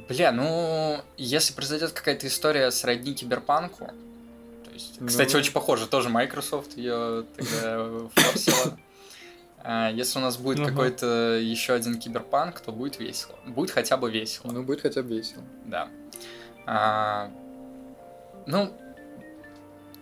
[0.07, 3.87] Бля, ну, если произойдет какая-то история сродни киберпанку,
[4.65, 5.39] то есть, кстати, Ну.
[5.39, 8.77] очень похоже, тоже Microsoft ее тогда форсила.
[9.63, 10.69] А, Если у нас будет Ага.
[10.69, 13.35] какой-то еще один киберпанк, то будет весело.
[13.45, 14.51] Будет хотя бы весело.
[14.51, 15.43] Ну, будет хотя бы весело.
[15.65, 15.87] Да.
[16.65, 17.29] А,
[18.47, 18.73] ну,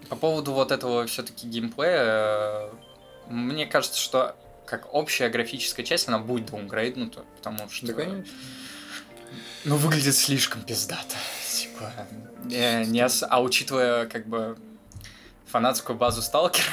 [0.08, 2.70] по поводу вот этого все-таки геймплея,
[3.28, 4.36] мне кажется, что
[4.66, 7.88] как общая графическая часть, она будет двумгрейднута, потому что...
[7.88, 8.26] Да, конечно.
[9.66, 11.16] Ну, выглядит слишком пиздато.
[11.52, 11.92] Типа,
[12.52, 14.58] э, не ос- а учитывая, как бы,
[15.48, 16.66] фанатскую базу Сталкера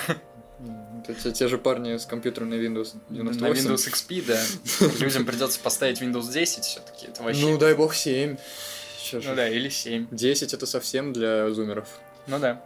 [1.08, 3.66] это те, же парни с компьютерной Windows на 98.
[3.66, 4.40] Windows XP, да,
[5.00, 7.06] людям придется поставить Windows 10 все-таки.
[7.06, 7.42] Это вообще...
[7.42, 8.36] Ну, дай бог 7.
[8.98, 10.08] Сейчас Ну да, или 7.
[10.10, 11.88] 10 это совсем для зумеров.
[12.26, 12.62] Ну да.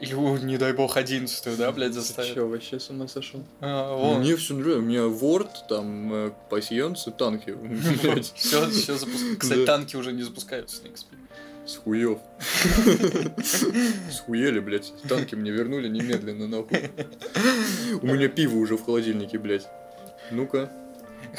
[0.00, 0.14] Или,
[0.44, 2.34] не дай бог, 11 да, блядь, заставят.
[2.34, 3.42] Че, вообще с ума сошел?
[3.60, 4.20] А, вон.
[4.20, 4.78] Мне все нравится.
[4.78, 7.56] У меня Word, там, э, пассиансы, танки.
[8.34, 9.38] Все, все запускается.
[9.38, 11.06] Кстати, танки уже не запускаются на XP.
[11.66, 12.18] С хуев.
[14.10, 14.92] Схуели, блядь.
[15.08, 16.90] Танки мне вернули немедленно, нахуй.
[18.00, 19.66] У меня пиво уже в холодильнике, блядь.
[20.30, 20.70] Ну-ка.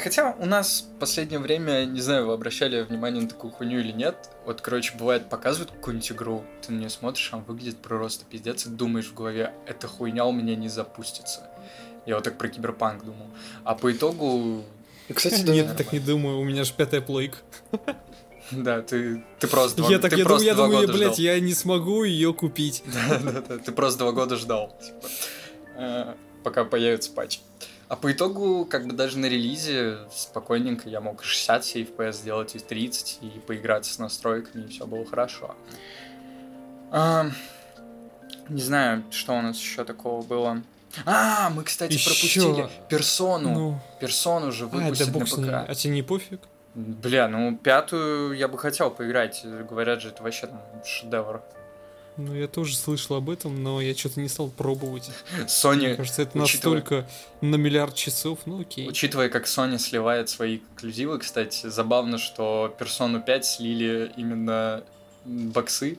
[0.02, 3.92] Хотя у нас в последнее время, не знаю, вы обращали внимание на такую хуйню или
[3.92, 4.30] нет.
[4.46, 8.66] Вот, короче, бывает, показывают какую-нибудь игру, ты на нее смотришь, а он выглядит просто пиздец,
[8.66, 11.50] и думаешь в голове, эта хуйня у меня не запустится.
[12.06, 13.26] Я вот так про киберпанк думал.
[13.64, 14.64] А по итогу,
[15.12, 15.52] Кстати, да.
[15.52, 17.36] Нет, так не думаю, у меня же пятая плойка.
[18.50, 20.98] да, ты, ты просто два, Я так, ты я думаю, просто я два думаю, года
[20.98, 21.24] блядь, ждал.
[21.24, 22.82] я не смогу ее купить.
[23.10, 25.08] Да-да-да, ты просто два года ждал, типа,
[25.76, 27.40] э, пока появится патч.
[27.90, 32.54] А по итогу, как бы даже на релизе спокойненько я мог и 60 FPS сделать,
[32.54, 35.56] и 30, и поиграться с настройками, и все было хорошо.
[36.92, 37.26] А,
[38.48, 40.62] не знаю, что у нас еще такого было.
[41.04, 42.10] А, мы, кстати, Ещё.
[42.10, 43.50] пропустили персону.
[43.50, 45.62] Ну, Персону же а, да выпустить на.
[45.62, 45.70] ПК.
[45.70, 46.40] А тебе не пофиг?
[46.74, 49.44] Бля, ну пятую я бы хотел поиграть.
[49.68, 51.42] Говорят же, это вообще там шедевр.
[52.26, 55.10] Ну, я тоже слышал об этом, но я что-то не стал пробовать.
[55.36, 57.08] Мне Sony кажется, это учитывая- настолько
[57.40, 58.88] на миллиард часов, ну окей.
[58.88, 64.84] Учитывая, как Sony сливает свои эксклюзивы, кстати, забавно, что Persona 5 слили именно
[65.24, 65.98] боксы,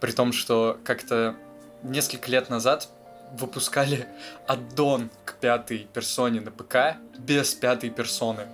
[0.00, 1.34] при том, что как-то
[1.82, 2.88] несколько лет назад
[3.38, 4.06] выпускали
[4.46, 8.46] аддон к пятой персоне на ПК без пятой персоны.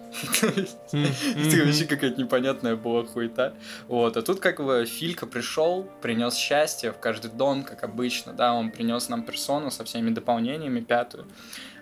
[0.92, 3.54] Это вообще какая-то непонятная была хуета.
[3.88, 8.54] Вот, а тут как бы Филька пришел, принес счастье в каждый дом, как обычно, да,
[8.54, 11.26] он принес нам персону со всеми дополнениями, пятую.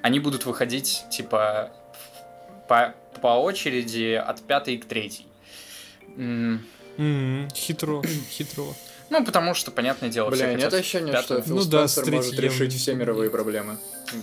[0.02, 1.70] Они будут выходить, типа,
[2.68, 5.26] по, по очереди от пятой к третьей.
[7.54, 8.74] Хитро, хитро.
[9.10, 11.40] Ну, потому что, понятное дело, все Бля, нет хотят ощущения, пятую.
[11.40, 13.78] что Фил Ну да, Спенсер с может решить все мировые проблемы.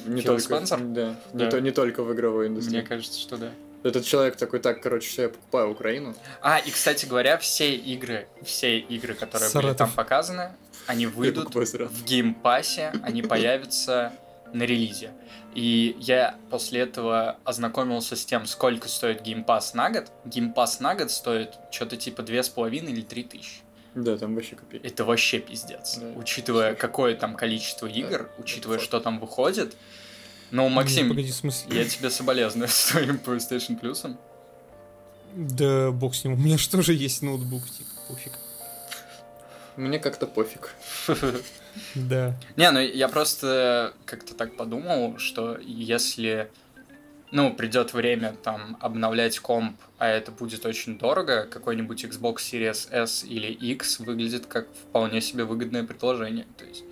[0.05, 0.79] Не Фил только, Спенсер?
[0.79, 1.45] Да, Да.
[1.45, 2.77] Не, то, не только в игровой индустрии.
[2.77, 3.51] Мне кажется, что да.
[3.83, 6.15] Этот человек такой, так, короче, все, я покупаю Украину.
[6.41, 9.77] А, и, кстати говоря, все игры, все игры, которые были Саратов.
[9.77, 10.51] там показаны,
[10.87, 14.13] они выйдут в Game Pass е, они появятся
[14.53, 15.11] на релизе.
[15.53, 20.11] И я после этого ознакомился с тем, сколько стоит Game Pass на год.
[20.25, 23.64] Game Pass на год стоит что-то типа две с половиной или три тысячи.
[23.95, 24.85] Да, там вообще копейки.
[24.85, 25.97] Это вообще пиздец.
[25.97, 26.07] Да.
[26.17, 28.87] Учитывая, какое там количество игр, учитывая, факт.
[28.87, 29.75] что там выходит.
[30.51, 31.77] Ну, Не, Максим, Погоди, в смысле?
[31.77, 34.15] я тебе соболезную с твоим PlayStation Plus.
[35.33, 38.33] Да бог с ним, у меня же тоже есть ноутбук, типа, пофиг.
[39.75, 40.73] Мне как-то пофиг.
[41.93, 42.33] Да.
[42.55, 46.49] Не, ну я просто как-то так подумал, что если,
[47.31, 53.23] ну, придет время там обновлять комп, а это будет очень дорого, какой-нибудь Xbox Series S
[53.27, 56.45] или X выглядит как вполне себе выгодное предложение.
[56.57, 56.83] То есть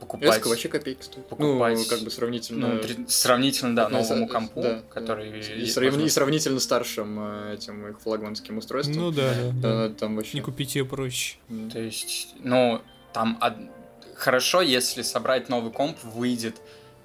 [0.00, 0.38] покупать...
[0.38, 1.26] Эска вообще копейки стоит.
[1.28, 2.68] покупать- Ну, как бы сравнительно...
[2.68, 5.40] ну, три- сравнительно, да, новому компу, да, который...
[5.40, 8.96] И, срав- и сравнительно старшим э, этим их флагманским устройством.
[8.96, 9.94] Ну да, да, да.
[9.94, 10.36] Там вообще...
[10.38, 11.36] Не купить ее проще.
[11.72, 12.80] То есть, ну,
[13.12, 16.56] там од- хорошо, если собрать новый комп, выйдет,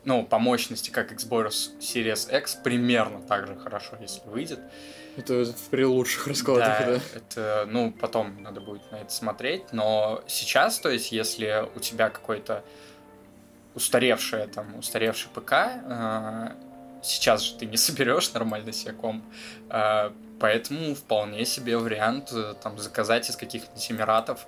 [0.06, 4.60] ну, по мощности, как Xbox Series X, примерно так же хорошо, если выйдет.
[5.18, 7.00] Это при лучших раскладах, да.
[7.16, 12.10] это, ну, потом надо будет на это смотреть, но сейчас, то есть, если у тебя
[12.10, 12.64] какой-то
[13.76, 16.50] устаревший, там, устаревший ПК, э,
[17.02, 19.24] сейчас же ты не соберешь нормально себе комп,
[19.70, 24.48] э, поэтому вполне себе вариант, э, там, заказать из каких-нибудь Эмиратов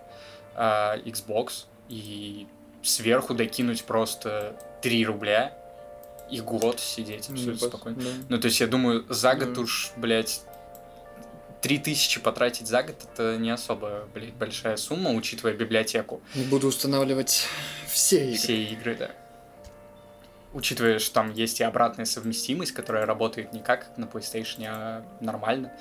[0.59, 2.47] а, Xbox и
[2.83, 5.53] сверху докинуть просто 3 рубля
[6.29, 8.01] и год сидеть Ну, абсолютно пос- спокойно.
[8.01, 8.09] да.
[8.29, 9.61] Ну, то есть я думаю, за год Да.
[9.61, 10.41] уж, блядь,
[11.61, 16.21] 3000 потратить за год это не особо, блядь, большая сумма, учитывая библиотеку.
[16.35, 17.47] Не буду устанавливать
[17.87, 18.37] все игры.
[18.37, 19.11] Все игры, да.
[20.53, 25.71] Учитывая, что там есть и обратная совместимость, которая работает не как на PlayStation, а нормально.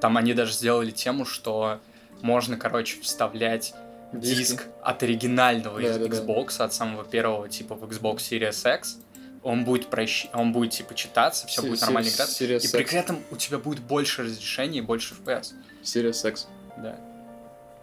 [0.00, 1.80] Там они даже сделали тему, что
[2.22, 3.72] можно, короче, вставлять
[4.12, 4.36] Диски.
[4.36, 6.16] диск от оригинального из Да-да-да.
[6.16, 8.98] Xbox, от самого первого, типа в Xbox Series X.
[9.42, 10.26] Он будет, прощ...
[10.32, 12.44] он будет типа читаться, все Си- будет нормально играться.
[12.44, 12.94] Series И при X.
[12.94, 15.52] этом у тебя будет больше разрешений и больше FPS.
[15.82, 16.48] Series X.
[16.78, 16.96] Да.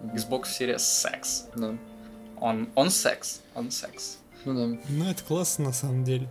[0.01, 1.47] Xbox Series X.
[1.55, 1.75] Да.
[2.41, 3.39] Он, он секс.
[3.55, 4.17] Он секс.
[4.43, 4.79] Ну да.
[4.89, 6.27] Ну, это классно, на самом деле.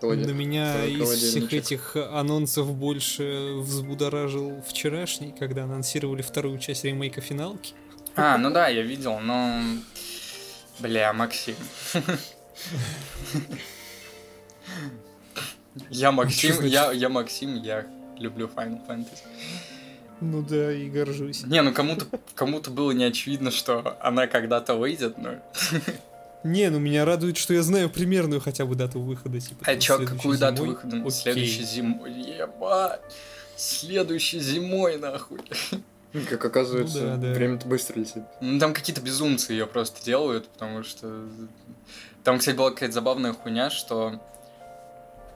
[0.00, 0.28] Холодильник.
[0.28, 7.20] На меня Холо- из всех этих анонсов больше взбудоражил вчерашний, когда анонсировали вторую часть ремейка
[7.20, 7.74] финалки.
[8.16, 9.60] А, ну да, я видел, но...
[10.78, 11.56] Бля, Максим.
[15.90, 17.86] Я Максим, я, я Максим, я
[18.18, 19.22] люблю Final Fantasy.
[20.20, 21.44] Ну да, и горжусь.
[21.44, 25.34] Не, ну кому-то кому-то было не очевидно, что она когда-то выйдет, но...
[26.42, 29.40] Не, ну меня радует, что я знаю примерную хотя бы дату выхода.
[29.40, 30.68] Типа, А чё, какую дату зимой.
[30.70, 30.96] выхода?
[30.98, 31.10] Окей.
[31.10, 32.12] Следующей зимой.
[32.12, 33.00] Ебать!
[33.56, 35.40] Следующей зимой, нахуй.
[36.16, 37.32] Ну, Как оказывается, Ну да, да.
[37.34, 38.22] время-то быстро летит.
[38.40, 41.24] Ну, там какие-то безумцы ее просто делают, потому что...
[42.24, 44.20] Там, кстати, была какая-то забавная хуйня, что...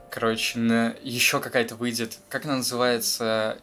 [0.09, 0.95] Короче, на...
[1.03, 2.17] еще какая-то выйдет...
[2.29, 3.57] Как она называется?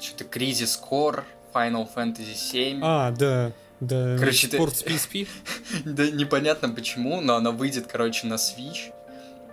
[0.00, 2.80] Что-то Crisis Core, Final Fantasy 7.
[2.82, 4.16] А, да, да.
[4.18, 5.26] Короче, ты- Спорт PSP.
[5.84, 8.92] Да непонятно почему, но она выйдет, короче, на Switch.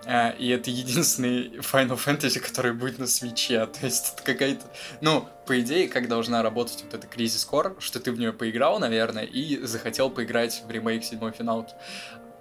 [0.08, 3.66] А, и это единственный Final Fantasy, который будет на свече.
[3.66, 4.64] То есть это какая-то...
[5.00, 8.78] Ну, по идее, как должна работать вот эта Crisis Core, что ты в нее поиграл,
[8.78, 11.74] наверное, и захотел поиграть в ремейк седьмой финалки.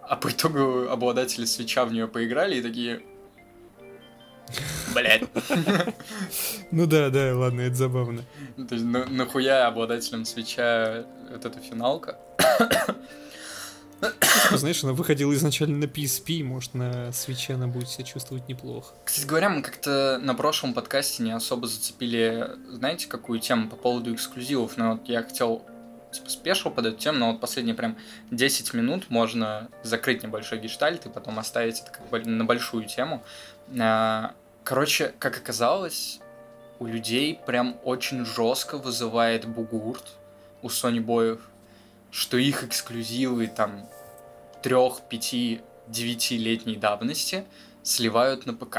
[0.04, 3.02] А по итогу обладатели свеча в нее поиграли и такие...
[4.94, 5.24] Блять.
[6.70, 8.22] Ну да, да, ладно, это забавно.
[8.56, 12.20] То есть на- нахуя обладателям свеча вот эта финалка?
[14.02, 18.94] Типа, знаешь, она выходила изначально на PSP, может, на свече она будет себя чувствовать неплохо.
[19.04, 24.14] Кстати говоря, мы как-то на прошлом подкасте не особо зацепили, знаете, какую тему по поводу
[24.14, 25.66] эксклюзивов, но вот я хотел
[26.12, 27.98] типа спешил под эту тему, но вот последние прям
[28.32, 33.24] 10 минут можно закрыть небольшой гештальт и потом оставить это как бы на большую тему.
[33.80, 34.34] А,
[34.66, 36.20] Короче, как оказалось,
[36.80, 40.04] у людей прям очень жестко вызывает бугурт
[40.64, 41.40] у Sony боев,
[42.16, 43.86] что их эксклюзивы там
[44.64, 47.44] трех, пяти, девятилетней давности
[47.84, 48.78] сливают на ПК.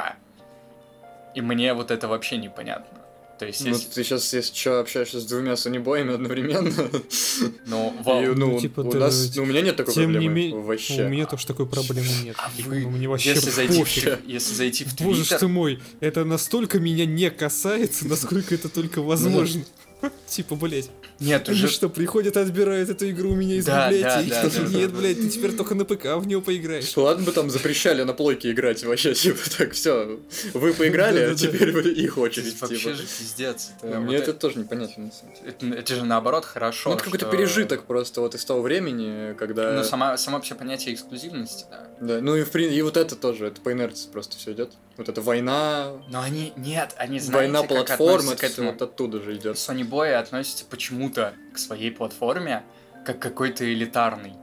[1.34, 2.98] И мне вот это вообще непонятно.
[3.38, 3.90] То есть, Ну, если...
[3.90, 6.72] ты сейчас, если что, общаешься с двумя сонибоями одновременно.
[7.66, 10.04] Ну, И, во- ну, Ну, типа, у ты- нас, ну, у меня нет такой Тем
[10.08, 11.04] не проблемы менее, вообще.
[11.04, 12.34] у меня тоже такой проблемы нет.
[12.38, 15.48] А вы, ну, мне вообще если зайти, в, если зайти в Боже ж ты Твиттер,
[15.48, 19.62] мой, это настолько меня не касается, насколько это только возможно.
[20.26, 20.88] Типа, блять,
[21.18, 24.30] нет, они уже что, приходят, отбирают эту игру у меня из Да, библиотеки?
[24.30, 24.98] да, да, да, Нет, да.
[24.98, 26.96] блядь, ты теперь только на ПК в него поиграешь.
[26.96, 30.20] Ладно бы там запрещали на плойке играть вообще, типа, так, все,
[30.54, 32.94] вы поиграли, а теперь вы их очередь, вообще типа.
[32.94, 33.70] же пиздец.
[33.82, 35.10] Мне это это, тоже непонятно,
[35.46, 36.90] это- же наоборот хорошо.
[36.90, 39.72] Ну, это какой-то что- пережиток просто вот из того времени, когда...
[39.72, 41.88] Ну, сама, само вообще понятие эксклюзивности, да.
[42.00, 44.72] Да, ну и, в прин- и вот это тоже, это по инерции просто все идет.
[44.96, 48.62] Вот эта война, Но они, нет, они знаете, война как платформ, относятся это к всё
[48.62, 48.72] этому.
[48.72, 49.56] вот оттуда же идет.
[49.56, 52.64] Sony Boy относится почему-то к своей платформе
[53.04, 54.34] как какой-то элитарный.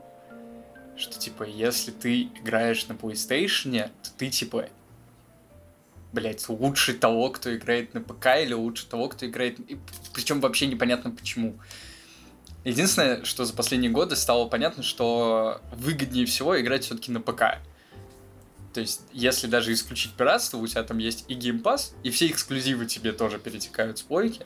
[0.96, 4.66] Что типа, если ты играешь на PlayStation, то ты типа
[6.14, 9.58] блять, лучше того, кто играет на ПК, или лучше того, кто играет...
[10.14, 11.58] Причем вообще непонятно почему.
[12.64, 17.58] Единственное, что за последние годы стало понятно, что выгоднее всего играть все-таки на ПК.
[18.74, 22.86] То есть, если даже исключить пиратство, у тебя там есть и Pass, и все эксклюзивы
[22.86, 24.44] тебе тоже перетекают с плойки,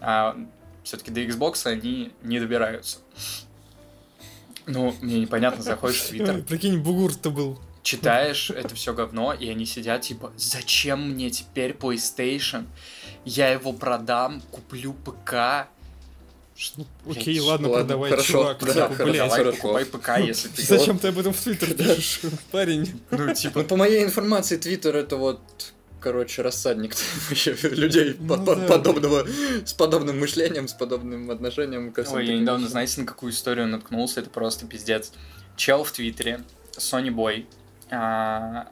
[0.00, 0.36] а
[0.82, 2.98] все-таки до Xbox они не добираются.
[4.66, 7.58] Ну, мне непонятно, заходишь в Твиттер, Прикинь, бугур-то был.
[7.82, 12.66] читаешь это все говно, и они сидят типа, зачем мне теперь PlayStation?
[13.24, 15.68] Я его продам, куплю ПК.
[16.56, 18.58] Что, Окей, блядь, ладно, ладно, продавай, хорошо, чувак.
[18.60, 19.16] да, типа, хорошо, блядь.
[19.28, 20.62] Давай, покупай ПК, если ты...
[20.62, 22.20] Зачем ты об этом в Твиттер пишешь,
[22.52, 23.00] парень?
[23.10, 25.40] Ну, типа, Ну, по моей информации, Твиттер это вот,
[26.00, 26.94] короче, рассадник
[27.64, 28.68] людей Ну по- по- да.
[28.68, 29.26] подобного,
[29.64, 32.70] с подобным мышлением, с подобным отношением ко всем Ой, я недавно, вещам.
[32.70, 35.12] знаете, на какую историю наткнулся, это просто пиздец.
[35.56, 36.44] Чел в Твиттере,
[36.76, 37.46] Sony Boy,
[37.90, 38.68] а,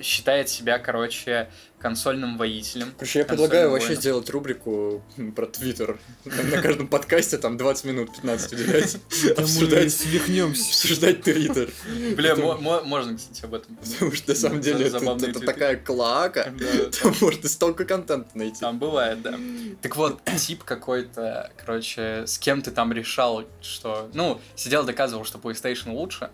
[0.00, 2.92] считает себя, короче, консольным воителем.
[2.96, 4.00] Короче, я консольным предлагаю вообще воином.
[4.02, 5.04] сделать рубрику
[5.34, 5.98] про Твиттер.
[6.24, 8.92] На каждом подкасте там 20 минут, 15 уделять.
[8.94, 10.62] Да мы Обсуждать свихнемся.
[10.62, 11.70] обсуждать Твиттер.
[12.16, 13.76] Бля, можно, кстати, об этом.
[13.76, 16.52] Потому что на самом деле это, такая клака.
[16.58, 18.60] Да, Там можно столько контента найти.
[18.60, 19.38] Там бывает, да.
[19.82, 24.10] Так вот, тип какой-то, короче, с кем ты там решал, что...
[24.14, 26.30] Ну, сидел, доказывал, что PlayStation лучше.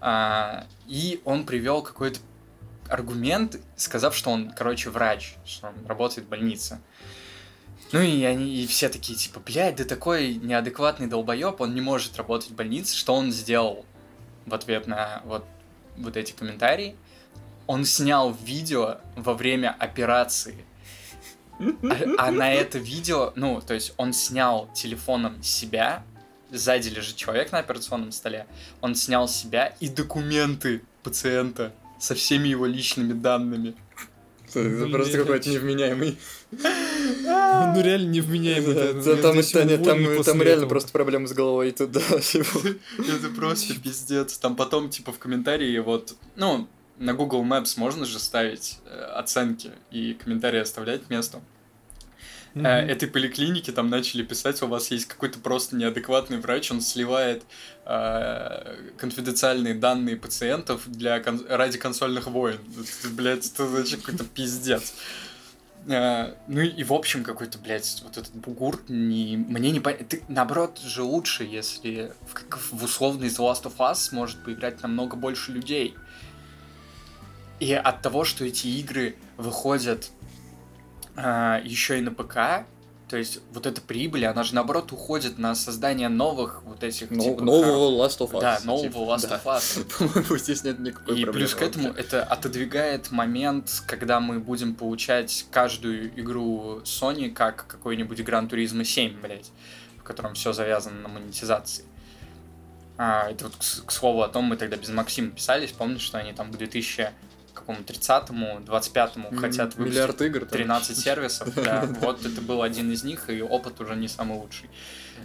[0.00, 2.20] А, и он привел какой-то
[2.88, 6.80] аргумент, сказав, что он, короче, врач, что он работает в больнице.
[7.92, 12.16] Ну и они и все такие, типа, блядь, да такой неадекватный долбоеб, он не может
[12.16, 12.94] работать в больнице.
[12.96, 13.86] Что он сделал
[14.44, 15.44] в ответ на вот,
[15.96, 16.96] вот эти комментарии?
[17.66, 20.64] Он снял видео во время операции.
[21.58, 26.04] А, а на это видео, ну, то есть он снял телефоном себя,
[26.50, 28.46] сзади лежит человек на операционном столе,
[28.80, 33.74] он снял себя и документы пациента со всеми его личными данными.
[34.48, 34.92] Это Блин.
[34.92, 36.18] просто какой-то невменяемый.
[37.28, 40.24] Ну реально невменяемый.
[40.24, 42.00] Там реально просто проблемы с головой туда.
[42.10, 44.38] Это просто пиздец.
[44.38, 46.66] Там потом, типа, в комментарии вот, ну,
[46.98, 51.02] на Google Maps можно же ставить э, оценки и комментарии оставлять.
[52.54, 52.66] Мгм.
[52.66, 57.42] э, этой поликлиники там начали писать, у вас есть какой-то просто неадекватный врач, он сливает
[58.98, 62.58] конфиденциальные данные пациентов для кон- ради консольных войн.
[62.78, 64.92] Это, блядь, это вообще какой-то пиздец.
[65.86, 70.18] Э, ну и, и в общем какой-то, блядь, вот этот бугур, не, мне не понятно.
[70.28, 75.16] Наоборот же лучше, если в, как в условный The Last of Us может поиграть намного
[75.16, 75.94] больше людей.
[77.58, 80.10] И от того, что эти игры выходят
[81.16, 82.66] еще и на ПК,
[83.08, 87.22] то есть вот эта прибыль, она же наоборот уходит на создание новых вот этих Ну,
[87.22, 88.40] типа, Нового Last of Us.
[88.40, 89.36] Да, нового типа, Last да.
[89.36, 89.98] of Us.
[89.98, 92.02] По-моему, здесь нет никакой И проблемы плюс к этому вообще.
[92.02, 99.20] это отодвигает момент, когда мы будем получать каждую игру Sony как какой-нибудь Gran Turismo 7,
[99.22, 99.50] блядь,
[99.98, 101.86] в котором все завязано на монетизации.
[102.98, 106.18] А, это вот, к, к слову, о том мы тогда без Максима писались, помнишь, что
[106.18, 107.10] они там к 2000
[107.68, 110.40] какому 30-му, 25-му М, хотят выпустить Миллиард игр.
[110.40, 110.48] там.
[110.48, 111.84] 13 сервисов, да.
[112.00, 114.70] Вот это был один из них, и опыт уже не самый лучший.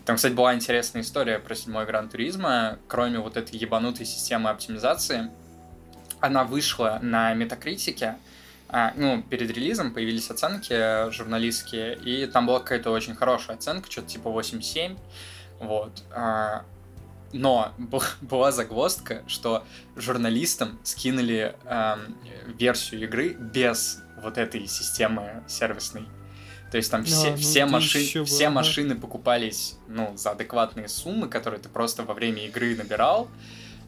[0.05, 2.77] Там, кстати, была интересная история про седьмой Гран Туризма.
[2.87, 5.29] Кроме вот этой ебанутой системы оптимизации,
[6.19, 8.15] она вышла на метакритике,
[8.67, 14.07] а, ну, перед релизом появились оценки журналистские, и там была какая-то очень хорошая оценка, что-то
[14.09, 14.97] типа 8,7,
[15.59, 16.03] вот.
[16.11, 16.65] А,
[17.33, 17.73] Но
[18.21, 19.65] была загвоздка, что
[19.95, 22.15] журналистам скинули эм,
[22.57, 26.05] версию игры без вот этой системы сервисной.
[26.71, 28.55] То есть там А, все, ну все, маши- ещё бы, все ага.
[28.55, 33.27] машины покупались ну, за адекватные суммы, которые ты просто во время игры набирал.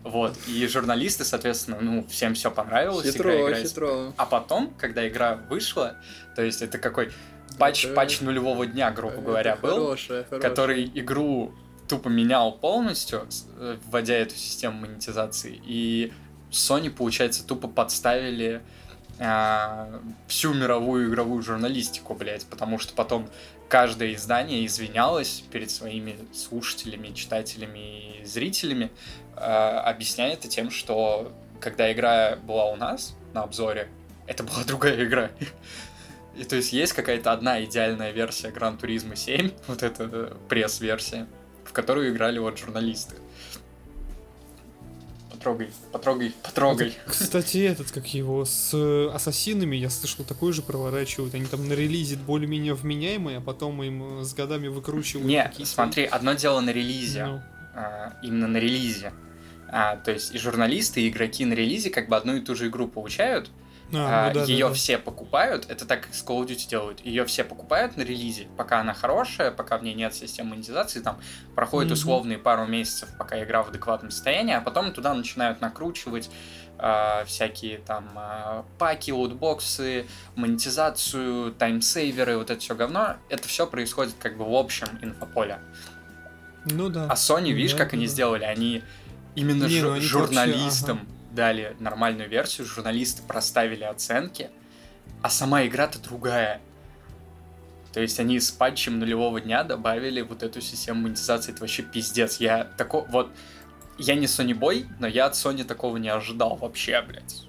[0.03, 0.37] Вот.
[0.47, 3.07] И журналисты, соответственно, ну, всем все понравилось.
[3.07, 3.69] игра Хитро, играется.
[3.73, 4.13] хитро.
[4.17, 5.95] А потом, когда игра вышла,
[6.35, 7.11] то есть это какой
[7.57, 10.49] патч, Это- патч нулевого дня, грубо говоря, Это был, хорошая, хорошая.
[10.49, 11.55] который игру
[11.87, 15.59] тупо менял полностью, э, вводя эту систему монетизации.
[15.65, 16.13] И
[16.51, 18.61] Sony, получается, тупо подставили
[19.19, 23.29] а, всю мировую игровую журналистику, блядь, потому что потом
[23.69, 28.91] каждое издание извинялось перед своими слушателями, читателями и зрителями,
[29.35, 31.31] а, объясняя это тем, что
[31.61, 33.89] когда игра была у нас на обзоре,
[34.27, 35.31] это была другая игра.
[36.35, 41.27] И то есть есть какая-то одна идеальная версия Гран Туризма 7, вот эта э, пресс-версия,
[41.75, 43.15] которую играли вот журналисты.
[45.31, 46.93] Потрогай, потрогай, потрогай.
[47.05, 48.73] Кстати, этот, как его, с
[49.13, 51.35] ассасинами, я слышал, такой же проворачивают.
[51.35, 55.27] Они там на релизе более-менее вменяемые, а потом им э, с годами выкручивают.
[55.27, 57.41] Не, какие-то- смотри, одно дело на релизе, Ну,
[57.75, 59.13] а, именно на релизе.
[59.67, 62.67] А, то есть и журналисты, и игроки на релизе как бы одну и ту же
[62.67, 63.51] игру получают,
[63.93, 64.73] а, ну да, да, ее да.
[64.73, 68.79] все покупают, это так с Call of Duty делают, ее все покупают на релизе, пока
[68.81, 71.19] она хорошая, пока в ней нет системы монетизации, там
[71.55, 71.99] проходит Мгм.
[71.99, 76.29] условные пару месяцев, пока игра в адекватном состоянии, а потом туда начинают накручивать
[76.77, 84.15] а, всякие там а, паки, лутбоксы, монетизацию, таймсейверы, вот это все говно, это все происходит
[84.19, 85.59] как бы в общем инфополе.
[86.65, 87.05] Ну да.
[87.09, 88.11] А Sony, видишь, Да, как да, они да.
[88.11, 88.43] сделали?
[88.43, 88.83] Они
[89.35, 94.49] именно Не, жу- ну журналистам вообще, дали нормальную версию, журналисты проставили оценки,
[95.21, 96.61] а сама игра-то другая.
[97.93, 101.53] То есть они с патчем нулевого дня добавили вот эту систему монетизации.
[101.53, 102.41] Это вообще пиздец.
[102.41, 103.31] Я такой вот...
[103.97, 107.47] Я не Sony Boy, но я от Sony такого не ожидал вообще, блядь.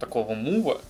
[0.00, 0.80] Такого мува.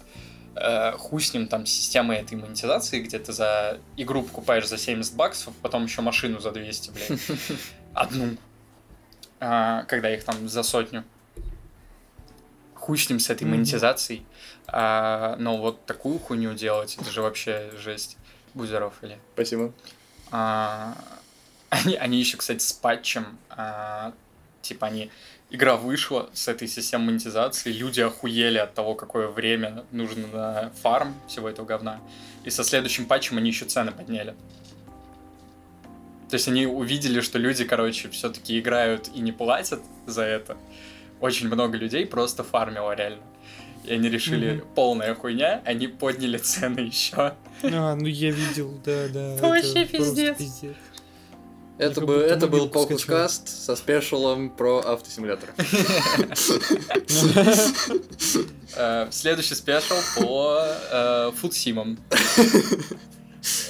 [0.56, 5.14] Э, хуй с ним там системой этой монетизации, где ты за игру покупаешь за 70
[5.14, 7.20] баксов, потом еще машину за 200, блядь.
[7.94, 8.36] Одну.
[9.40, 11.04] А, когда их там за сотню.
[12.84, 14.26] Хуй с ним, с этой монетизацией.
[14.66, 18.18] А, но вот такую хуйню делать, это же вообще жесть.
[18.52, 19.18] Будь здоров, или.
[19.32, 19.72] Спасибо.
[20.30, 20.94] А,
[21.70, 24.12] они, они еще, кстати, с патчем, а,
[24.60, 25.10] типа они
[25.50, 31.14] игра вышла с этой системой монетизации, люди охуели от того, какое время нужно на фарм
[31.26, 32.00] всего этого говна.
[32.44, 34.34] И со следующим патчем они еще цены подняли.
[36.28, 40.58] То есть они увидели, что люди, короче, все-таки играют и не платят за это.
[41.24, 43.22] Очень много людей просто фармило реально.
[43.84, 44.66] И они решили, Мгм.
[44.74, 47.16] полная хуйня, они подняли цены еще.
[47.62, 49.34] А, ну я видел, да, да.
[49.36, 50.36] Это вообще пиздец.
[50.36, 50.76] пиздец.
[51.78, 52.66] Это, бы, это был.
[52.68, 55.48] Cast со спешалом про автосимулятор.
[58.76, 60.58] Э, Следующий спешл по
[60.90, 61.96] э, фудсимам.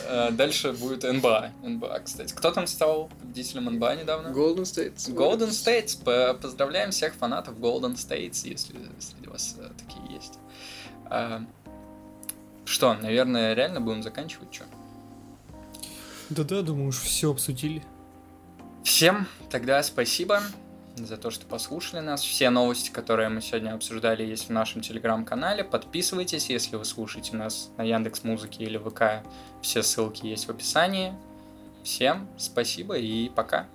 [0.07, 1.51] Э, Дальше будет НБА.
[1.63, 2.33] НБА, кстати.
[2.35, 4.29] Кто там стал победителем НБА недавно?
[4.29, 4.97] Golden State.
[5.15, 6.39] Golden States.
[6.41, 10.39] Поздравляем всех фанатов Golden States, если среди вас э, такие есть.
[11.11, 11.41] Э,
[12.65, 14.55] Что, наверное, реально будем заканчивать?
[14.55, 14.65] Что?
[16.31, 17.83] Да-да, думаю, уж все обсудили.
[18.83, 20.43] Всем тогда спасибо
[20.97, 22.23] за то, что послушали нас.
[22.23, 25.65] Все новости, которые мы сегодня обсуждали, есть в нашем телеграм-канале.
[25.65, 29.27] Подписывайтесь, если вы слушаете нас на Яндекс Музыке или ВК.
[29.63, 31.15] Все ссылки есть в описании.
[31.83, 33.67] Всем спасибо и пока.